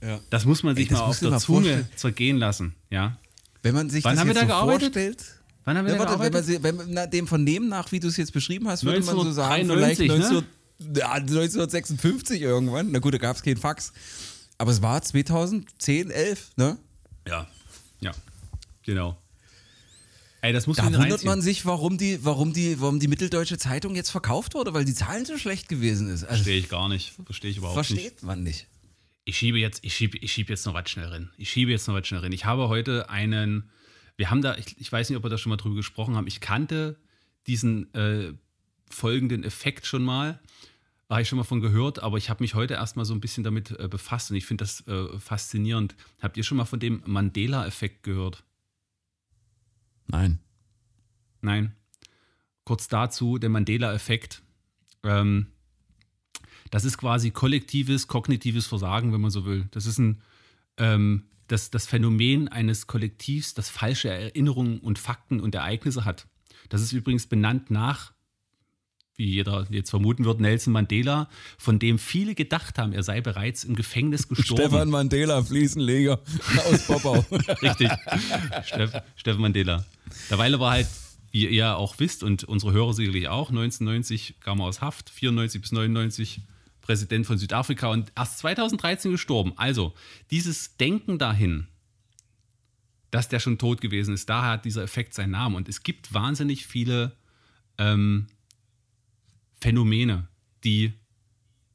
[0.01, 0.19] Ja.
[0.29, 2.73] Das muss man sich Ey, mal auf der mal Zunge zergehen lassen.
[2.89, 3.17] Ja.
[3.61, 4.93] Wenn man sich Wann das haben wir jetzt da so gearbeitet?
[4.93, 5.25] vorstellt.
[5.65, 6.63] Wann haben wir Ja, denn warte, wenn man, gearbeitet?
[6.87, 9.31] wenn man dem von dem nach, wie du es jetzt beschrieben hast, würde man so
[9.31, 10.43] sagen, 1993, vielleicht ne?
[10.79, 12.91] 19, ja, 1956 irgendwann.
[12.91, 13.91] Na gut, da gab es keinen Fax.
[14.57, 16.77] Aber es war 2010, 11, ne?
[17.27, 17.47] Ja.
[17.99, 18.11] Ja.
[18.83, 19.17] Genau.
[20.41, 21.29] Ey, das muss Da man wundert reinziehen.
[21.29, 24.93] man sich, warum die, warum, die, warum die Mitteldeutsche Zeitung jetzt verkauft wurde, weil die
[24.93, 26.23] Zahlen so schlecht gewesen ist.
[26.23, 27.13] Also, Verstehe ich gar nicht.
[27.25, 27.87] Verstehe ich überhaupt nicht.
[27.89, 28.67] versteht man nicht.
[29.25, 31.29] Ich schiebe jetzt, ich schiebe, ich schiebe jetzt noch was schnell rein.
[31.37, 32.31] Ich schiebe jetzt noch was schnell rein.
[32.31, 33.69] Ich habe heute einen,
[34.15, 36.25] wir haben da, ich, ich weiß nicht, ob wir da schon mal drüber gesprochen haben.
[36.27, 36.97] Ich kannte
[37.45, 38.33] diesen äh,
[38.89, 40.39] folgenden Effekt schon mal.
[41.09, 43.43] Habe ich schon mal von gehört, aber ich habe mich heute erstmal so ein bisschen
[43.43, 45.95] damit äh, befasst und ich finde das äh, faszinierend.
[46.21, 48.43] Habt ihr schon mal von dem Mandela-Effekt gehört?
[50.09, 50.39] Nein.
[51.41, 51.75] Nein.
[52.65, 54.41] Kurz dazu, der Mandela-Effekt.
[55.03, 55.47] Ähm,
[56.71, 59.67] das ist quasi kollektives, kognitives Versagen, wenn man so will.
[59.71, 60.21] Das ist ein,
[60.77, 66.27] ähm, das, das Phänomen eines Kollektivs, das falsche Erinnerungen und Fakten und Ereignisse hat.
[66.69, 68.13] Das ist übrigens benannt nach,
[69.19, 73.65] wie jeder jetzt vermuten wird, Nelson Mandela, von dem viele gedacht haben, er sei bereits
[73.65, 74.89] im Gefängnis gestorben.
[74.89, 76.21] Mandela, Fliesenleger
[76.71, 77.25] aus Poppau.
[77.61, 77.91] Richtig.
[78.63, 79.85] Steff, Steffen Mandela.
[80.29, 80.87] Derweil war halt,
[81.31, 85.09] wie ihr ja auch wisst und unsere Hörer sicherlich auch, 1990 kam er aus Haft,
[85.09, 86.41] 94 bis 99
[86.81, 89.51] Präsident von Südafrika und erst 2013 gestorben.
[89.57, 89.93] Also,
[90.31, 91.67] dieses Denken dahin,
[93.11, 95.55] dass der schon tot gewesen ist, daher hat dieser Effekt seinen Namen.
[95.55, 97.17] Und es gibt wahnsinnig viele
[97.77, 98.27] ähm,
[99.61, 100.27] Phänomene,
[100.63, 100.93] die,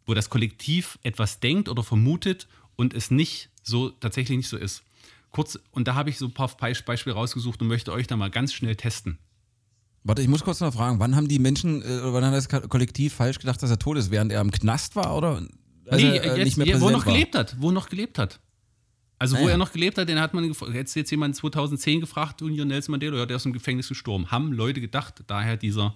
[0.07, 4.83] wo das Kollektiv etwas denkt oder vermutet und es nicht so tatsächlich nicht so ist.
[5.31, 8.17] Kurz, und da habe ich so ein paar Be- Beispiele rausgesucht und möchte euch da
[8.17, 9.19] mal ganz schnell testen.
[10.05, 12.49] Warte, ich muss kurz noch fragen, wann haben die Menschen, äh, oder wann hat das
[12.49, 14.11] Ko- Kollektiv falsch gedacht, dass er tot ist?
[14.11, 15.43] Während er im Knast war oder
[15.89, 17.13] als nee, er, äh, jetzt, nicht mehr wo Präsident er noch war?
[17.15, 18.41] gelebt hat, wo er noch gelebt hat.
[19.19, 19.53] Also, Ah, wo ja.
[19.53, 20.53] er noch gelebt hat, den hat man.
[20.73, 24.31] Jetzt jetzt jemand 2010 gefragt, und hier Nelson Mandela, ja, der ist im Gefängnis gestorben.
[24.31, 25.95] Haben Leute gedacht, daher dieser,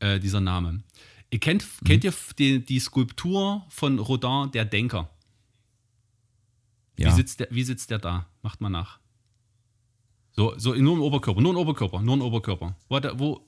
[0.00, 0.82] äh, dieser Name.
[1.30, 1.86] Ihr kennt, Mhm.
[1.86, 5.08] kennt ihr die, die Skulptur von Rodin, der Denker?
[6.98, 7.08] Ja.
[7.08, 8.26] Wie, sitzt der, wie sitzt der da?
[8.42, 8.98] Macht mal nach.
[10.32, 12.76] So, so nur im Oberkörper, nur im Oberkörper, nur im Oberkörper.
[12.88, 13.46] Wo, wo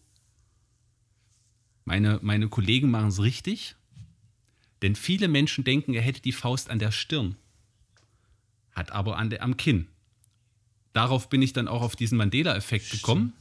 [1.84, 3.76] meine, meine Kollegen machen es richtig,
[4.82, 7.36] denn viele Menschen denken, er hätte die Faust an der Stirn,
[8.72, 9.88] hat aber an der, am Kinn.
[10.92, 13.32] Darauf bin ich dann auch auf diesen Mandela-Effekt gekommen,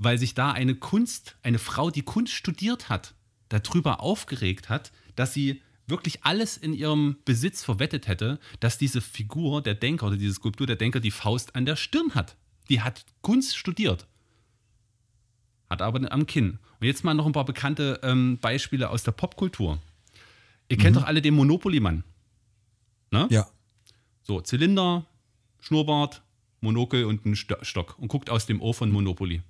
[0.00, 3.14] weil sich da eine Kunst, eine Frau, die Kunst studiert hat,
[3.50, 9.60] darüber aufgeregt hat, dass sie wirklich alles in ihrem Besitz verwettet hätte, dass diese Figur
[9.62, 12.36] der Denker oder diese Skulptur der Denker die Faust an der Stirn hat.
[12.68, 14.06] Die hat Kunst studiert.
[15.68, 16.58] Hat aber am Kinn.
[16.80, 19.78] Und jetzt mal noch ein paar bekannte ähm, Beispiele aus der Popkultur.
[20.68, 22.04] Ihr kennt doch alle den Monopoly-Mann.
[23.10, 23.26] Ne?
[23.30, 23.48] Ja.
[24.22, 25.04] So, Zylinder,
[25.58, 26.22] Schnurrbart,
[26.60, 27.98] Monokel und ein Sto- Stock.
[27.98, 29.42] Und guckt aus dem O von Monopoly.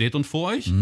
[0.00, 0.72] Seht ihr ihn vor euch?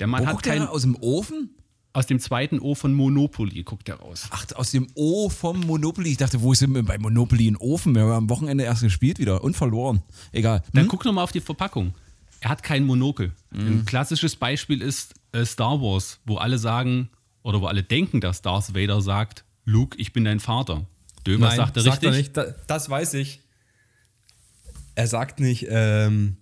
[0.00, 1.50] Der Mann Wo hat guckt der aus dem Ofen?
[1.92, 4.28] aus dem zweiten O von Monopoly guckt er raus.
[4.30, 6.10] Ach, aus dem O vom Monopoly.
[6.12, 7.94] Ich dachte, wo ist denn bei Monopoly ein Ofen?
[7.94, 10.02] Wir haben am Wochenende erst gespielt wieder und verloren.
[10.32, 10.62] Egal.
[10.72, 10.88] Dann Hm?
[10.88, 11.92] guck noch mal auf die Verpackung.
[12.40, 13.32] Er hat kein Monokel.
[13.52, 17.10] Ein klassisches Beispiel ist äh, Star Wars, wo alle sagen
[17.42, 20.86] oder wo alle denken, dass Darth Vader sagt, Luke, ich bin dein Vater.
[21.26, 22.08] Dömer sagt er sagt richtig.
[22.10, 22.36] er nicht.
[22.36, 23.40] Da- Das weiß ich.
[24.94, 26.36] Er sagt nicht, ähm,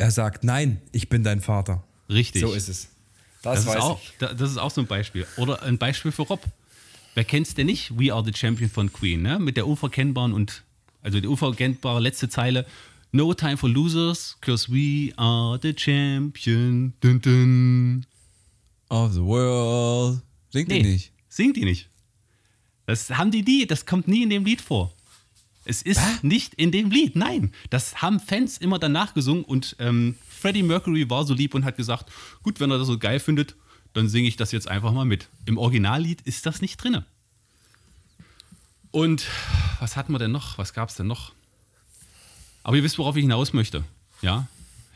[0.00, 1.84] er sagt, nein, ich bin dein Vater.
[2.08, 2.40] Richtig.
[2.42, 2.88] So ist es.
[3.42, 5.26] Das, Das ist, auch, das ist auch so ein Beispiel.
[5.36, 6.42] Oder ein Beispiel für Rob.
[7.14, 7.98] Wer kennt's denn nicht?
[7.98, 9.38] We are the champion von Queen, ne?
[9.38, 10.62] Mit der unverkennbaren und,
[11.02, 12.66] also die unverkennbare letzte Zeile.
[13.12, 16.92] No time for losers, cause we are the champion.
[17.00, 18.06] Dun, dun.
[18.88, 20.20] Of the world.
[20.50, 21.12] Singt Nee, ihr nicht?
[21.28, 21.88] singt die nicht.
[22.86, 24.92] Das haben die nie, das kommt nie in dem Lied vor.
[25.64, 27.52] Es ist nicht in dem Lied, nein.
[27.68, 31.76] Das haben Fans immer danach gesungen und ähm, Freddie Mercury war so lieb und hat
[31.76, 32.10] gesagt,
[32.42, 33.54] gut, wenn er das so geil findet,
[33.92, 35.28] dann singe ich das jetzt einfach mal mit.
[35.44, 37.04] Im Originallied ist das nicht drinne.
[38.90, 39.26] Und
[39.78, 40.58] was hatten wir denn noch?
[40.58, 41.32] Was gab es denn noch?
[42.62, 43.84] Aber ihr wisst, worauf ich hinaus möchte.
[44.22, 44.46] Ja.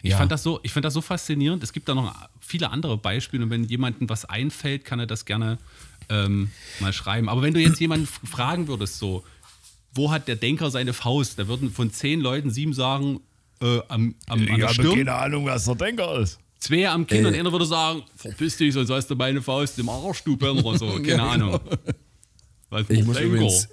[0.03, 0.19] Ich, Ja.
[0.19, 1.63] fand das so, ich fand das so faszinierend.
[1.63, 5.25] Es gibt da noch viele andere Beispiele und wenn jemandem was einfällt, kann er das
[5.25, 5.59] gerne
[6.11, 6.51] ähm,
[6.81, 7.29] mal schreiben.
[7.29, 9.25] Aber wenn du jetzt jemanden fragen würdest, so,
[9.95, 11.39] wo hat der Denker seine Faust?
[11.39, 13.21] Da würden von zehn Leuten sieben sagen,
[13.63, 16.39] äh, am, am, an der Stirn, Ahnung, was der Denker ist.
[16.59, 19.89] zwei am Kinn und einer würde sagen, verpiss dich, sonst hast du meine Faust im
[19.89, 20.77] Arsch, du Penner.
[20.79, 21.61] So, keine Ahnung.
[22.71, 23.35] Weil Ich muss Denker.
[23.35, 23.69] übrigens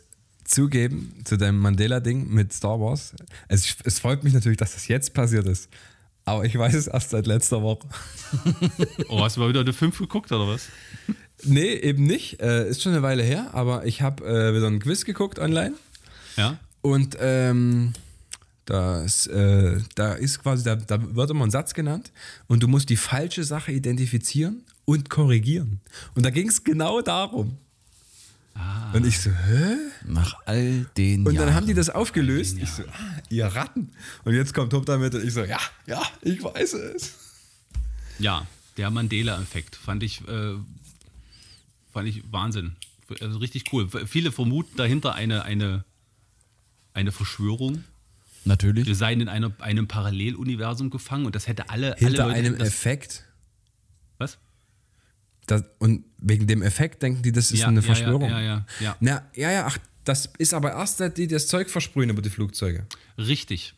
[0.45, 3.13] zugeben zu deinem Mandela-Ding mit Star Wars.
[3.47, 5.69] Es, es freut mich natürlich, dass das jetzt passiert ist.
[6.25, 7.87] Aber ich weiß es erst seit letzter Woche.
[9.09, 10.67] Oh, hast du mal wieder eine 5 geguckt oder was?
[11.43, 12.39] Nee, eben nicht.
[12.41, 15.73] Äh, ist schon eine Weile her, aber ich habe äh, wieder ein Quiz geguckt online.
[16.37, 16.59] Ja?
[16.81, 17.93] Und ähm,
[18.65, 22.11] das, äh, da ist quasi, da, da wird immer ein Satz genannt
[22.47, 25.81] und du musst die falsche Sache identifizieren und korrigieren.
[26.15, 27.57] Und da ging es genau darum.
[28.93, 29.75] Und ich so, hä?
[30.05, 31.47] Nach all den Und Jahren.
[31.47, 32.57] dann haben die das aufgelöst.
[32.59, 33.91] Ich so, ah, ihr Ratten.
[34.25, 37.13] Und jetzt kommt Top damit und ich so, ja, ja, ich weiß es.
[38.19, 38.45] Ja,
[38.77, 40.55] der Mandela-Effekt fand ich, äh,
[41.93, 42.75] fand ich Wahnsinn.
[43.21, 43.89] Also richtig cool.
[44.05, 45.85] Viele vermuten dahinter eine, eine,
[46.93, 47.83] eine Verschwörung.
[48.43, 48.87] Natürlich.
[48.87, 51.95] Wir seien in einer, einem Paralleluniversum gefangen und das hätte alle.
[51.97, 53.25] Hinter alle Leute einem das, Effekt.
[54.17, 54.37] Was?
[55.47, 58.29] Das, und wegen dem Effekt denken die, das ist Ja, eine ja, Verschwörung.
[58.29, 58.95] ja, ja, ja.
[58.99, 62.29] Na, ja, ja, ach, das ist aber erst seit die das Zeug versprühen über die
[62.31, 62.85] Flugzeuge.
[63.17, 63.73] Richtig.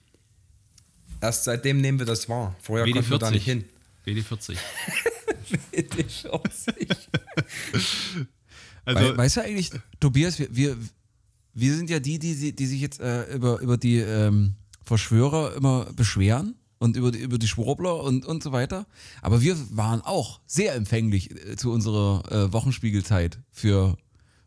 [1.20, 2.56] Erst seitdem nehmen wir das wahr.
[2.62, 3.66] Vorher konnten wir da nicht hin.
[4.06, 4.58] WD40.
[5.74, 6.88] WD40.
[8.86, 9.70] Also, Wei- weißt du eigentlich,
[10.02, 10.78] Tobias, wir, wir,
[11.54, 15.86] wir sind ja die, die, die sich jetzt äh, über, über die ähm, Verschwörer immer
[15.96, 18.86] beschweren und über die, über die Schwurbler und, und so weiter.
[19.22, 23.96] Aber wir waren auch sehr empfänglich äh, zu unserer äh, Wochenspiegelzeit für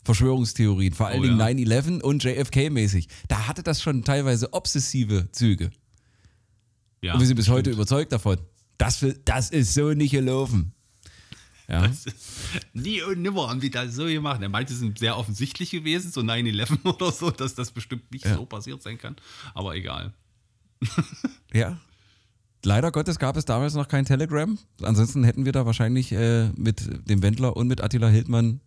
[0.05, 1.47] Verschwörungstheorien, vor allen Oh, Dingen ja.
[1.47, 3.09] 9-11 und JFK-mäßig.
[3.29, 5.71] Da hatte das schon teilweise obsessive Züge.
[7.03, 7.77] ja, und wir sind bis heute stimmt.
[7.77, 8.39] überzeugt davon.
[8.79, 10.73] Das, will- das ist so nicht gelaufen.
[11.69, 11.91] Ja.
[12.73, 14.41] Nie und nimmer haben die das so gemacht.
[14.41, 18.25] Er meinte, es sind sehr offensichtlich gewesen, so 9-11 oder so, dass das bestimmt nicht
[18.25, 18.37] Ja.
[18.37, 19.17] so passiert sein kann.
[19.55, 20.13] Aber egal.
[21.53, 21.79] Ja.
[22.65, 24.59] Leider Gottes gab es damals noch kein Telegram.
[24.83, 28.61] Ansonsten hätten wir da wahrscheinlich äh, mit dem Wendler und mit Attila Hildmann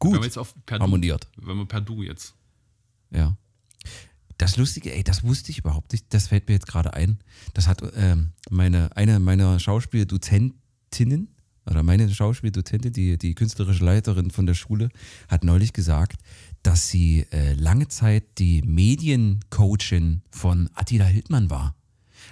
[0.00, 1.28] Wenn gut per harmoniert.
[1.36, 2.34] Du, wenn wir per Du jetzt.
[3.10, 3.36] Ja.
[4.38, 6.06] Das Lustige, ey, das wusste ich überhaupt nicht.
[6.14, 7.18] Das fällt mir jetzt gerade ein.
[7.54, 11.33] Das hat ähm, meine, eine meiner Schauspieldozentinnen
[11.66, 14.90] oder meine Schauspieldozentin, die, die künstlerische Leiterin von der Schule,
[15.28, 16.20] hat neulich gesagt,
[16.62, 21.74] dass sie äh, lange Zeit die Mediencoachin von Attila Hildmann war.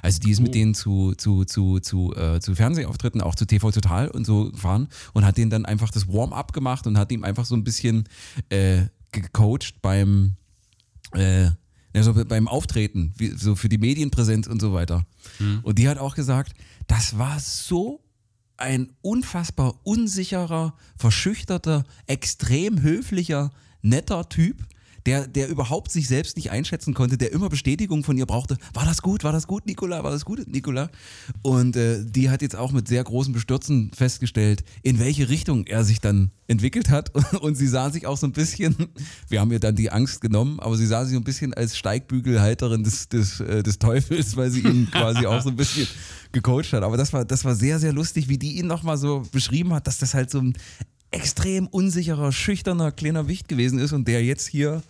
[0.01, 3.71] Also die ist mit denen zu, zu, zu, zu, äh, zu Fernsehauftritten, auch zu TV
[3.71, 7.25] Total und so gefahren und hat denen dann einfach das Warm-up gemacht und hat ihm
[7.25, 8.05] einfach so ein bisschen
[8.49, 10.37] äh, gecoacht beim,
[11.13, 11.51] äh,
[11.95, 15.05] also beim Auftreten, wie, so für die Medienpräsenz und so weiter.
[15.63, 16.55] Und die hat auch gesagt,
[16.87, 18.01] das war so
[18.63, 23.51] ein unfassbar unsicherer, verschüchterter, extrem höflicher,
[23.83, 24.65] netter Typ,
[25.07, 28.57] der, der überhaupt sich selbst nicht einschätzen konnte, der immer Bestätigung von ihr brauchte.
[28.75, 29.25] War das gut?
[29.25, 30.05] War das gut, Nicola?
[30.05, 30.91] War das gut, Nicola?
[31.43, 35.85] Und äh, die hat jetzt auch mit sehr großem Bestürzen festgestellt, in welche Richtung er
[35.85, 37.11] sich dann entwickelt hat.
[37.41, 38.77] Und sie sah sich auch so ein bisschen,
[39.29, 41.77] wir haben ihr dann die Angst genommen, aber sie sah sich so ein bisschen als
[41.77, 45.87] Steigbügelhalterin des, des, äh, des Teufels, weil sie ihn quasi auch so ein bisschen
[46.33, 46.83] gecoacht hat.
[46.83, 49.87] Aber das war, das war sehr, sehr lustig, wie die ihn nochmal so beschrieben hat,
[49.87, 50.55] dass das halt so ein
[51.13, 54.83] extrem unsicherer, schüchterner, kleiner Wicht gewesen ist und der jetzt hier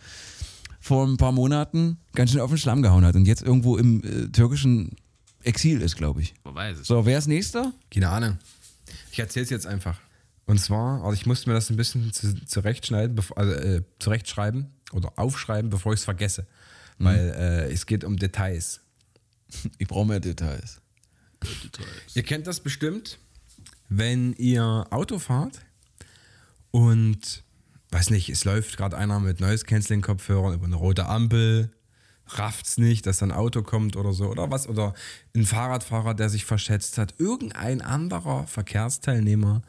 [0.80, 4.02] vor ein paar Monaten ganz schön auf den Schlamm gehauen hat und jetzt irgendwo im
[4.02, 4.96] äh, türkischen
[5.42, 6.34] Exil ist, glaube ich.
[6.44, 6.86] Man weiß es.
[6.86, 7.72] So, wer ist nächster?
[7.90, 8.38] Keine Ahnung.
[9.10, 10.00] Ich erzähl's jetzt einfach.
[10.46, 14.66] Und zwar, also ich musste mir das ein bisschen zu, zurechtschneiden, bevor, also, äh, zurechtschreiben
[14.92, 16.46] oder aufschreiben, bevor ich es vergesse.
[16.98, 18.80] Weil äh, es geht um Details.
[19.78, 20.80] Ich brauche mehr Details.
[22.14, 23.18] Ihr kennt das bestimmt,
[23.88, 25.60] wenn ihr Auto fahrt
[26.72, 27.44] und,
[27.90, 31.70] weiß nicht, es läuft gerade einer mit Noise Canceling Kopfhörern über eine rote Ampel,
[32.26, 34.94] rafft's nicht, dass ein Auto kommt oder so oder was oder
[35.36, 39.62] ein Fahrradfahrer, der sich verschätzt hat, irgendein anderer Verkehrsteilnehmer,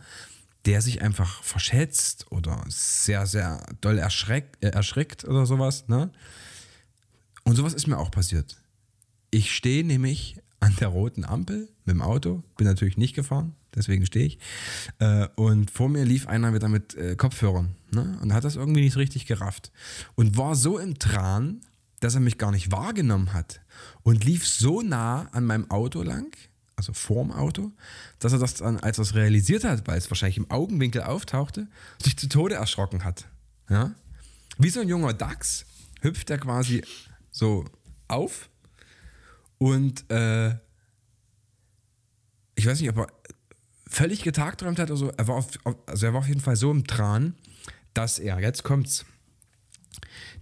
[0.66, 6.12] der sich einfach verschätzt oder sehr sehr doll erschreckt, äh, erschrickt oder sowas, ne?
[7.44, 8.62] Und sowas ist mir auch passiert.
[9.30, 14.06] Ich stehe nämlich an der roten Ampel mit dem Auto, bin natürlich nicht gefahren, deswegen
[14.06, 14.40] stehe ich.
[15.00, 18.18] Äh, und vor mir lief einer wieder mit äh, Kopfhörern ne?
[18.22, 19.72] und hat das irgendwie nicht richtig gerafft.
[20.16, 21.62] Und war so im Tran,
[22.00, 23.62] dass er mich gar nicht wahrgenommen hat.
[24.04, 26.36] Und lief so nah an meinem Auto lang,
[26.76, 27.72] also vorm Auto,
[28.20, 31.68] dass er das dann, als er es realisiert hat, weil es wahrscheinlich im Augenwinkel auftauchte,
[32.02, 33.26] sich zu Tode erschrocken hat.
[33.70, 33.94] Ja?
[34.58, 35.66] Wie so ein junger Dachs
[36.02, 36.84] hüpft er quasi
[37.32, 37.66] so
[38.08, 38.50] auf
[39.58, 40.52] und äh,
[42.56, 43.08] ich weiß nicht, ob er
[43.94, 45.12] völlig getagträumt hat oder so.
[45.16, 45.48] Er war auf,
[45.86, 47.36] also er war auf jeden Fall so im Tran,
[47.94, 49.06] dass er, jetzt kommt's,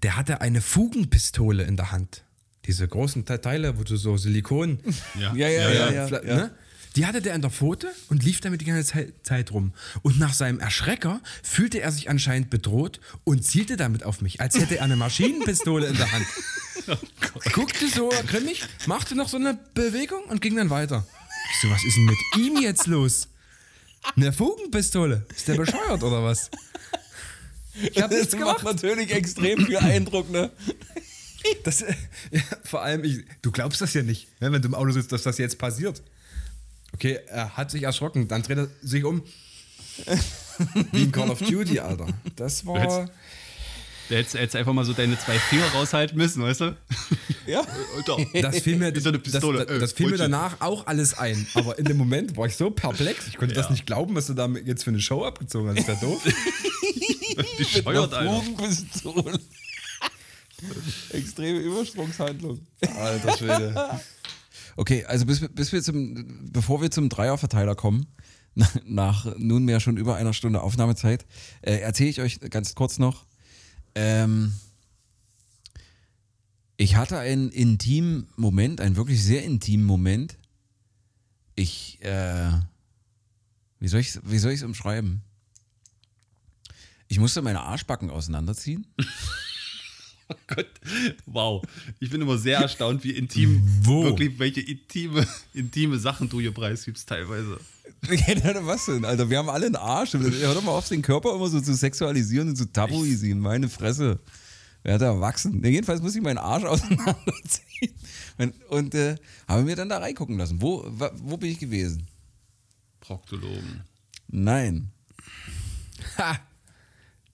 [0.04, 2.24] der hatte eine Fugenpistole in der Hand.
[2.66, 4.80] Diese großen Te- Teile, wo du so Silikon.
[5.20, 6.06] Ja, Ja, ja, ja, ja.
[6.08, 6.52] Fla- Ne?
[6.98, 9.74] Die hatte der in der Pfote und lief damit die ganze Zei- Zeit rum.
[10.02, 14.60] Und nach seinem Erschrecker fühlte er sich anscheinend bedroht und zielte damit auf mich, als
[14.60, 16.26] hätte er eine Maschinenpistole in der Hand.
[17.54, 21.06] Guckte so grimmig, machte noch so eine Bewegung und ging dann weiter.
[21.54, 23.28] Ich so, was ist denn mit ihm jetzt los?
[24.16, 25.26] Eine Fugenpistole?
[25.36, 26.50] Ist der bescheuert oder was?
[27.74, 28.64] Ich hab nichts Das macht gemacht.
[28.76, 30.52] natürlich extrem viel Eindruck, ne?
[31.64, 31.94] Das, äh,
[32.32, 35.12] ja, vor allem, ich, du glaubst das ja nicht, ne, wenn du im Auto sitzt,
[35.12, 36.02] dass das jetzt passiert.
[36.94, 39.24] Okay, er hat sich erschrocken, dann dreht er sich um.
[40.92, 42.08] Wie in Call of Duty, Alter.
[42.36, 43.10] Das war.
[44.12, 46.78] Da hättest du jetzt einfach mal so deine zwei Finger raushalten müssen, weißt du?
[47.48, 47.62] Ja.
[47.96, 48.18] Alter.
[48.42, 49.66] Das fiel mir, doch das, Pistole.
[49.66, 51.48] das, Äh, das fiel mir danach auch alles ein.
[51.54, 53.28] Aber in dem Moment war ich so perplex.
[53.30, 53.72] Ich konnte das Ja.
[53.72, 55.80] nicht glauben, was du da jetzt für eine Show abgezogen hast.
[55.80, 56.22] Ist ja doof.
[57.58, 58.44] Bescheuert, Alter.
[61.14, 62.60] Extreme Übersprungshandlung.
[63.00, 64.00] Alter Schwede.
[64.76, 68.08] Okay, also bis, wir- bis wir zum, bevor wir zum Dreierverteiler kommen,
[68.56, 71.26] nach, nach nunmehr schon über einer Stunde Aufnahmezeit,
[71.62, 73.26] äh, erzähle ich euch ganz kurz noch.
[73.96, 74.54] Ähm,
[76.78, 80.38] ich hatte einen intimen Moment, einen wirklich sehr intimen Moment.
[81.56, 82.52] Ich, äh,
[83.80, 85.22] wie soll ich es umschreiben?
[87.08, 88.88] Ich musste meine Arschbacken auseinanderziehen.
[90.48, 90.70] Gott,
[91.26, 91.62] wow.
[92.00, 94.04] Ich bin immer sehr erstaunt, wie intim, Wo?
[94.04, 97.60] wirklich, welche intime, intime Sachen du hier preisgibst teilweise.
[98.28, 99.06] Ja, was denn?
[99.06, 100.14] Alter, wir haben alle einen Arsch.
[100.14, 103.40] Hör doch mal auf, den Körper immer so zu sexualisieren und zu tabuisieren.
[103.40, 104.20] Meine Fresse.
[104.84, 105.64] Wer hat erwachsen?
[105.64, 107.96] Ja, jedenfalls muss ich meinen Arsch auseinanderziehen.
[108.38, 109.16] Und, und äh,
[109.48, 110.62] habe mir dann da reingucken lassen.
[110.62, 112.08] Wo, wo bin ich gewesen?
[113.00, 113.84] Proktologen.
[114.28, 114.92] Nein.
[116.18, 116.40] Ha!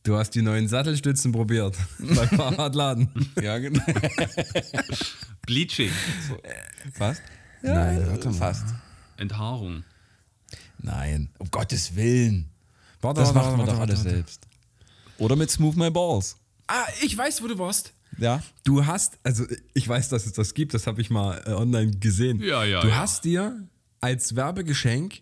[0.04, 1.76] Du hast die neuen Sattelstützen probiert.
[2.00, 3.10] Beim Fahrradladen.
[3.42, 3.84] Ja, genau.
[5.46, 5.92] Bleaching.
[6.94, 7.22] Fast?
[7.62, 8.34] Nein, warte mal.
[8.34, 8.66] Fast.
[9.18, 9.84] Enthaarung.
[10.80, 11.30] Nein.
[11.40, 12.50] Um Gottes Willen.
[13.02, 14.10] Warte, Das warte, macht man warte, doch alles warte.
[14.18, 14.42] selbst.
[15.18, 16.36] Oder mit Smooth My Balls.
[16.68, 17.94] Ah, ich weiß, wo du warst.
[18.18, 18.42] Ja.
[18.64, 21.92] Du hast, also ich weiß, dass es das gibt, das habe ich mal äh, online
[21.98, 22.42] gesehen.
[22.42, 22.96] Ja, ja, Du ja.
[22.98, 23.68] hast dir
[24.02, 25.20] als Werbegeschenk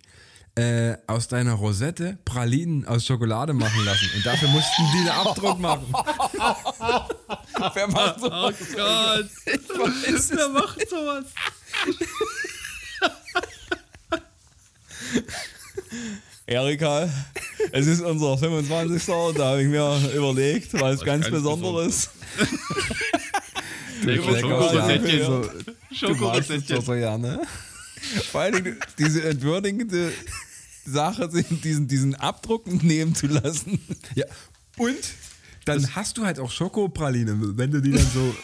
[0.55, 5.59] äh, aus deiner Rosette Pralinen aus Schokolade machen lassen und dafür mussten die einen Abdruck
[5.59, 5.87] machen.
[7.73, 8.27] Wer macht so?
[8.31, 9.29] Oh Gott.
[9.45, 11.25] Wer macht sowas?
[16.47, 17.09] Erika,
[17.71, 19.09] es ist unser 25.
[19.09, 22.09] und da habe ich mir überlegt, was ganz ganz Besonderes.
[24.03, 25.19] Schokoresettchen.
[25.19, 25.25] Ja.
[25.25, 27.41] So, es gerne.
[28.31, 30.11] Vor allen Dingen diese entwürdigende
[30.85, 31.29] Sache,
[31.63, 33.79] diesen, diesen Abdruck nehmen zu lassen.
[34.13, 34.25] Ja.
[34.77, 34.99] Und
[35.65, 38.35] dann hast du halt auch Schokopraline, wenn du die dann so,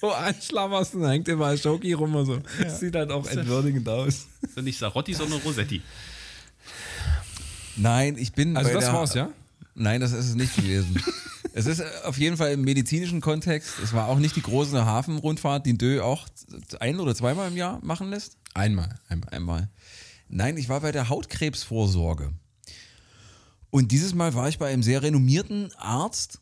[0.00, 2.40] so anschlammerst und dann hängt immer Schoki rum und so.
[2.60, 4.26] Das sieht halt auch entwürdigend aus.
[4.56, 5.82] Und nicht Sarotti, sondern Rosetti.
[7.76, 8.56] Nein, ich bin.
[8.56, 9.30] Also das der, war's, ja?
[9.74, 11.02] Nein, das ist es nicht gewesen.
[11.52, 13.74] es ist auf jeden Fall im medizinischen Kontext.
[13.82, 16.28] Es war auch nicht die große Hafenrundfahrt, die Dö auch
[16.80, 18.36] ein oder zweimal im Jahr machen lässt.
[18.54, 19.30] Einmal, einmal.
[19.30, 19.68] Einmal.
[20.28, 22.32] Nein, ich war bei der Hautkrebsvorsorge.
[23.70, 26.40] Und dieses Mal war ich bei einem sehr renommierten Arzt,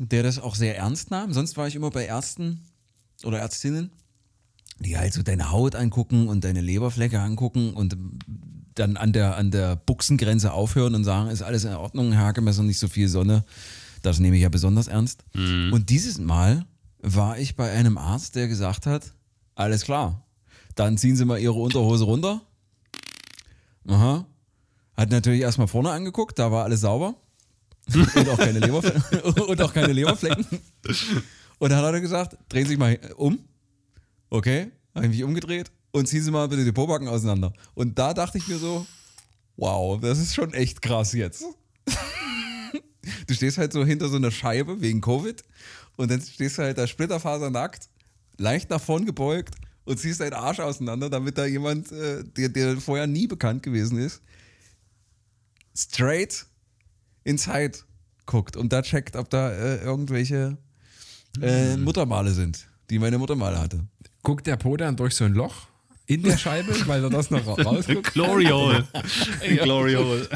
[0.00, 1.32] der das auch sehr ernst nahm.
[1.32, 2.69] Sonst war ich immer bei Ärzten
[3.24, 3.90] oder Ärztinnen,
[4.78, 7.96] die halt so deine Haut angucken und deine Leberflecke angucken und
[8.74, 12.62] dann an der, an der Buchsengrenze aufhören und sagen, ist alles in Ordnung, Herr Hackemesser,
[12.62, 13.44] nicht so viel Sonne.
[14.02, 15.24] Das nehme ich ja besonders ernst.
[15.34, 16.64] Und dieses Mal
[17.02, 19.12] war ich bei einem Arzt, der gesagt hat,
[19.54, 20.24] alles klar,
[20.74, 22.40] dann ziehen Sie mal Ihre Unterhose runter.
[23.86, 24.24] Aha.
[24.96, 27.14] Hat natürlich erstmal vorne angeguckt, da war alles sauber.
[27.94, 28.60] und, auch keine
[29.46, 30.46] und auch keine Leberflecken.
[31.60, 33.38] Und dann hat er gesagt, drehen Sie sich mal um.
[34.30, 37.52] Okay, habe ich mich umgedreht und ziehen Sie mal bitte die Pobacken auseinander.
[37.74, 38.86] Und da dachte ich mir so,
[39.56, 41.44] wow, das ist schon echt krass jetzt.
[43.26, 45.42] Du stehst halt so hinter so einer Scheibe wegen Covid
[45.96, 47.88] und dann stehst du halt da splitterfasernackt,
[48.36, 49.54] leicht nach vorn gebeugt
[49.84, 53.98] und ziehst deinen Arsch auseinander, damit da jemand, äh, der, der vorher nie bekannt gewesen
[53.98, 54.20] ist,
[55.74, 56.44] straight
[57.24, 57.78] inside
[58.26, 60.58] guckt und da checkt, ob da äh, irgendwelche
[61.40, 63.84] äh, Muttermale sind, die meine Mutter mal hatte.
[64.22, 65.66] Guckt der Po dann durch so ein Loch
[66.06, 68.12] in der Scheibe, weil er das noch ra- rausguckt?
[68.12, 68.86] Glory Hole.
[69.62, 70.28] Glory Hole.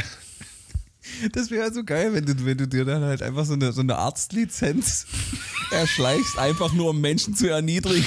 [1.32, 3.80] Das wäre so geil, wenn du, wenn du dir dann halt einfach so eine, so
[3.82, 5.06] eine Arztlizenz
[5.70, 8.06] erschleichst, einfach nur um Menschen zu erniedrigen.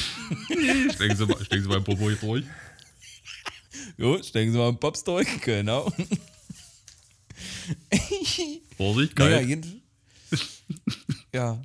[0.96, 2.44] Stecken Sie, mal, stecken Sie mal Popo hier durch.
[3.98, 5.92] Jo, stecken Sie mal einen Pops durch, genau.
[8.78, 9.48] Vorsicht, Naja, geil.
[9.48, 9.82] jeden,
[11.34, 11.62] ja.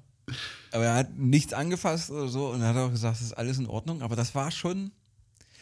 [0.73, 3.67] Aber er hat nichts angefasst oder so und hat auch gesagt, das ist alles in
[3.67, 4.03] Ordnung.
[4.03, 4.91] Aber das war schon.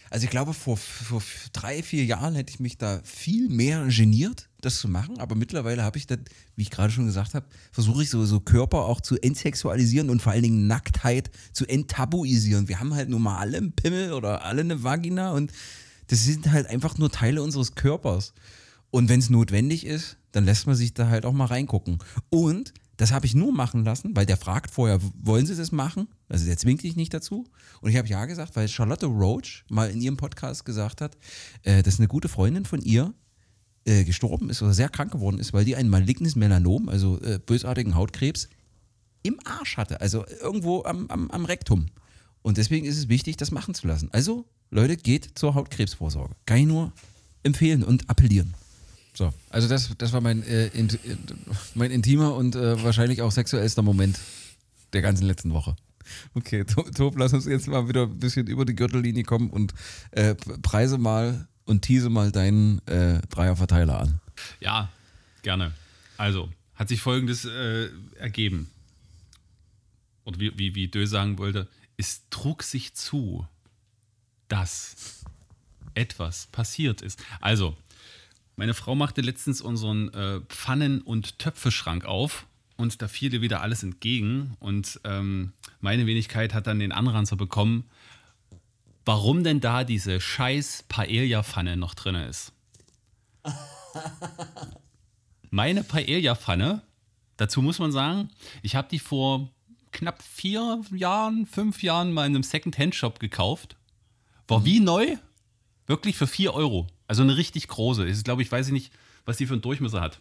[0.08, 4.48] Also ich glaube, vor, vor drei, vier Jahren hätte ich mich da viel mehr geniert,
[4.60, 5.18] das zu machen.
[5.20, 6.18] Aber mittlerweile habe ich das,
[6.56, 10.20] wie ich gerade schon gesagt habe, versuche ich so, so Körper auch zu entsexualisieren und
[10.20, 12.66] vor allen Dingen Nacktheit zu enttabuisieren.
[12.66, 15.52] Wir haben halt nun mal alle einen Pimmel oder alle eine Vagina und
[16.08, 18.34] das sind halt einfach nur Teile unseres Körpers.
[18.90, 21.98] Und wenn es notwendig ist, dann lässt man sich da halt auch mal reingucken.
[22.30, 26.08] Und das habe ich nur machen lassen, weil der fragt vorher, wollen Sie das machen?
[26.28, 27.46] Also der zwingt dich nicht dazu.
[27.80, 31.16] Und ich habe ja gesagt, weil Charlotte Roach mal in ihrem Podcast gesagt hat,
[31.62, 33.14] äh, dass eine gute Freundin von ihr
[33.86, 37.38] äh, gestorben ist oder sehr krank geworden ist, weil die ein malignes Melanom, also äh,
[37.38, 38.50] bösartigen Hautkrebs,
[39.22, 41.86] im Arsch hatte, also irgendwo am, am, am Rektum.
[42.42, 44.10] Und deswegen ist es wichtig, das machen zu lassen.
[44.12, 46.34] Also, Leute, geht zur Hautkrebsvorsorge.
[46.44, 46.92] Kann ich nur
[47.44, 48.52] empfehlen und appellieren.
[49.12, 51.16] So, also das, das war mein, äh, int, äh,
[51.74, 54.18] mein intimer und äh, wahrscheinlich auch sexuellster Moment
[54.92, 55.76] der ganzen letzten Woche.
[56.34, 59.74] Okay, To- Tob, lass uns jetzt mal wieder ein bisschen über die Gürtellinie kommen und
[60.12, 64.20] äh, preise mal und tease mal deinen äh, Dreierverteiler an.
[64.60, 64.90] Ja,
[65.42, 65.72] gerne.
[66.16, 68.70] Also, hat sich folgendes äh, ergeben.
[70.24, 73.46] Oder wie, wie, wie Dö sagen wollte, es trug sich zu,
[74.48, 75.22] dass
[75.94, 77.22] etwas passiert ist.
[77.40, 77.76] Also,
[78.60, 82.46] meine Frau machte letztens unseren äh, Pfannen- und Töpfeschrank auf
[82.76, 84.54] und da fiel ihr wieder alles entgegen.
[84.60, 87.84] Und ähm, meine Wenigkeit hat dann den Anranzer bekommen,
[89.06, 92.52] warum denn da diese scheiß Paella-Pfanne noch drin ist.
[95.50, 96.82] Meine Paella-Pfanne,
[97.38, 98.28] dazu muss man sagen,
[98.60, 99.48] ich habe die vor
[99.90, 103.76] knapp vier Jahren, fünf Jahren mal in einem Second-Hand-Shop gekauft.
[104.48, 105.16] War wie neu,
[105.86, 106.86] wirklich für 4 Euro.
[107.10, 108.04] Also eine richtig große.
[108.06, 108.92] Ist, glaube ich, weiß ich nicht,
[109.24, 110.20] was die für einen Durchmesser hat.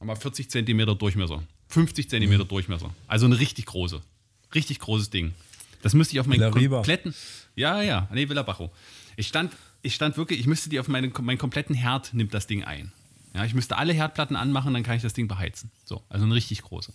[0.00, 1.44] Aber 40 Zentimeter Durchmesser.
[1.68, 2.92] 50 Zentimeter Durchmesser.
[3.06, 4.02] Also eine richtig große.
[4.52, 5.32] Richtig großes Ding.
[5.80, 7.14] Das müsste ich auf meinen kompletten.
[7.54, 8.72] Ja, ja, nee, Villa Bajo.
[9.16, 12.48] Ich stand, ich stand wirklich, ich müsste die auf meinen, meinen kompletten Herd nimmt das
[12.48, 12.90] Ding ein.
[13.32, 15.70] Ja, ich müsste alle Herdplatten anmachen, dann kann ich das Ding beheizen.
[15.84, 16.92] So, also eine richtig große.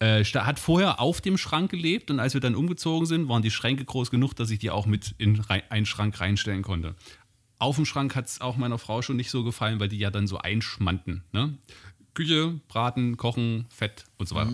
[0.00, 3.50] Äh, hat vorher auf dem Schrank gelebt und als wir dann umgezogen sind, waren die
[3.50, 6.94] Schränke groß genug, dass ich die auch mit in einen Schrank reinstellen konnte.
[7.58, 10.10] Auf dem Schrank hat es auch meiner Frau schon nicht so gefallen, weil die ja
[10.10, 11.22] dann so einschmannten.
[11.32, 11.58] Ne?
[12.14, 14.52] Küche, Braten, Kochen, Fett und so weiter.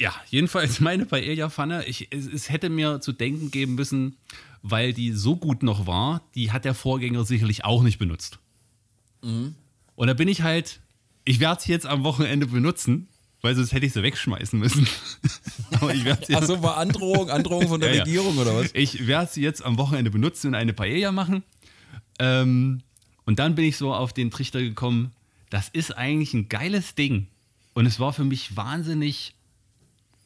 [0.00, 4.16] Ja, jedenfalls meine Paella-Pfanne, es, es hätte mir zu denken geben müssen,
[4.62, 8.38] weil die so gut noch war, die hat der Vorgänger sicherlich auch nicht benutzt.
[9.96, 10.80] Und da bin ich halt,
[11.24, 13.08] ich werde sie jetzt am Wochenende benutzen,
[13.42, 14.86] weil sonst hätte ich sie wegschmeißen müssen.
[15.72, 18.02] Aber ich werde sie jetzt, Achso, war Androhung, Androhung von der Ja, ja.
[18.04, 18.70] Regierung oder was?
[18.74, 21.42] ich werde sie jetzt am Wochenende benutzen und eine Paella machen.
[22.18, 22.82] Ähm,
[23.24, 25.12] und dann bin ich so auf den Trichter gekommen,
[25.50, 27.26] das ist eigentlich ein geiles Ding.
[27.74, 29.34] Und es war für mich wahnsinnig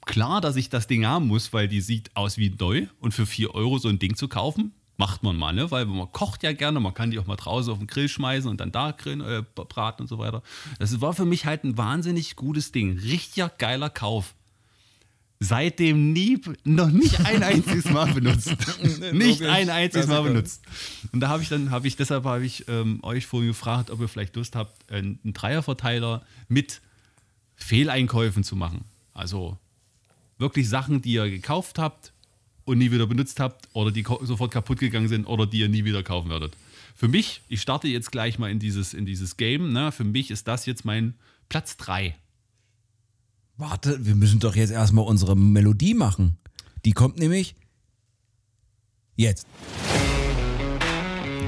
[0.05, 2.87] klar, dass ich das Ding haben muss, weil die sieht aus wie neu.
[3.01, 5.71] Und für 4 Euro so ein Ding zu kaufen, macht man mal, ne?
[5.71, 8.49] Weil man kocht ja gerne, man kann die auch mal draußen auf den Grill schmeißen
[8.49, 10.43] und dann da grillen, äh, braten und so weiter.
[10.79, 12.99] Das war für mich halt ein wahnsinnig gutes Ding.
[12.99, 14.35] Richtiger geiler Kauf
[15.45, 18.55] seitdem nie, noch nicht ein einziges Mal benutzt.
[19.13, 20.63] nicht ein einziges Mal benutzt.
[21.13, 24.01] Und da habe ich dann, habe ich, deshalb habe ich ähm, euch vorhin gefragt, ob
[24.01, 26.81] ihr vielleicht Lust habt, einen, einen Dreierverteiler mit
[27.57, 28.85] Fehleinkäufen zu machen.
[29.13, 29.59] Also
[30.39, 32.13] wirklich Sachen, die ihr gekauft habt,
[32.65, 35.85] und nie wieder benutzt habt oder die sofort kaputt gegangen sind oder die ihr nie
[35.85, 36.57] wieder kaufen werdet.
[36.95, 39.93] Für mich, ich starte jetzt gleich mal in dieses, in dieses Game, ne?
[39.93, 41.15] für mich ist das jetzt mein
[41.49, 42.15] Platz 3.
[43.57, 46.39] Warte, wir müssen doch jetzt erstmal unsere Melodie machen.
[46.85, 47.55] Die kommt nämlich
[49.17, 49.47] jetzt.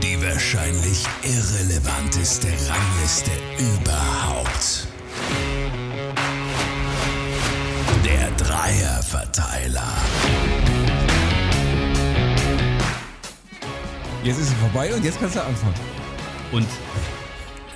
[0.03, 4.87] Die wahrscheinlich irrelevanteste Rangliste überhaupt.
[8.05, 9.93] Der Dreierverteiler.
[14.27, 15.75] Jetzt ist es vorbei und jetzt kannst du anfangen.
[16.51, 16.67] Und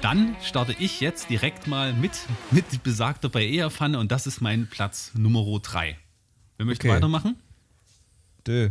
[0.03, 2.12] dann starte ich jetzt direkt mal mit,
[2.51, 5.96] mit besagter Paella-Pfanne und das ist mein Platz Nummer 3.
[6.57, 6.96] Wer möchte Okay.
[6.96, 7.36] weitermachen?
[8.46, 8.70] Dö.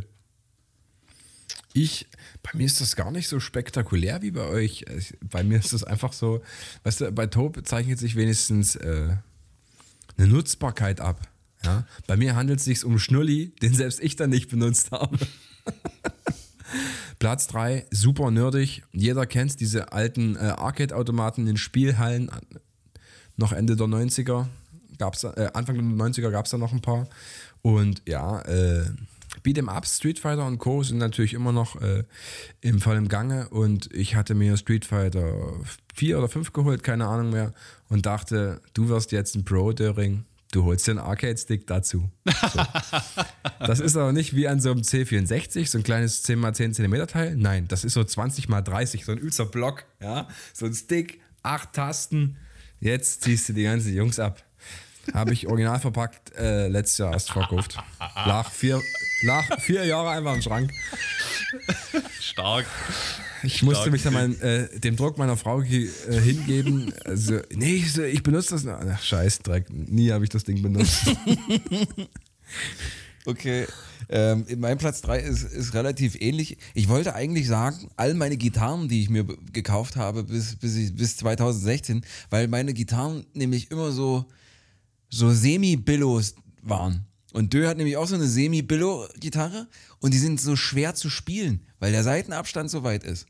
[1.73, 2.07] Ich,
[2.43, 4.84] bei mir ist das gar nicht so spektakulär wie bei euch.
[4.97, 6.41] Ich- Bei mir ist das einfach so,
[6.84, 9.15] weißt du, bei Tob zeichnet sich wenigstens äh,
[10.17, 11.21] eine Nutzbarkeit ab.
[11.63, 11.86] Ja?
[12.07, 15.17] Bei mir handelt es sich um Schnulli, den selbst ich dann nicht benutzt habe.
[17.20, 18.84] Platz 3, super nerdig.
[18.93, 22.32] Jeder kennt diese alten äh, Arcade-Automaten in Spielhallen.
[23.36, 24.47] Noch Ende der 90er
[24.97, 27.07] gab's, äh, Anfang der 90er gab es da noch ein paar.
[27.61, 28.86] Und ja, äh,
[29.43, 30.84] Beat'em Ups, Street Fighter und Co.
[30.84, 32.03] sind natürlich immer noch äh,
[32.61, 33.49] im im Gange.
[33.49, 35.34] Und ich hatte mir Street Fighter
[35.95, 37.53] 4 oder 5 geholt, keine Ahnung mehr.
[37.89, 40.26] Und dachte, du wirst jetzt ein Pro, Döring.
[40.52, 42.10] Du holst dir einen Arcade-Stick dazu.
[42.26, 42.60] So.
[43.60, 47.36] Das ist aber nicht wie an so einem C64, so ein kleines 10x10 cm Teil.
[47.36, 49.84] Nein, das ist so 20x30, so ein übster Block.
[50.02, 50.28] Ja?
[50.54, 52.38] So ein Stick, acht Tasten.
[52.80, 54.43] Jetzt ziehst du die ganzen Jungs ab.
[55.14, 57.78] Habe ich original verpackt, äh, letztes Jahr erst verkauft.
[58.00, 58.82] Lag vier,
[59.24, 60.72] lag vier Jahre einfach im Schrank.
[62.20, 62.66] Stark.
[63.43, 63.91] Ich musste Stark.
[63.91, 65.87] mich dann mein, äh, dem Druck meiner Frau äh,
[66.21, 66.93] hingeben.
[67.05, 68.63] Also, nee, ich, ich benutze das.
[68.63, 68.79] noch.
[68.79, 69.67] Ach, scheiß Dreck.
[69.71, 71.05] Nie habe ich das Ding benutzt.
[73.25, 73.67] Okay.
[74.09, 76.57] Ähm, mein Platz 3 ist, ist relativ ähnlich.
[76.73, 80.95] Ich wollte eigentlich sagen, all meine Gitarren, die ich mir gekauft habe bis, bis, ich,
[80.95, 84.25] bis 2016, weil meine Gitarren nämlich immer so,
[85.09, 87.05] so Semi-Billos waren.
[87.32, 89.67] Und Dö hat nämlich auch so eine Semi-Billo-Gitarre
[89.99, 93.27] und die sind so schwer zu spielen, weil der Seitenabstand so weit ist.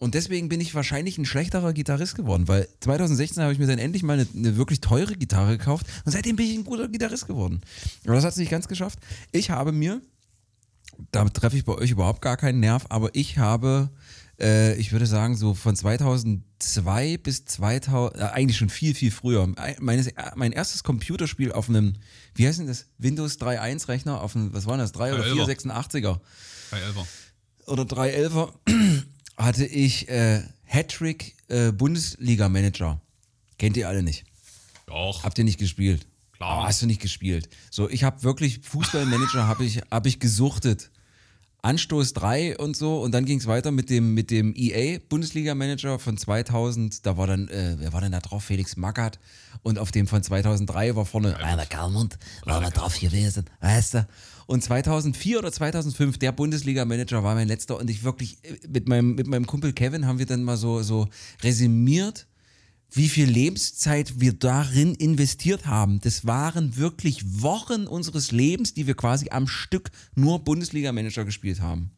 [0.00, 3.78] Und deswegen bin ich wahrscheinlich ein schlechterer Gitarrist geworden, weil 2016 habe ich mir dann
[3.78, 7.26] endlich mal eine, eine wirklich teure Gitarre gekauft und seitdem bin ich ein guter Gitarrist
[7.26, 7.60] geworden.
[8.04, 8.98] Aber das hat es nicht ganz geschafft.
[9.30, 10.00] Ich habe mir,
[11.12, 13.90] da treffe ich bei euch überhaupt gar keinen Nerv, aber ich habe,
[14.40, 19.48] äh, ich würde sagen, so von 2002 bis 2000, äh, eigentlich schon viel, viel früher,
[19.56, 21.94] ein- meines, äh, mein erstes Computerspiel auf einem,
[22.34, 25.32] wie heißt denn das, Windows 3.1 Rechner, auf einem, was war das, 3 oder 4
[25.44, 25.46] 3.11er.
[25.46, 26.20] 86er
[26.70, 27.06] Bei Elfer.
[27.66, 28.52] oder 311er
[29.36, 33.00] hatte ich äh, Hattrick äh, Bundesliga Manager.
[33.58, 34.24] Kennt ihr alle nicht?
[34.86, 35.22] Doch.
[35.24, 36.06] Habt ihr nicht gespielt?
[36.32, 36.50] Klar.
[36.58, 37.48] Aber hast du nicht gespielt?
[37.70, 40.90] So, ich habe wirklich Fußballmanager habe ich habe ich gesuchtet.
[41.62, 43.00] Anstoß 3 und so.
[43.00, 47.16] Und dann ging es weiter mit dem mit dem EA Bundesliga Manager von 2000, da
[47.16, 48.44] war dann äh, wer war denn da drauf?
[48.44, 49.18] Felix Magath.
[49.62, 54.08] Und auf dem von 2003 war vorne Rainer Kalmund war da drauf gewesen, weißt du?
[54.46, 57.78] Und 2004 oder 2005 der Bundesliga Manager war mein letzter.
[57.78, 60.82] Und ich wirklich äh, mit meinem mit meinem Kumpel Kevin haben wir dann mal so
[60.82, 61.08] so
[61.42, 62.26] resümiert
[62.92, 66.00] wie viel Lebenszeit wir darin investiert haben.
[66.00, 71.92] Das waren wirklich Wochen unseres Lebens, die wir quasi am Stück nur Bundesliga-Manager gespielt haben.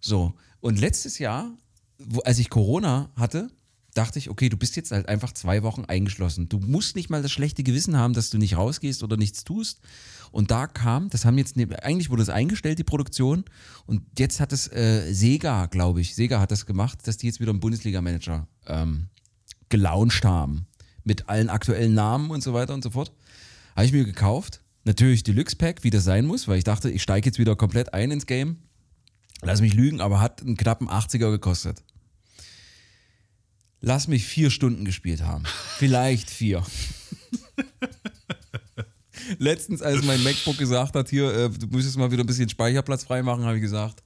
[0.00, 1.50] So, und letztes Jahr,
[1.98, 3.50] wo, als ich Corona hatte,
[3.94, 6.48] dachte ich, okay, du bist jetzt halt einfach zwei Wochen eingeschlossen.
[6.48, 9.80] Du musst nicht mal das schlechte Gewissen haben, dass du nicht rausgehst oder nichts tust.
[10.30, 13.44] Und da kam, das haben jetzt, eigentlich wurde es eingestellt, die Produktion.
[13.86, 17.40] Und jetzt hat es äh, Sega, glaube ich, Sega hat das gemacht, dass die jetzt
[17.40, 19.08] wieder einen Bundesliga-Manager ähm,
[19.68, 20.66] gelauncht haben.
[21.04, 23.12] Mit allen aktuellen Namen und so weiter und so fort.
[23.74, 24.60] Habe ich mir gekauft.
[24.84, 27.92] Natürlich Deluxe Pack, wie das sein muss, weil ich dachte, ich steige jetzt wieder komplett
[27.92, 28.58] ein ins Game.
[29.42, 31.82] Lass mich lügen, aber hat einen knappen 80er gekostet.
[33.80, 35.44] Lass mich vier Stunden gespielt haben.
[35.76, 36.64] Vielleicht vier.
[39.38, 43.04] Letztens, als mein MacBook gesagt hat, hier, äh, du müsstest mal wieder ein bisschen Speicherplatz
[43.04, 44.02] freimachen, habe ich gesagt,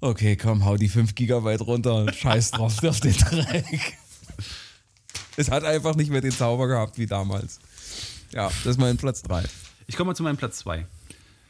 [0.00, 3.98] okay, komm, hau die 5 Gigabyte runter, scheiß drauf auf den Dreck.
[5.36, 7.58] Es hat einfach nicht mehr den Zauber gehabt wie damals.
[8.32, 9.44] Ja, das ist mein Platz 3.
[9.86, 10.86] Ich komme mal zu meinem Platz 2.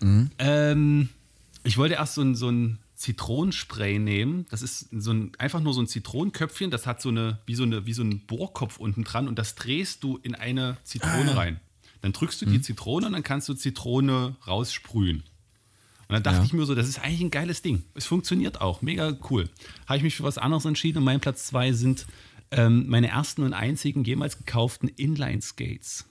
[0.01, 0.30] Mhm.
[0.39, 1.09] Ähm,
[1.62, 4.47] ich wollte erst so ein, so ein Zitronenspray nehmen.
[4.51, 6.70] Das ist so ein, einfach nur so ein Zitronenköpfchen.
[6.70, 9.55] Das hat so eine wie, so eine, wie so ein Bohrkopf unten dran und das
[9.55, 11.37] drehst du in eine Zitrone Ah.
[11.37, 11.61] rein.
[12.03, 12.53] Dann drückst du Mhm.
[12.53, 15.22] die Zitrone und dann kannst du Zitrone raussprühen.
[16.07, 16.45] Und dann dachte Ja.
[16.45, 17.82] ich mir so, das ist eigentlich ein geiles Ding.
[17.95, 19.49] Es funktioniert auch, mega cool.
[19.87, 22.07] Habe ich mich für was anderes entschieden und mein Platz 2 sind
[22.57, 26.07] ähm, meine ersten und einzigen jemals gekauften Inline-Skates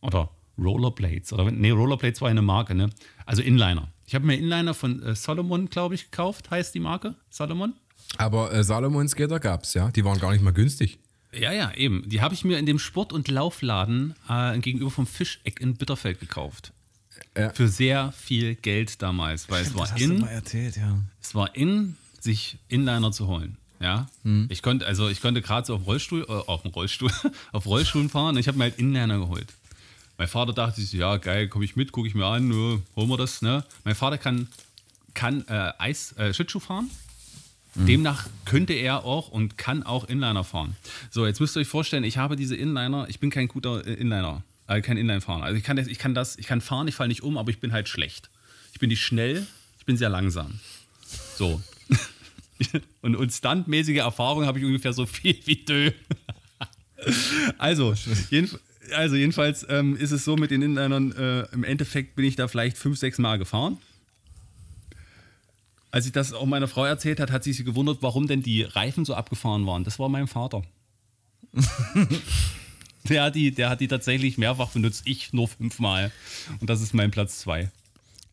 [0.00, 1.32] oder Rollerblades.
[1.32, 2.90] Oder nee, Rollerblades war eine Marke, ne?
[3.26, 3.88] Also Inliner.
[4.06, 7.14] Ich habe mir Inliner von äh, Solomon, glaube ich, gekauft, heißt die Marke.
[7.30, 7.74] Solomon?
[8.18, 9.90] Aber äh, Salomon Skater gab's, ja.
[9.90, 10.98] Die waren gar nicht mal günstig.
[11.32, 12.08] Ja, ja, eben.
[12.08, 16.20] Die habe ich mir in dem Sport- und Laufladen äh, gegenüber vom Fischeck in Bitterfeld
[16.20, 16.72] gekauft.
[17.36, 17.50] Ja.
[17.50, 20.98] Für sehr viel Geld damals, weil es war Das hast du in, mal erzählt, ja.
[21.20, 23.56] es war in, sich Inliner zu holen.
[23.80, 24.06] Ja,
[24.48, 27.10] ich konnte also ich konnte gerade so auf Rollstuhl, äh, auf dem Rollstuhl,
[27.52, 28.34] auf Rollstuhlen fahren.
[28.34, 29.52] Und ich habe mir halt Inliner geholt.
[30.16, 33.08] Mein Vater dachte sich, ja geil, komme ich mit, gucke ich mir an, ne, holen
[33.08, 33.42] wir das.
[33.42, 33.64] Ne?
[33.84, 34.48] Mein Vater kann
[35.12, 36.90] kann äh, Eis äh, Schlittschuh fahren.
[37.76, 40.76] Demnach könnte er auch und kann auch Inliner fahren.
[41.10, 43.94] So, jetzt müsst ihr euch vorstellen, ich habe diese Inliner, ich bin kein guter äh,
[43.94, 45.42] Inliner, äh, kein Inline-Fahrer.
[45.42, 47.50] Also ich kann, das, ich kann das, ich kann fahren, ich falle nicht um, aber
[47.50, 48.30] ich bin halt schlecht.
[48.72, 49.46] Ich bin nicht schnell,
[49.78, 50.60] ich bin sehr langsam.
[51.36, 51.60] So.
[53.02, 55.90] und, und standmäßige Erfahrung habe ich ungefähr so viel wie Dö.
[57.58, 57.94] also,
[58.30, 58.58] jedenf
[58.92, 62.48] also jedenfalls ähm, ist es so mit den Inlinern, äh, im Endeffekt bin ich da
[62.48, 63.78] vielleicht fünf, sechs Mal gefahren.
[65.90, 68.62] Als ich das auch meiner Frau erzählt hat, hat sie sich gewundert, warum denn die
[68.62, 69.84] Reifen so abgefahren waren.
[69.84, 70.62] Das war mein Vater.
[73.08, 76.10] der, hat die, der hat die tatsächlich mehrfach benutzt, ich nur fünfmal.
[76.60, 77.70] Und das ist mein Platz zwei.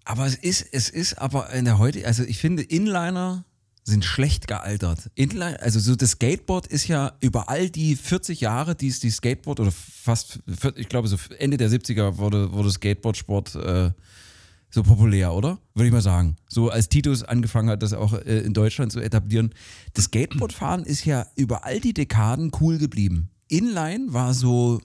[0.06, 3.46] Aber es ist, es ist aber in der heute, also ich finde, Inliner
[3.84, 5.10] sind schlecht gealtert.
[5.16, 9.10] Inline, also so das Skateboard ist ja über all die 40 Jahre, die es die
[9.10, 10.40] Skateboard oder fast,
[10.76, 13.92] ich glaube so Ende der 70er wurde, wurde Skateboardsport äh,
[14.70, 15.60] so populär, oder?
[15.74, 16.38] Würde ich mal sagen.
[16.48, 19.54] So als Titus angefangen hat, das auch äh, in Deutschland zu etablieren.
[19.94, 23.30] Das Skateboardfahren ist ja über all die Dekaden cool geblieben.
[23.50, 24.80] Inline war so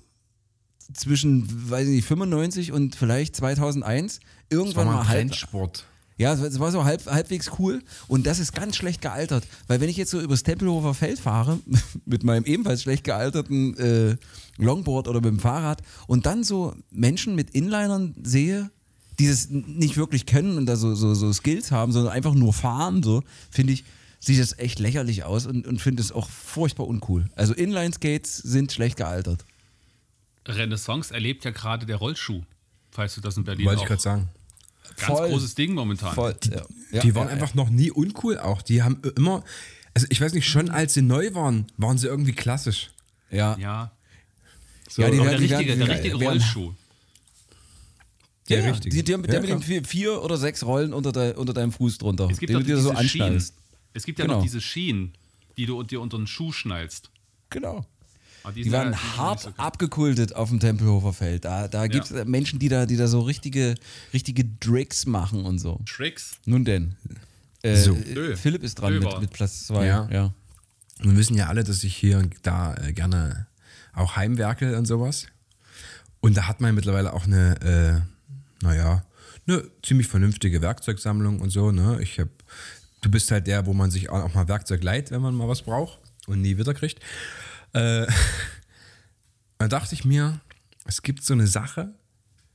[0.92, 5.18] zwischen, weiß ich nicht, 95 und vielleicht 2001 Das war irgendwann mal mal ein halb,
[5.18, 5.86] Trendsport.
[6.18, 9.88] Ja, es war so halb, halbwegs cool und das ist ganz schlecht gealtert, weil wenn
[9.88, 11.60] ich jetzt so übers Tempelhofer Feld fahre
[12.06, 14.16] mit meinem ebenfalls schlecht gealterten äh,
[14.56, 18.70] Longboard oder mit dem Fahrrad und dann so Menschen mit Inlinern sehe,
[19.18, 22.52] die das nicht wirklich können und da so, so, so Skills haben, sondern einfach nur
[22.52, 23.84] fahren, so, finde ich,
[24.20, 27.26] sieht das echt lächerlich aus und, und finde es auch furchtbar uncool.
[27.34, 29.44] Also Inline-Skates sind schlecht gealtert.
[30.46, 32.42] Renaissance erlebt ja gerade der Rollschuh,
[32.90, 33.84] falls du das in Berlin Wollte auch.
[33.84, 34.28] ich gerade sagen.
[34.96, 35.28] Ganz Voll.
[35.30, 36.14] großes Ding momentan.
[36.16, 36.62] ja.
[36.92, 38.62] Ja, die waren ja, einfach noch nie uncool auch.
[38.62, 39.44] Die haben immer,
[39.92, 42.90] also ich weiß nicht, schon als sie neu waren, waren sie irgendwie klassisch.
[43.30, 43.56] Ja.
[43.58, 43.92] Ja,
[44.88, 46.72] So, Ja, die werden- der die richtige, werden- der richtige Rollschuh.
[48.48, 48.94] Der ja, richtige.
[48.94, 51.72] Die, der, der Ja, mit den vier, vier oder sechs Rollen unter, de, unter deinem
[51.72, 52.28] Fuß drunter.
[52.30, 53.44] Es gibt den doch du dir diese so Schienen.
[53.92, 54.36] Es gibt ja Genau.
[54.38, 55.12] noch diese Schienen,
[55.56, 57.10] die du dir unter den Schuh schnallst.
[57.50, 57.84] Genau.
[58.46, 61.44] Aber Die werden halt- sind hart so abgekultet auf dem Tempelhofer Feld.
[61.44, 63.74] Da, da gibt es Menschen, die da, die da so richtige,
[64.14, 65.80] richtige Tricks machen und so.
[65.84, 66.36] Tricks.
[66.44, 66.94] Nun denn.
[67.62, 67.96] Äh, So.
[67.96, 69.86] äh, Philipp ist dran mit, mit Platz zwei.
[69.86, 70.08] Ja.
[70.12, 70.32] ja.
[71.00, 73.48] Wir wissen ja alle, dass ich hier und da äh, gerne
[73.94, 75.26] auch heimwerke und sowas.
[76.20, 78.04] Und da hat man mittlerweile auch eine,
[78.62, 79.04] äh, naja,
[79.48, 81.72] eine ziemlich vernünftige Werkzeugsammlung und so.
[81.72, 81.98] Ne?
[82.00, 82.28] Ich hab,
[83.00, 85.62] du bist halt der, wo man sich auch mal Werkzeug leiht, wenn man mal was
[85.62, 87.00] braucht und nie wieder kriegt.
[87.76, 88.06] Äh,
[89.58, 90.40] da dachte ich mir,
[90.84, 91.94] es gibt so eine Sache,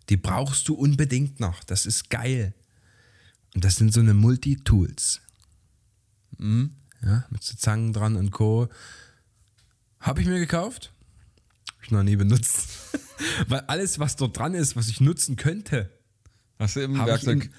[0.09, 1.63] die brauchst du unbedingt noch.
[1.63, 2.53] Das ist geil.
[3.53, 5.21] Und das sind so eine Multitools.
[6.39, 8.67] Ja, mit so Zangen dran und Co.
[9.99, 10.91] Habe ich mir gekauft.
[11.75, 12.67] Hab ich noch nie benutzt.
[13.47, 15.91] Weil alles, was dort dran ist, was ich nutzen könnte,
[16.57, 17.45] Hast du im habe ich, Werkzeug.
[17.45, 17.53] in-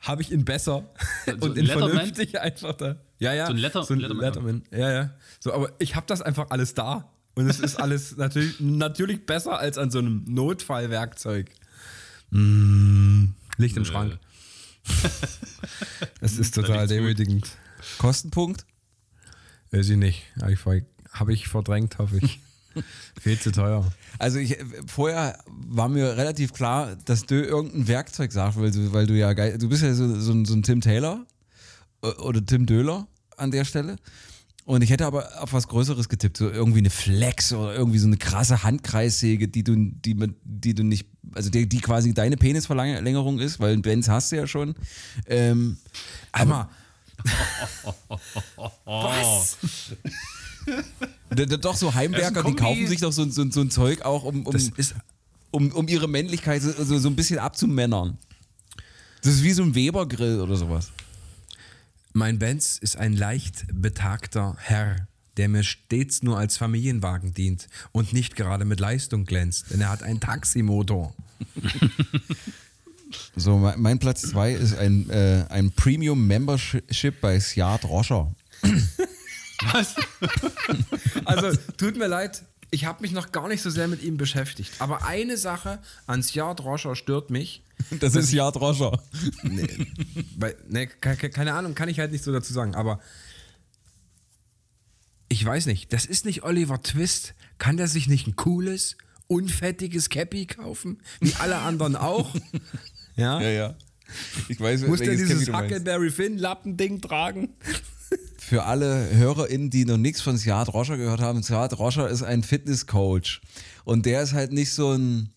[0.00, 0.88] hab ich in besser
[1.26, 1.90] So- so und in Letterman?
[1.92, 2.96] vernünftig einfach da.
[3.18, 3.46] Ja, ja.
[3.46, 4.24] So ein Letter- so ein Letterman.
[4.24, 4.62] Letterman.
[4.70, 5.10] Ja, ja.
[5.40, 7.10] So, aber ich habe das einfach alles da.
[7.34, 11.50] Und es ist alles natürlich, natürlich besser als an so einem Notfallwerkzeug.
[12.30, 13.88] Mm, Licht im Nö.
[13.88, 14.18] Schrank.
[16.20, 17.48] Das ist total demütigend.
[17.98, 18.64] Kostenpunkt?
[19.70, 20.24] Weiß ich nicht.
[20.40, 22.40] Habe ich, ver- hab ich verdrängt, hoffe ich.
[23.20, 23.84] Viel zu teuer.
[24.18, 24.56] Also ich,
[24.86, 29.32] vorher war mir relativ klar, dass du irgendein Werkzeug sagst, weil du, weil du ja
[29.32, 31.24] geil, du bist ja so, so, ein, so ein Tim Taylor
[32.02, 33.06] äh, oder Tim Döhler
[33.38, 33.96] an der Stelle.
[34.64, 38.06] Und ich hätte aber auf was Größeres getippt, so irgendwie eine Flex oder irgendwie so
[38.06, 43.38] eine krasse Handkreissäge, die du, die, die du nicht, also die, die quasi deine Penisverlängerung
[43.38, 44.74] ist, weil Benz hast du ja schon.
[45.26, 45.78] Ähm,
[46.32, 46.68] aber
[51.34, 54.44] d- doch so Heimwerker, die kaufen sich doch so, so, so ein Zeug auch, um,
[54.46, 54.94] um, ist
[55.50, 58.18] um, um ihre Männlichkeit so, so ein bisschen abzumännern.
[59.22, 60.90] Das ist wie so ein Weber-Grill oder sowas.
[62.18, 68.12] Mein Benz ist ein leicht betagter Herr, der mir stets nur als Familienwagen dient und
[68.12, 71.14] nicht gerade mit Leistung glänzt, denn er hat einen Taximotor.
[73.36, 78.34] So, mein, Platz zwei ist ein, äh, ein Premium Membership bei Seat Roscher.
[79.72, 79.94] Was?
[81.24, 84.72] Also, tut mir leid, Ich habe mich noch gar nicht so sehr mit ihm beschäftigt.
[84.78, 87.62] Aber eine Sache ans Jahr Droscher stört mich.
[88.00, 89.00] Das ist ja Droscher.
[90.36, 92.74] Weil, ne, ke- ke- keine Ahnung, kann ich halt nicht so dazu sagen.
[92.74, 93.00] Aber
[95.28, 97.34] ich weiß nicht, das ist nicht Oliver Twist.
[97.58, 98.96] Kann der sich nicht ein cooles,
[99.26, 101.00] unfettiges Cappy kaufen?
[101.20, 102.34] Wie alle anderen auch?
[103.16, 103.40] Ja.
[103.40, 103.74] Ja, ja.
[104.48, 105.48] Ich weiß, Muss der dieses.
[105.48, 107.48] Huckleberry Finn-Lappending tragen?
[108.48, 112.42] Für alle HörerInnen, die noch nichts von Siad Roscher gehört haben, Siad Roscher ist ein
[112.42, 113.42] Fitnesscoach.
[113.84, 115.28] Und der ist halt nicht so ein,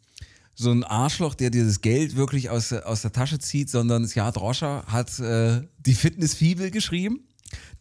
[0.55, 4.07] so ein Arschloch, der dir das Geld wirklich aus, der- aus der Tasche zieht, sondern
[4.07, 7.19] Siad Roscher hat äh, die Fitnessfibel geschrieben.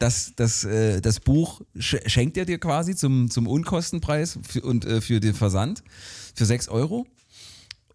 [0.01, 4.85] Das, das, äh, das Buch sch schenkt er dir quasi zum, zum Unkostenpreis für, und
[4.85, 5.85] äh, für den Versand
[6.35, 7.07] für 6 Euro.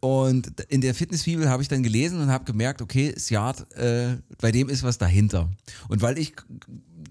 [0.06, 4.52] Und in der Fitnessfibel habe ich dann gelesen und habe gemerkt, okay, Siad, äh, bei
[4.52, 5.50] dem ist was dahinter.
[5.88, 6.34] Und weil ich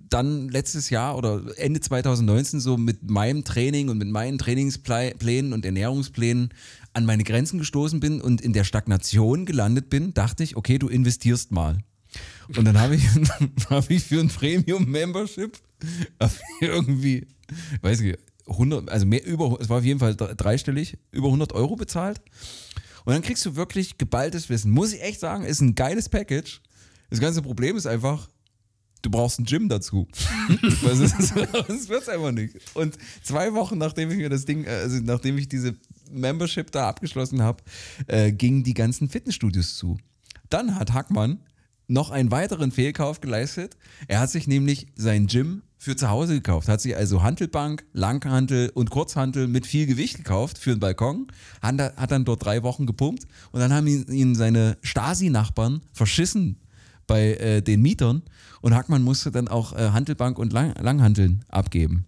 [0.08, 5.66] dann letztes Jahr oder Ende 2019 so mit meinem Training und mit meinen Trainingsplänen und
[5.66, 6.50] Ernährungsplänen
[6.92, 10.86] an meine Grenzen gestoßen bin und in der Stagnation gelandet bin, dachte ich, okay, du
[10.86, 11.78] investierst mal.
[12.56, 13.02] Und dann habe ich,
[13.70, 15.58] hab ich für ein Premium-Membership
[16.60, 17.26] irgendwie,
[17.82, 18.16] weiß ich,
[18.46, 22.20] 100, also mehr über, es war auf jeden Fall dreistellig, über 100 Euro bezahlt.
[23.05, 24.70] Und dann kriegst du wirklich geballtes Wissen.
[24.70, 26.60] Muss ich echt sagen, ist ein geiles Package.
[27.10, 28.28] Das ganze Problem ist einfach,
[29.02, 30.09] du brauchst ein Gym dazu.
[30.82, 32.56] Sonst sonst wird's einfach nicht.
[32.74, 35.76] Und zwei Wochen nachdem ich mir das Ding, also nachdem ich diese
[36.10, 37.62] Membership da abgeschlossen habe,
[38.06, 39.98] äh, gingen die ganzen Fitnessstudios zu.
[40.48, 41.40] Dann hat Hackmann
[41.86, 43.77] noch einen weiteren Fehlkauf geleistet.
[44.09, 46.69] Er hat sich nämlich sein Gym für zu Hause gekauft.
[46.69, 51.27] Hat sich also Hantelbank, Langhantel und Kurzhantel mit viel Gewicht gekauft für den Balkon.
[51.61, 56.56] Hat, da- hat dann dort drei Wochen gepumpt und dann haben ihn, seine Stasi-Nachbarn verschissen
[57.06, 58.23] bei äh, den Mietern
[58.62, 62.06] und Hackmann musste dann auch äh, Hantelbank und Lang Langhanteln abgeben.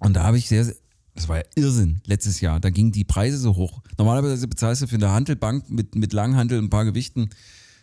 [0.00, 0.66] Und da habe ich sehr,
[1.14, 3.82] das war ja Irrsinn letztes Jahr, da gingen die Preise so hoch.
[3.98, 7.30] Normalerweise bezahlst du für eine Hantelbank mit, mit Langhantel und ein paar Gewichten,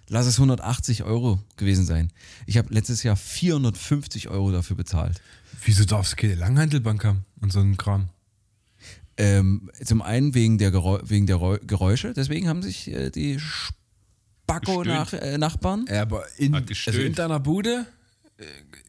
[0.10, 2.12] lass es 180 Euro gewesen sein.
[2.46, 5.22] Ich habe letztes Jahr 450 Euro dafür bezahlt.
[5.64, 8.10] Wieso darfst du keine Langhantelbank haben und so einen Kram?
[9.18, 15.22] Ähm, zum einen wegen der, Gereu wegen der Geräusche, deswegen haben sich äh, die Spacko-Nachbarn
[15.22, 17.97] äh, Nachbarn Ja, aber in, also in deiner Bude äh,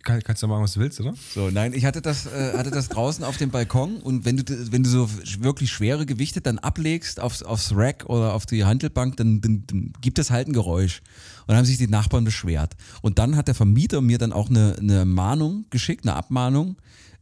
[0.03, 1.15] kann, kannst du machen, was du willst, oder?
[1.35, 4.73] So, nein, ich hatte das, äh, hatte das draußen auf dem Balkon und wenn du,
[4.73, 5.09] wenn du so
[5.41, 9.93] wirklich schwere Gewichte dann ablegst aufs, aufs Rack oder auf die Handelbank, dann, dann, dann
[10.01, 11.01] gibt es halt ein Geräusch.
[11.41, 12.77] Und dann haben sich die Nachbarn beschwert.
[13.01, 16.77] Und dann hat der Vermieter mir dann auch eine, eine Mahnung geschickt, eine Abmahnung,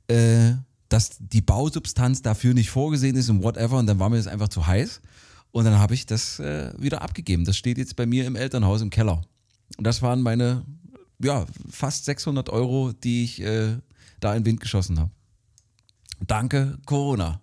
[0.08, 0.54] äh,
[0.88, 3.78] dass die Bausubstanz dafür nicht vorgesehen ist und whatever.
[3.78, 5.00] Und dann war mir das einfach zu heiß.
[5.52, 7.44] Und dann habe ich das äh, wieder abgegeben.
[7.44, 9.22] Das steht jetzt bei mir im Elternhaus im Keller.
[9.76, 10.64] Und das waren meine,
[11.18, 13.78] ja, fast 600 Euro, die ich äh,
[14.20, 15.10] da in den Wind geschossen habe.
[16.20, 17.40] Danke, Corona.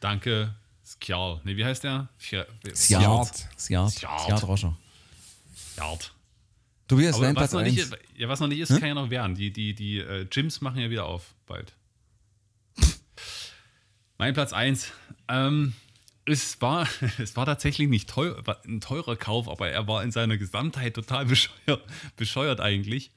[0.00, 1.40] Danke, Skjal.
[1.44, 2.08] Nee, wie heißt der?
[2.18, 3.48] Sjart.
[3.56, 3.92] Sjart.
[3.92, 4.76] Sjart Roscher.
[5.76, 6.14] Jart.
[6.88, 7.74] Tobias, Aber was Platz noch, 1.
[7.74, 9.34] nicht, ja, was noch nicht ist, kann ja noch werden.
[9.34, 11.74] Die, die, die äh, Gyms machen ja wieder auf bald.
[14.18, 14.90] mein Platz 1.
[15.28, 15.74] Ähm,
[16.28, 16.86] es, war,
[17.18, 21.26] es war tatsächlich nicht teuer, ein teurer Kauf, aber er war in seiner Gesamtheit total
[21.26, 21.82] bescheuert,
[22.16, 23.10] bescheuert eigentlich.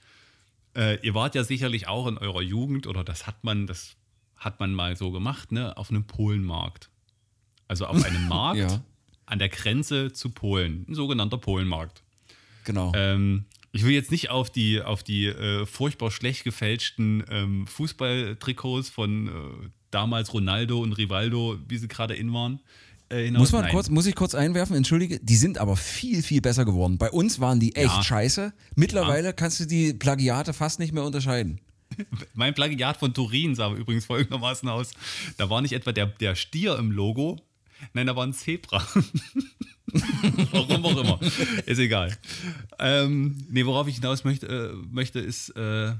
[0.75, 3.95] Äh, ihr wart ja sicherlich auch in eurer Jugend, oder das hat man, das
[4.37, 6.89] hat man mal so gemacht, ne, auf einem Polenmarkt.
[7.67, 8.81] Also auf einem Markt Ja.
[9.25, 12.03] an der Grenze zu Polen, ein sogenannter Polenmarkt.
[12.63, 12.91] Genau.
[12.95, 18.89] Ähm, ich will jetzt nicht auf die, auf die äh, furchtbar schlecht gefälschten ähm, Fußballtrikots
[18.89, 22.59] von äh, damals Ronaldo und Rivaldo, wie sie gerade in waren,
[23.11, 23.39] äh, hinaus.
[23.39, 23.71] muss, man Nein.
[23.71, 26.97] kurz, muss ich kurz einwerfen, entschuldige, die sind aber viel, viel besser geworden.
[26.97, 28.03] Bei uns waren die echt Ja.
[28.03, 28.53] scheiße.
[28.75, 31.59] Mittlerweile kannst du die Plagiate fast nicht mehr unterscheiden.
[32.33, 34.91] Mein Plagiat von Turin sah übrigens folgendermaßen aus.
[35.37, 37.39] Da war nicht etwa der, der Stier im Logo,
[37.93, 38.85] nein, da war ein Zebra.
[40.51, 41.19] Warum auch immer.
[41.65, 42.15] Ist egal.
[42.79, 45.93] Ähm, nee, worauf ich hinaus möchte, äh, möchte ist äh,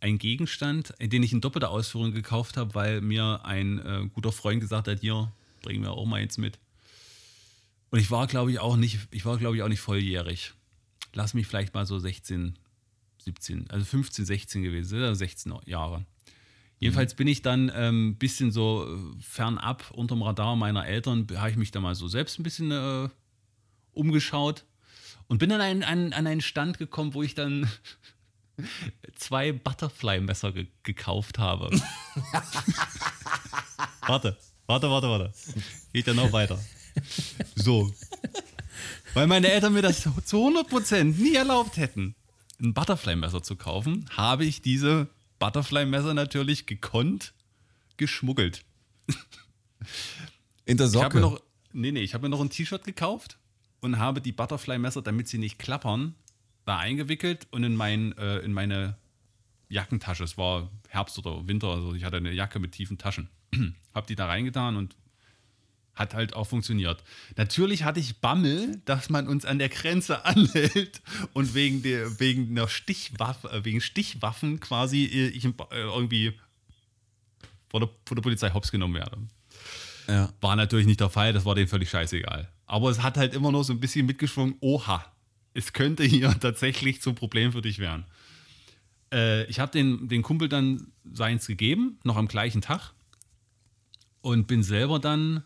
[0.00, 4.60] ein Gegenstand, den ich in doppelter Ausführung gekauft habe, weil mir ein äh, guter Freund
[4.60, 5.30] gesagt hat, hier,
[5.64, 6.58] bringen wir auch mal jetzt mit.
[7.90, 10.52] Und ich war, glaube ich, auch nicht, ich war, glaube ich, auch nicht volljährig.
[11.14, 12.58] Lass mich vielleicht mal so 16,
[13.18, 16.04] 17, also 15, 16 gewesen, oder 16 Jahre.
[16.78, 21.50] Jedenfalls bin ich dann ein ähm, bisschen so äh, fernab unterm Radar meiner Eltern, habe
[21.50, 23.08] ich mich da mal so selbst ein bisschen äh,
[23.92, 24.64] umgeschaut
[25.28, 27.70] und bin dann an, an, an einen Stand gekommen, wo ich dann
[29.14, 31.70] zwei Butterfly-Messer ge gekauft habe.
[34.06, 34.36] warte,
[34.66, 35.32] warte, warte, warte.
[35.92, 36.58] Geht ja noch weiter.
[37.54, 37.92] So.
[39.14, 42.14] Weil meine Eltern mir das zu 100% nie erlaubt hätten,
[42.60, 45.08] ein Butterfly-Messer zu kaufen, habe ich diese
[45.38, 47.32] Butterfly-Messer natürlich gekonnt
[47.96, 48.64] geschmuggelt.
[50.64, 51.16] In der Ich habe Socke.
[51.16, 51.40] mir noch,
[51.72, 53.38] nee, nee, ich habe mir noch ein T-Shirt gekauft
[53.80, 56.14] und habe die Butterfly-Messer, damit sie nicht klappern,
[56.64, 58.96] da eingewickelt und in, mein, äh, in meine
[59.68, 60.24] Jackentasche.
[60.24, 63.28] Es war Herbst oder Winter, also ich hatte eine Jacke mit tiefen Taschen.
[63.94, 64.96] habe die da reingetan und
[65.94, 67.04] hat halt auch funktioniert.
[67.36, 71.02] Natürlich hatte ich Bammel, dass man uns an der Grenze anhält
[71.32, 76.34] und wegen der wegen einer Stichwaffe, äh, wegen Stichwaffen quasi äh, ich äh, irgendwie
[77.68, 79.18] von der, von der Polizei hops genommen werde.
[80.08, 80.32] ja.
[80.40, 82.48] War natürlich nicht der Fall, das war denen völlig scheißegal.
[82.66, 85.04] Aber es hat halt immer noch so ein bisschen mitgeschwungen, oha,
[85.54, 88.04] es könnte hier tatsächlich zum Problem für dich werden.
[89.12, 92.92] Äh, ich habe den, den Kumpel dann seins gegeben, noch am gleichen Tag.
[94.24, 95.44] Und bin selber dann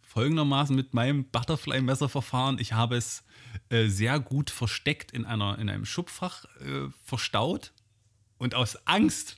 [0.00, 2.56] folgendermaßen mit meinem Butterfly-Messer verfahren.
[2.58, 3.22] Ich habe es
[3.68, 7.72] äh, sehr gut versteckt in, einer, in einem Schubfach äh, verstaut.
[8.38, 9.36] Und aus Angst,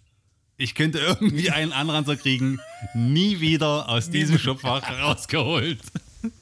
[0.56, 2.60] ich könnte irgendwie einen Anranzer kriegen,
[2.94, 5.80] nie wieder aus diesem Schubfach rausgeholt.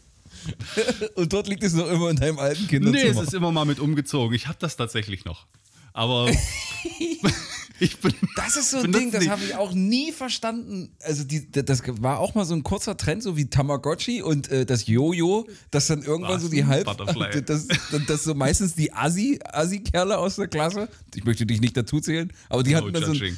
[1.14, 3.22] Und dort liegt es noch immer in deinem alten Nee, Kinderzimmer.
[3.22, 4.34] es ist immer mal mit umgezogen.
[4.34, 5.46] Ich habe das tatsächlich noch.
[5.94, 6.30] Aber
[7.80, 8.14] ich bin.
[8.36, 10.94] Das ist so ein Ding, das habe ich auch nie verstanden.
[11.02, 14.64] Also die, das war auch mal so ein kurzer Trend, so wie Tamagotchi und äh,
[14.64, 16.42] das Jojo, das dann irgendwann Was?
[16.42, 16.84] so die Halb...
[16.84, 17.42] Butterfly.
[17.44, 22.32] Das, so meistens die Assi, Assi-Kerle aus der Klasse, ich möchte dich nicht dazu zählen,
[22.48, 23.36] aber die No hatten dann so ein,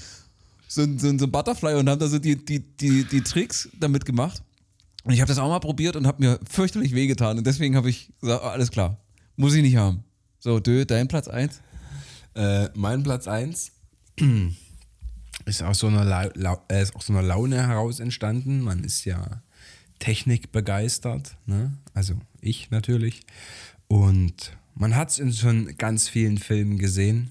[0.69, 3.21] so ein, so ein, so ein Butterfly und haben da so die, die, die, die
[3.23, 4.43] Tricks damit gemacht.
[5.05, 7.39] Und ich habe das auch mal probiert und habe mir fürchterlich wehgetan.
[7.39, 8.99] Und deswegen habe ich gesagt, oh, alles klar,
[9.37, 10.05] muss ich nicht haben.
[10.41, 11.61] So, Dö, dein Platz 1?
[12.35, 13.73] Äh, mein Platz 1
[15.47, 18.61] ist aus so, einer La La äh, so einer Laune heraus entstanden.
[18.61, 19.43] Man ist ja
[19.99, 21.73] technikbegeistert, ne?
[21.95, 23.23] also ich natürlich.
[23.89, 27.31] Und man hat es in schon ganz vielen Filmen gesehen,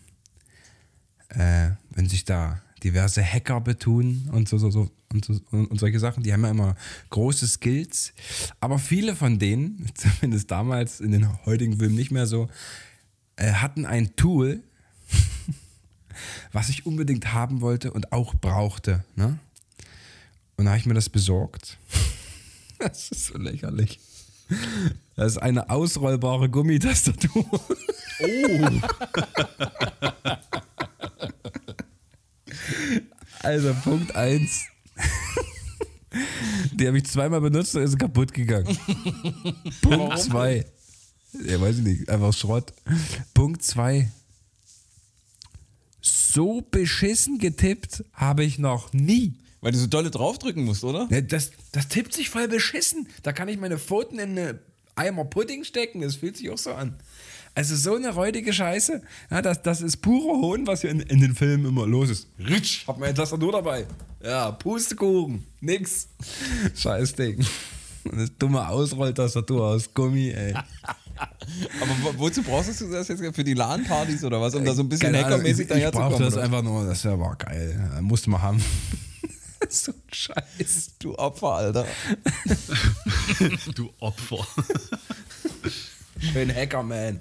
[1.29, 5.99] äh, wenn sich da diverse Hacker betun und so, so, so, und, so und solche
[5.99, 6.75] Sachen, die haben ja immer
[7.09, 8.13] große Skills.
[8.59, 12.47] Aber viele von denen, zumindest damals in den heutigen Filmen nicht mehr so,
[13.35, 14.63] äh, hatten ein Tool,
[16.51, 19.03] was ich unbedingt haben wollte und auch brauchte.
[19.15, 19.39] Ne?
[20.57, 21.77] Und da habe ich mir das besorgt.
[22.77, 24.01] Das ist so lächerlich.
[25.15, 27.45] Das ist eine ausrollbare Gummitastatur.
[33.41, 34.65] Also Punkt 1.
[36.73, 38.75] Die habe ich zweimal benutzt und ist kaputt gegangen.
[39.81, 40.65] Punkt 2.
[41.45, 42.73] Ja, weiß ich nicht, einfach Schrott.
[43.35, 44.09] Punkt 2.
[46.05, 49.33] So beschissen getippt habe ich noch nie.
[49.61, 51.07] Weil du so dolle draufdrücken musst, oder?
[51.07, 53.07] Das, das tippt sich voll beschissen.
[53.23, 54.59] Da kann ich meine Pfoten in eine
[54.93, 56.01] Eimer Pudding stecken.
[56.01, 56.95] Das fühlt sich auch so an.
[57.55, 59.01] Also so eine räudige Scheiße.
[59.31, 62.27] Ja, das, das ist purer Hohn, was hier in, in den Filmen immer los ist.
[62.37, 63.87] Ritsch, hab meine Tastatur dabei.
[64.23, 65.43] Ja, Pustekuchen.
[65.59, 66.07] Nix.
[66.75, 67.43] Scheiß Ding.
[68.03, 70.53] Das dumme Ausrolltastatur aus Gummi, ey.
[71.81, 74.83] Aber wo, wozu brauchst du das jetzt für die LAN-Partys oder was, um da so
[74.83, 76.09] ein bisschen hackermäßig ich, ich daherzukommen?
[76.09, 77.99] brauchte das einfach nur, das war geil.
[78.01, 78.63] Musste man haben.
[79.69, 80.91] so ein Scheiß.
[80.99, 81.85] Du Opfer, Alter.
[83.75, 84.45] Du Opfer.
[86.19, 87.19] Schön Hackerman.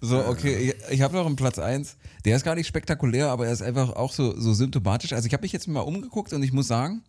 [0.00, 1.96] So, okay, ich, ich habe noch einen Platz 1.
[2.24, 5.12] Der ist gar nicht spektakulär, aber er ist einfach auch so, so symptomatisch.
[5.12, 7.02] Also ich habe mich jetzt mal umgeguckt und ich muss sagen,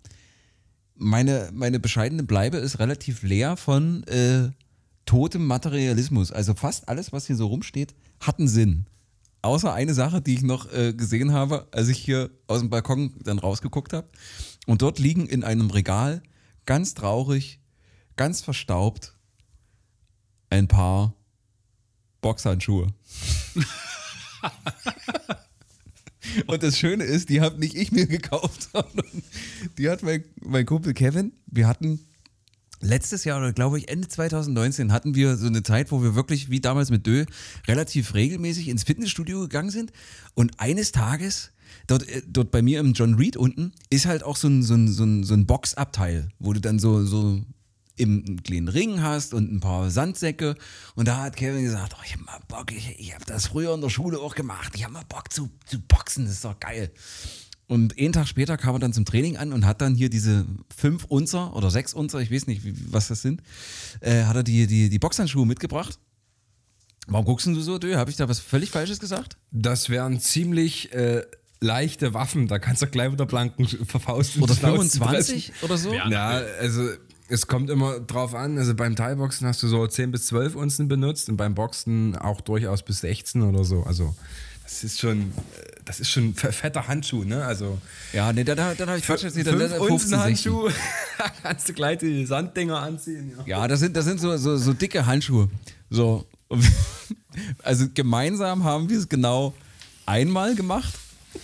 [0.95, 4.49] meine, meine bescheidene Bleibe ist relativ leer von äh,
[5.05, 6.31] totem Materialismus.
[6.31, 8.85] Also fast alles, was hier so rumsteht, hat einen Sinn.
[9.41, 13.13] Außer eine Sache, die ich noch äh, gesehen habe, als ich hier aus dem Balkon
[13.23, 14.07] dann rausgeguckt habe.
[14.65, 16.23] Und dort liegen in einem Regal
[16.65, 17.59] ganz traurig,
[18.15, 19.15] ganz verstaubt
[20.49, 21.13] ein paar
[22.21, 22.87] Boxhandschuhe.
[26.47, 29.23] Und das Schöne ist, die habe nicht ich mir gekauft, sondern
[29.77, 31.33] die hat mein, mein Kumpel Kevin.
[31.45, 31.99] Wir hatten
[32.81, 36.49] letztes Jahr oder glaube ich Ende 2019 hatten wir so eine Zeit, wo wir wirklich
[36.49, 37.25] wie damals mit Dö
[37.67, 39.91] relativ regelmäßig ins Fitnessstudio gegangen sind.
[40.33, 41.51] Und eines Tages
[41.87, 44.75] dort, äh, dort bei mir im John Reed unten ist halt auch so ein, so
[44.75, 47.41] ein, so ein, so ein Boxabteil, wo du dann so, so
[47.97, 50.55] im einen kleinen Ring hast und ein paar Sandsäcke.
[50.95, 53.73] Und da hat Kevin gesagt, oh, ich habe mal Bock, ich, ich habe das früher
[53.73, 54.73] in der Schule auch gemacht.
[54.75, 56.91] Ich habe mal Bock zu, zu boxen, das ist doch geil.
[57.67, 60.45] Und einen Tag später kam er dann zum Training an und hat dann hier diese
[60.75, 63.41] fünf Unzer oder sechs Unzer, ich weiß nicht, wie, was das sind,
[64.01, 65.97] äh, hat er die, die, die Boxhandschuhe mitgebracht.
[67.07, 67.95] Warum guckst du so, Dö?
[67.95, 69.37] Habe ich da was völlig Falsches gesagt?
[69.51, 71.23] Das wären ziemlich äh,
[71.59, 72.47] leichte Waffen.
[72.47, 75.93] Da kannst du gleich mit der blanken Faust Oder die Schnauze 25 oder so?
[75.93, 76.09] Ja.
[76.09, 76.29] Ja,
[76.59, 76.89] also
[77.27, 78.57] es kommt immer drauf an.
[78.57, 82.41] Also beim Thai-Boxen hast du so 10 bis 12 Unzen benutzt und beim Boxen auch
[82.41, 83.83] durchaus bis 16 oder so.
[83.83, 84.15] Also
[84.65, 87.45] das ist schon äh, das ist schon fetter Handschuh, ne?
[87.45, 87.77] Also
[88.11, 89.47] Ja, nee, dann, dann habe ich Quatsch erzählt.
[89.47, 90.19] Dann, fünf dann, Unzen 15, 16.
[90.19, 90.69] Handschuh,
[91.43, 93.33] kannst du gleich die Sanddinger anziehen.
[93.37, 93.59] Ja.
[93.59, 95.49] Ja, das sind, das sind so, so, so dicke Handschuhe.
[95.89, 96.25] So.
[97.63, 99.53] Also gemeinsam haben wir es genau
[100.05, 100.93] einmal gemacht.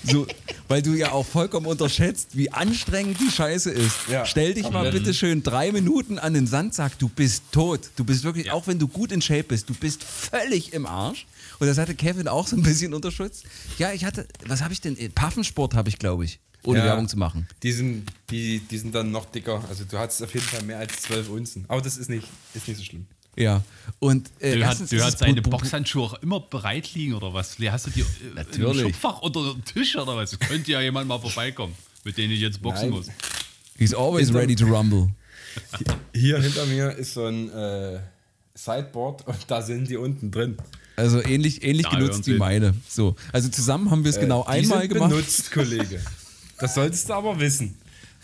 [0.05, 0.25] So,
[0.69, 3.95] weil du ja auch vollkommen unterschätzt, wie anstrengend die Scheiße ist.
[4.09, 4.25] Ja.
[4.25, 7.89] Stell dich mal bitte schön drei Minuten an den Sandsack, du bist tot.
[7.97, 11.25] Du bist wirklich, auch wenn du gut in Shape bist, du bist völlig im Arsch.
[11.61, 13.43] Und das hatte Kevin auch so ein bisschen unterstützt.
[13.77, 14.97] Ja, ich hatte, was habe ich denn?
[15.13, 16.85] Paffensport habe ich, glaube ich, ohne Ja.
[16.85, 17.47] Werbung zu machen.
[17.61, 19.63] Die sind, die, die sind dann noch dicker.
[19.69, 21.65] Also du hattest auf jeden Fall mehr als 12 Unzen.
[21.67, 23.05] Aber das ist nicht, ist nicht so schlimm.
[23.35, 23.63] Ja.
[23.99, 27.57] Und äh, Du hast, du hast deine Boxhandschuhe auch immer bereit liegen oder was?
[27.59, 28.81] Hast du die äh, im Natürlich.
[28.81, 30.39] Schubfach unter dem Tisch oder was?
[30.39, 32.97] Könnte ja jemand mal vorbeikommen, mit dem ich jetzt boxen Nein.
[32.97, 33.07] muss.
[33.77, 35.09] He's always ready to rumble.
[36.15, 37.99] Hier hinter mir ist so ein äh,
[38.55, 40.57] Sideboard und da sind die unten drin.
[40.95, 42.73] Also ähnlich, ähnlich Ja, genutzt wie meine.
[42.87, 43.15] So.
[43.31, 45.09] Also zusammen haben wir es genau Äh, die einmal sind gemacht.
[45.11, 46.01] benutzt, Kollege.
[46.59, 47.75] Das solltest du aber wissen.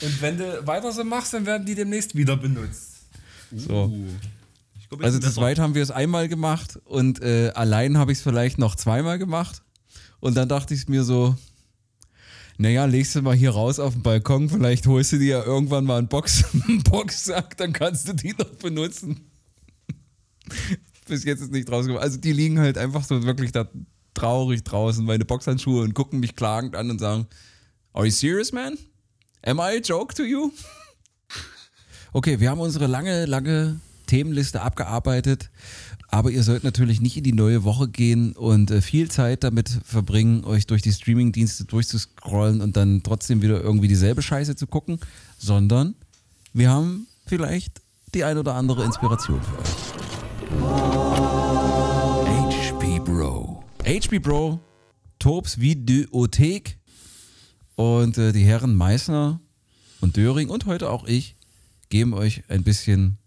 [0.02, 2.98] Und wenn du weiter so machst, dann werden die demnächst wieder benutzt.
[3.56, 3.92] So.
[4.80, 8.20] Ich glaub, Also zu zweit haben wir es einmal gemacht und äh, allein habe ich
[8.20, 9.64] es vielleicht noch zweimal gemacht.
[10.20, 11.36] Und dann dachte ich mir so,
[12.60, 15.86] naja, legst du mal hier raus auf den Balkon, vielleicht holst du dir ja irgendwann
[15.86, 19.22] mal einen, Box, einen Boxsack, dann kannst du die noch benutzen.
[21.08, 22.02] Bis jetzt ist nicht rausgekommen.
[22.02, 23.68] Also die liegen halt einfach so wirklich da
[24.14, 27.28] traurig draußen, meine Boxhandschuhe und gucken mich klagend an und sagen,
[27.94, 28.78] Are you serious, man?
[29.44, 30.52] Am I a joke to you?
[32.14, 35.52] Okay, wir haben unsere lange, lange Themenliste abgearbeitet.
[36.10, 39.70] Aber ihr sollt natürlich nicht in die neue Woche gehen und äh, viel Zeit damit
[39.84, 45.00] verbringen, euch durch die Streamingdienste durchzuscrollen und dann trotzdem wieder irgendwie dieselbe Scheiße zu gucken,
[45.38, 45.96] sondern
[46.54, 47.82] wir haben vielleicht
[48.16, 50.17] die ein oder andere Inspiration für euch.
[52.50, 53.64] HP Bro.
[53.86, 54.60] HB Bro,
[55.20, 56.78] Tobs Videothek
[57.76, 59.42] und äh, die Herren Meißner
[60.00, 61.36] und Döring und heute auch ich
[61.90, 63.18] geben euch ein bisschen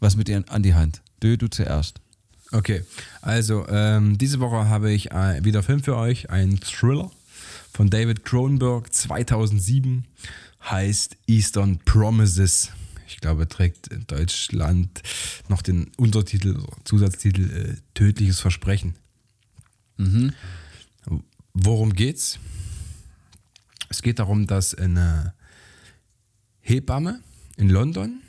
[0.00, 1.00] was mit ihr an die Hand.
[1.22, 2.00] Dö, du zuerst.
[2.50, 2.84] Okay,
[3.22, 7.10] also ähm, diese Woche habe ich äh, wieder Film für euch, ein Thriller
[7.72, 10.04] von David Cronenberg 2007,
[10.62, 12.72] heißt Eastern Promises.
[13.12, 15.02] Ich glaube, trägt in Deutschland
[15.48, 18.96] noch den Untertitel, Zusatztitel äh, Tödliches Versprechen.
[21.54, 22.38] Worum geht's?
[23.88, 25.34] Es geht darum, dass eine
[26.60, 27.20] Hebamme
[27.56, 28.22] in London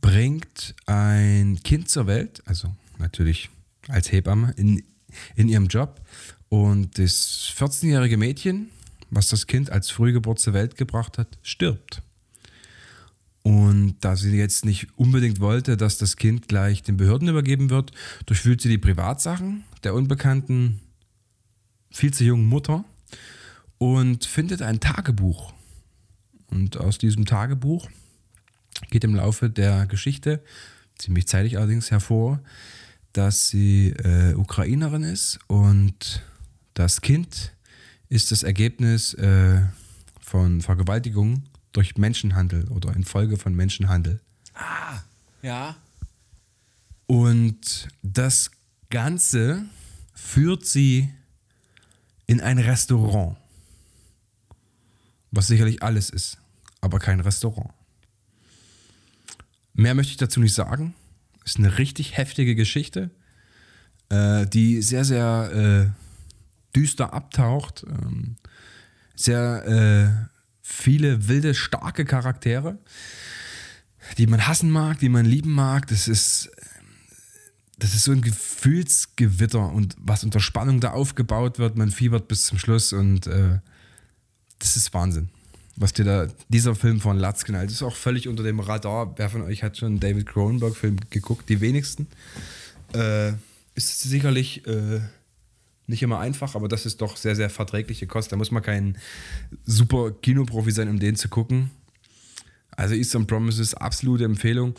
[0.00, 3.50] bringt ein Kind zur Welt, also natürlich
[3.88, 4.82] als Hebamme in,
[5.34, 6.00] in ihrem Job.
[6.48, 8.70] Und das 14-jährige Mädchen,
[9.10, 12.02] was das Kind als Frühgeburt zur Welt gebracht hat, stirbt.
[13.46, 17.92] Und da sie jetzt nicht unbedingt wollte, dass das Kind gleich den Behörden übergeben wird,
[18.26, 20.80] durchwühlt sie die Privatsachen der unbekannten,
[21.92, 22.84] viel zu jungen Mutter
[23.78, 25.52] und findet ein Tagebuch.
[26.48, 27.88] Und aus diesem Tagebuch
[28.90, 30.42] geht im Laufe der Geschichte,
[30.98, 32.40] ziemlich zeitig allerdings hervor,
[33.12, 36.24] dass sie äh, Ukrainerin ist und
[36.74, 37.54] das Kind
[38.08, 39.60] ist das Ergebnis äh,
[40.20, 41.44] von Vergewaltigung
[41.76, 44.20] durch Menschenhandel oder infolge von Menschenhandel.
[45.42, 45.76] Ja.
[47.06, 48.50] Und das
[48.90, 49.64] Ganze
[50.14, 51.12] führt sie
[52.26, 53.36] in ein Restaurant,
[55.30, 56.38] was sicherlich alles ist,
[56.80, 57.72] aber kein Restaurant.
[59.74, 60.94] Mehr möchte ich dazu nicht sagen.
[61.44, 63.10] Ist eine richtig heftige Geschichte,
[64.08, 67.84] äh, die sehr, sehr äh, düster abtaucht.
[67.86, 68.36] Ähm,
[69.14, 70.35] sehr äh,
[70.68, 72.76] viele wilde, starke Charaktere,
[74.18, 75.86] die man hassen mag, die man lieben mag.
[75.86, 76.50] Das ist
[77.78, 81.76] das ist so ein Gefühlsgewitter und was unter Spannung da aufgebaut wird.
[81.76, 83.60] Man fiebert bis zum Schluss und äh,
[84.58, 85.28] das ist Wahnsinn.
[85.76, 89.12] Was dir da, dieser Film von Latz knallt, ist auch völlig unter dem Radar.
[89.18, 91.48] Wer von euch hat schon einen David Cronenberg-Film geguckt?
[91.48, 92.06] Die wenigsten.
[92.94, 93.32] Äh,
[93.74, 95.00] ist sicherlich äh,
[95.86, 98.32] nicht immer einfach, aber das ist doch sehr, sehr verträgliche Kost.
[98.32, 98.98] Da muss man kein
[99.64, 101.70] super Kinoprofi sein, um den zu gucken.
[102.76, 104.74] Also Eastern Promises, absolute Empfehlung.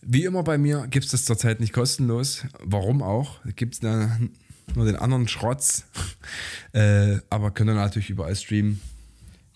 [0.00, 2.44] Wie immer bei mir gibt es das zurzeit nicht kostenlos.
[2.62, 3.40] Warum auch?
[3.56, 5.84] Gibt es nur den anderen Schrotz.
[6.72, 8.80] äh, aber könnt ihr natürlich überall streamen,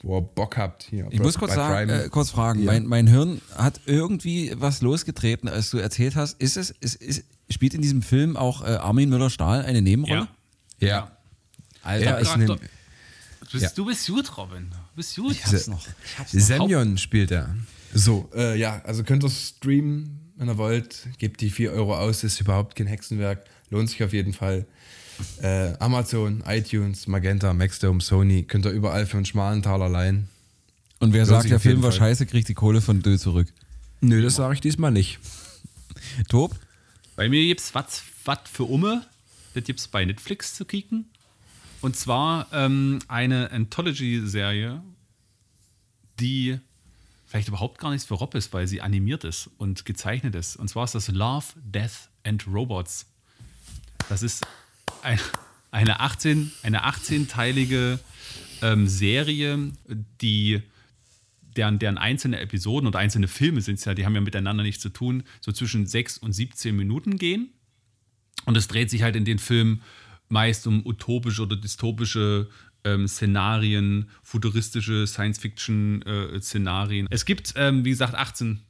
[0.02, 0.84] wo ihr Bock habt.
[0.84, 2.72] Hier, Ich muss kurz, sagen, äh, kurz fragen, Ja.
[2.72, 6.40] mein, mein Hirn hat irgendwie was losgetreten, als du erzählt hast.
[6.40, 10.20] Ist es, ist, ist, spielt in diesem Film auch äh, Armin Müller-Stahl eine Nebenrolle?
[10.20, 10.28] Ja.
[10.80, 11.10] Ja.
[11.82, 12.52] Alter, Er ist Charakter.
[12.54, 12.60] ein,
[13.40, 13.70] Du bist, Ja.
[13.74, 14.68] du bist gut, Robin.
[14.70, 15.32] Du bist gut.
[15.32, 15.86] ich hab's noch.
[16.04, 16.40] Ich hab's noch.
[16.42, 17.54] Semyon spielt er.
[17.94, 21.08] So, äh, ja, also könnt ihr streamen, wenn ihr wollt.
[21.18, 23.44] Gebt die 4 Euro aus, ist überhaupt kein Hexenwerk.
[23.70, 24.66] Lohnt sich auf jeden Fall.
[25.40, 30.28] Äh, Amazon, iTunes, Magenta, Maxdome, Sony, könnt ihr überall für einen schmalen Taler leihen.
[31.00, 32.00] Und wer Lohnt sagt, der Film war Fall.
[32.00, 33.48] scheiße, kriegt die Kohle von Dö zurück.
[34.00, 35.18] Nö, das sage ich diesmal nicht.
[36.28, 36.54] Tob?
[37.16, 39.06] Bei mir gibt's was was für Umme.
[39.58, 41.10] Das gibt's bei Netflix zu kicken.
[41.80, 44.82] Und zwar ähm, eine Anthology-Serie,
[46.20, 46.60] die
[47.26, 50.56] vielleicht überhaupt gar nichts für Rob ist, weil sie animiert ist und gezeichnet ist.
[50.56, 53.06] Und zwar ist das Love, Death and Robots.
[54.08, 54.46] Das ist
[55.02, 55.18] ein,
[55.72, 57.98] eine 18, eine 18-teilige
[58.62, 59.72] ähm, Serie,
[60.20, 60.62] die
[61.56, 64.82] deren, deren einzelne Episoden und einzelne Filme sind es ja, die haben ja miteinander nichts
[64.82, 67.52] zu tun, so zwischen 6 und 17 Minuten gehen.
[68.44, 69.82] Und es dreht sich halt in den Filmen
[70.28, 72.48] meist um utopische oder dystopische
[72.84, 77.08] ähm, Szenarien, futuristische Science-Fiction-Szenarien.
[77.10, 78.60] es gibt, ähm, wie gesagt, 18,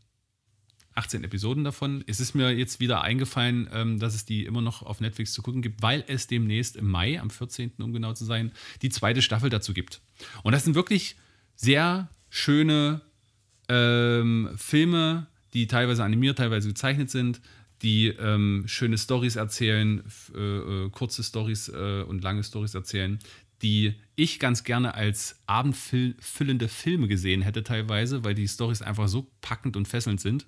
[0.95, 2.03] 18 Episoden davon.
[2.07, 5.43] Es ist mir jetzt wieder eingefallen, ähm, dass es die immer noch auf Netflix zu
[5.43, 7.73] gucken gibt, weil es demnächst im Mai, am 14.
[7.79, 10.01] um genau zu sein, die zweite Staffel dazu gibt.
[10.43, 11.17] Und das sind wirklich
[11.55, 13.03] sehr schöne
[13.69, 17.41] ähm, Filme, die teilweise animiert, teilweise gezeichnet sind,
[17.83, 20.03] die ähm, schöne Stories erzählen,
[20.35, 23.19] äh, äh, kurze Stories äh, und lange Stories erzählen,
[23.63, 29.31] die ich ganz gerne als abendfüllende Filme gesehen hätte teilweise, weil die Stories einfach so
[29.41, 30.47] packend und fesselnd sind.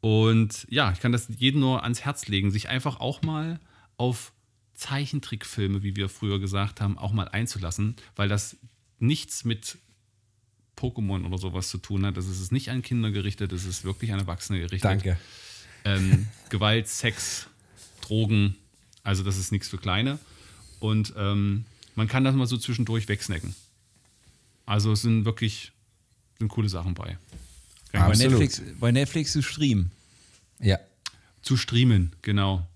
[0.00, 3.60] Und ja, ich kann das jedem nur ans Herz legen, sich einfach auch mal
[3.96, 4.32] auf
[4.74, 8.56] Zeichentrickfilme, wie wir früher gesagt haben, auch mal einzulassen, weil das
[9.00, 9.78] nichts mit
[10.76, 12.16] Pokémon oder sowas zu tun hat.
[12.16, 14.84] Das ist nicht an Kinder gerichtet, das ist wirklich an Erwachsene gerichtet.
[14.84, 15.18] Danke.
[15.84, 17.46] Ähm, Gewalt, Sex,
[18.00, 18.56] Drogen,
[19.02, 20.18] also das ist nichts für Kleine.
[20.80, 21.64] Und ähm,
[21.94, 23.54] man kann das mal so zwischendurch wegsnacken.
[24.66, 25.72] Also es sind wirklich
[26.38, 27.18] sind coole Sachen bei.
[27.92, 28.14] Bei.
[28.14, 29.90] Netflix, bei Netflix zu streamen.
[30.60, 30.78] Ja.
[31.42, 32.66] Zu streamen, genau.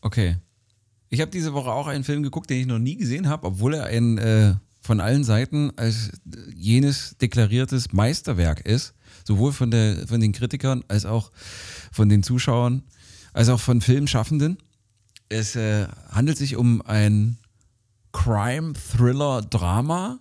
[0.00, 0.36] Okay.
[1.08, 3.74] Ich habe diese Woche auch einen Film geguckt, den ich noch nie gesehen habe, obwohl
[3.74, 6.10] er ein äh, von allen Seiten als
[6.54, 8.94] jenes deklariertes Meisterwerk ist.
[9.28, 11.30] Sowohl von, der, von den Kritikern als auch
[11.92, 12.82] von den Zuschauern,
[13.34, 14.56] als auch von Filmschaffenden.
[15.28, 17.36] Es äh, handelt sich um ein
[18.12, 20.18] Crime-Thriller-Drama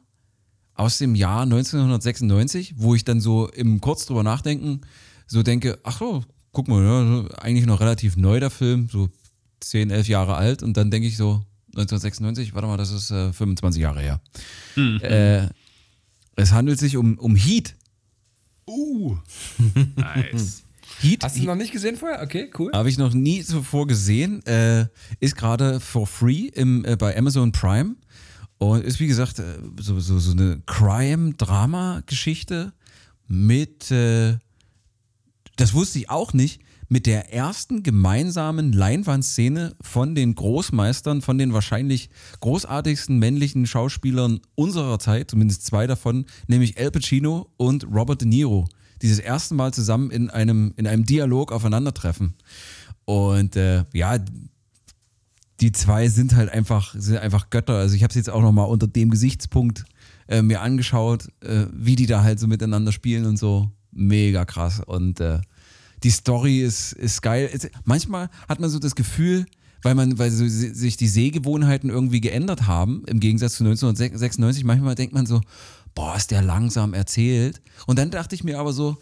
[0.74, 4.82] aus dem Jahr 1996, wo ich dann so im kurz drüber nachdenken
[5.26, 9.08] so denke, ach so, guck mal, ja, eigentlich noch relativ neu der Film, so
[9.62, 13.32] 10, 11 Jahre alt und dann denke ich so 1996, warte mal, das ist äh,
[13.32, 14.20] 25 Jahre her.
[15.02, 15.48] Äh,
[16.36, 17.74] es handelt sich um, um Heat.
[18.68, 19.16] Uh,
[19.96, 20.64] nice.
[21.00, 22.24] Heat, Hast du noch nicht gesehen vorher?
[22.24, 22.72] Okay, cool.
[22.74, 24.46] Habe ich noch nie zuvor gesehen.
[24.46, 24.88] Äh,
[25.20, 27.96] ist gerade for free im, äh, bei Amazon Prime.
[28.58, 32.74] Und ist wie gesagt äh, so, so, so eine Crime-Drama-Geschichte
[33.28, 34.38] mit, äh,
[35.58, 41.54] das wusste ich auch nicht, mit der ersten gemeinsamen Leinwandszene von den Großmeistern, von den
[41.54, 42.10] wahrscheinlich
[42.40, 48.68] großartigsten männlichen Schauspielern unserer Zeit, zumindest zwei davon, nämlich Al Pacino und Robert De Niro.
[49.02, 52.34] Dieses erste Mal zusammen in einem, in einem Dialog aufeinandertreffen.
[53.06, 54.18] Und äh, ja,
[55.60, 57.76] die zwei sind halt einfach, sind einfach Götter.
[57.76, 59.86] Also ich habe es jetzt auch nochmal unter dem Gesichtspunkt
[60.28, 63.72] äh, mir angeschaut, äh, wie die da halt so miteinander spielen und so.
[63.92, 64.82] Mega krass.
[64.86, 65.40] Und äh,
[66.04, 67.50] die Story ist, ist geil.
[67.86, 69.46] Manchmal hat man so das Gefühl,
[69.82, 74.64] weil man, weil so, si- sich die Sehgewohnheiten irgendwie geändert haben, im Gegensatz zu 1996,
[74.64, 75.42] manchmal denkt man so,
[75.96, 77.62] boah, ist der langsam erzählt.
[77.88, 78.98] Und dann dachte ich mir aber so,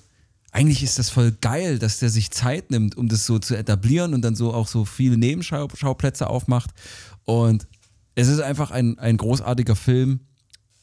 [0.51, 4.13] eigentlich ist das voll geil, dass der sich Zeit nimmt, um das so zu etablieren
[4.13, 6.69] und dann so auch so viele Nebenschauplätze aufmacht.
[7.25, 7.67] Und
[8.15, 10.21] es ist einfach ein, ein großartiger Film,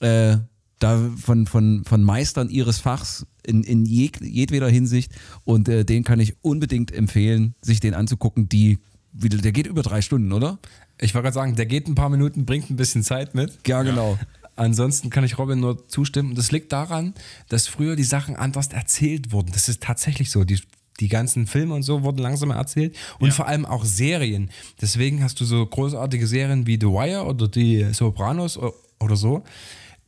[0.01, 0.37] äh,
[0.79, 5.13] da von, von, von Meistern ihres Fachs in, in jeg, jedweder Hinsicht.
[5.45, 8.49] Und äh, den kann ich unbedingt empfehlen, sich den anzugucken.
[8.49, 8.79] Die,
[9.13, 10.59] wie- der geht über drei Stunden, oder?
[11.01, 13.59] Ich wollte gerade sagen, der geht ein paar Minuten, bringt ein bisschen Zeit mit.
[13.67, 14.19] Ja, genau.
[14.55, 16.35] Ansonsten kann ich Robin nur zustimmen.
[16.35, 17.15] Das liegt daran,
[17.49, 19.51] dass früher die Sachen anders erzählt wurden.
[19.53, 20.45] Das ist tatsächlich so.
[20.45, 20.61] Die,
[21.01, 24.51] die ganzen Filme und so wurden langsamer erzählt und vor allem auch Serien.
[24.81, 28.59] Deswegen hast du so großartige Serien wie The Wire oder die Sopranos
[29.01, 29.43] oder so.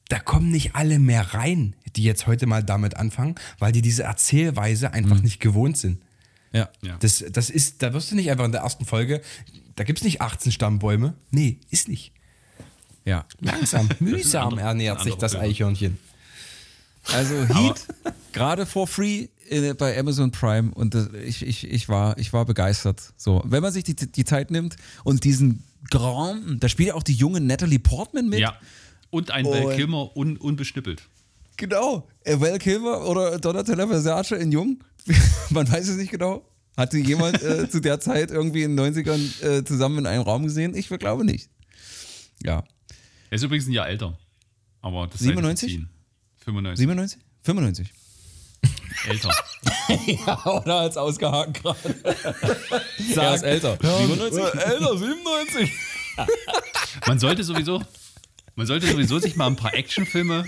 [0.09, 4.03] Da kommen nicht alle mehr rein, die jetzt heute mal damit anfangen, weil die diese
[4.03, 6.03] Erzählweise einfach nicht gewohnt sind.
[6.53, 6.69] Ja.
[6.83, 6.97] Ja.
[7.01, 9.23] Das, das ist, da wirst du nicht einfach in der ersten Folge,
[9.77, 11.15] da gibt es nicht 18 Stammbäume.
[11.31, 12.13] Nee, ist nicht.
[13.05, 13.25] ja.
[13.41, 15.47] Langsam, mühsam andere- ernährt sich das Filme.
[15.49, 15.99] Eichhörnchen.
[17.13, 17.87] Also Heat,
[18.33, 22.47] gerade for free äh, bei Amazon Prime und das, ich, ich, ich, war, ich war
[22.47, 23.03] begeistert.
[23.17, 27.03] So, wenn man sich die, die Zeit nimmt und diesen Grand, da spielt ja auch
[27.03, 28.39] die junge Natalie Portman mit.
[28.39, 28.57] Ja.
[29.15, 31.03] Und ein Und- Val Kilmer un, unbeschnippelt.
[31.57, 32.09] Genau.
[32.25, 34.83] Äh, Val Kilmer oder Donatella Versace in Jung.
[35.51, 36.45] Man weiß es nicht genau.
[36.77, 40.43] Hatte jemand äh, zu der Zeit irgendwie in den 90ern äh, zusammen in einem Raum
[40.43, 40.75] gesehen?
[40.75, 41.49] Ich glaube nicht.
[42.43, 42.65] Ja.
[43.31, 44.19] Er ist übrigens ein Jahr älter.
[44.81, 45.71] Aber das sei 97?
[45.75, 45.89] verziehen.
[46.39, 46.79] 95.
[46.81, 47.21] 97?
[47.45, 47.93] 95.
[49.07, 49.31] Älter.
[50.27, 51.79] Ja, oder als ausgehakt gerade.
[53.15, 53.79] er ist älter.
[53.81, 54.43] 97?
[54.43, 55.73] älter, 97.
[57.07, 57.81] Man sollte sowieso,
[58.57, 60.45] man sollte sowieso sich mal ein paar Actionfilme.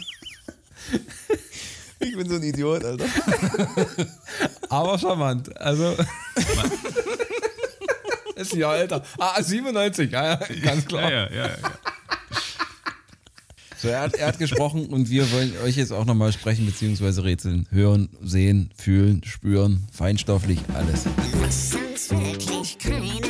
[1.99, 3.07] Ich bin so ein Idiot, Alter.
[4.69, 5.57] Aber charmant.
[5.57, 5.97] Also.
[8.37, 9.03] ist ein Jahr älter.
[9.19, 10.11] Ah, 97.
[10.11, 11.11] Ja, ja, ganz klar.
[11.11, 11.57] Ja, ja, ja, ja.
[13.79, 17.21] So, er hat, er hat gesprochen und wir wollen euch jetzt auch nochmal sprechen bzw.
[17.21, 17.67] rätseln.
[17.71, 21.05] Hören, sehen, fühlen, spüren, feinstofflich, alles.
[21.41, 23.26] Was sonst wirklich keiner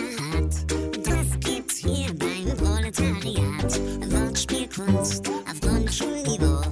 [4.97, 6.63] Wortspielkunst auf Grundschulniveau.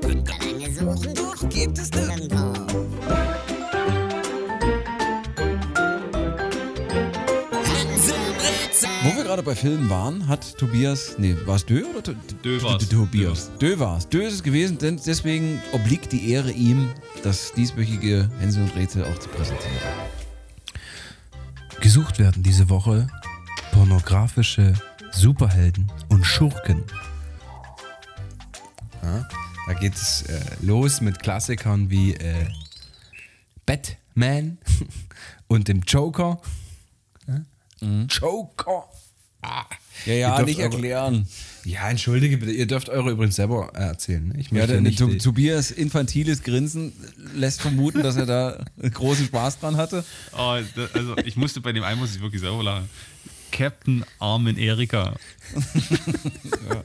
[0.00, 2.52] Könnt ihr lange suchen, doch gibt es nirgendwo.
[9.02, 12.62] Wo wir gerade bei Filmen waren, hat Tobias, nee, war es Dö oder To- Dö
[12.62, 12.88] war's.
[12.88, 13.50] To- Tobias?
[13.60, 14.08] Dö war's.
[14.08, 16.88] Dö ist es gewesen, denn deswegen obliegt die Ehre ihm,
[17.22, 19.76] das dieswöchige Hänsel und Rätsel auch zu präsentieren.
[21.80, 23.08] Gesucht werden diese Woche
[23.72, 24.72] pornografische
[25.12, 26.82] Superhelden und Schurken.
[29.14, 29.28] Ja,
[29.66, 32.46] da geht es äh, los mit Klassikern wie äh,
[33.66, 34.58] Batman
[35.48, 36.40] und dem Joker.
[37.26, 37.40] Ja?
[38.10, 38.84] Joker.
[39.42, 39.64] Ah.
[40.06, 41.28] Ja, ja, nicht eure- erklären.
[41.64, 44.28] Ja, entschuldige bitte, ihr dürft eure übrigens selber äh, erzählen.
[44.28, 44.34] ne?
[44.38, 46.92] Ich Ja, möchte der, nicht die- Tobias infantiles Grinsen
[47.34, 50.04] lässt vermuten, dass er da großen Spaß dran hatte.
[50.32, 52.88] Oh, da, also ich musste bei dem einen muss ich wirklich selber lachen.
[53.52, 55.14] Captain Armin Erika.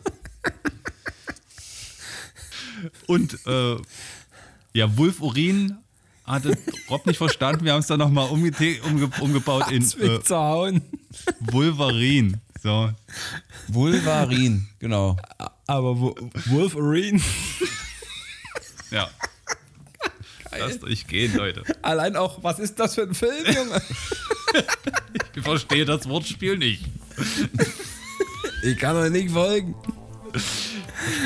[3.07, 3.77] Und äh,
[4.73, 5.77] ja, Wolfurin
[6.25, 6.57] hatte
[6.89, 7.65] Rob nicht verstanden.
[7.65, 8.51] Wir haben es dann nochmal umge
[8.83, 10.81] umge umgebaut in äh, Zwick zu hauen.
[11.39, 12.39] Wolverine.
[12.61, 12.91] So.
[13.69, 15.15] Vulvarin, genau.
[15.65, 16.15] Aber Wo-
[16.47, 17.21] Wolverine,
[18.91, 19.09] Ja.
[20.57, 21.63] Lasst euch gehen, Leute.
[21.83, 23.81] allein auch, was ist das für ein Film, Junge?
[25.35, 26.83] Ich verstehe das Wortspiel nicht.
[28.63, 29.75] Ich kann euch nicht folgen.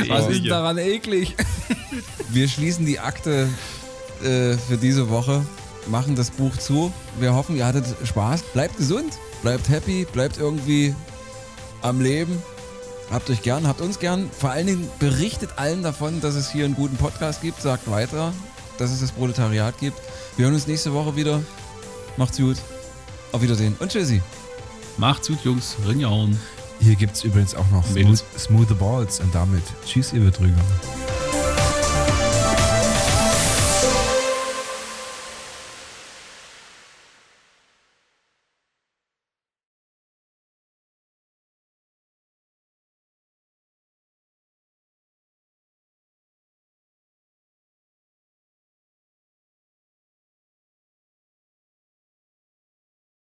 [0.08, 1.36] Was ist denn daran eklig?
[2.30, 3.48] Wir schließen die Akte
[4.24, 5.46] äh, für diese Woche,
[5.88, 6.92] machen das Buch zu.
[7.20, 8.42] Wir hoffen, ihr hattet Spaß.
[8.54, 10.96] Bleibt gesund, bleibt happy, bleibt irgendwie
[11.82, 12.42] am Leben.
[13.12, 14.30] Habt euch gern, habt uns gern.
[14.32, 17.62] Vor allen Dingen berichtet allen davon, dass es hier einen guten Podcast gibt.
[17.62, 18.34] Sagt weiter,
[18.78, 19.98] dass es das Proletariat gibt.
[20.38, 21.42] Wir hören uns nächste Woche wieder.
[22.18, 22.58] Macht's gut.
[23.32, 24.22] Auf Wiedersehen und tschüssi.
[24.98, 25.76] Macht's gut, Jungs.
[25.88, 26.40] Rinjauen.
[26.80, 27.86] Hier gibt es übrigens auch noch.
[27.86, 30.62] Smooth, Smooth Balls und damit Tschüss, ihr Betrüger.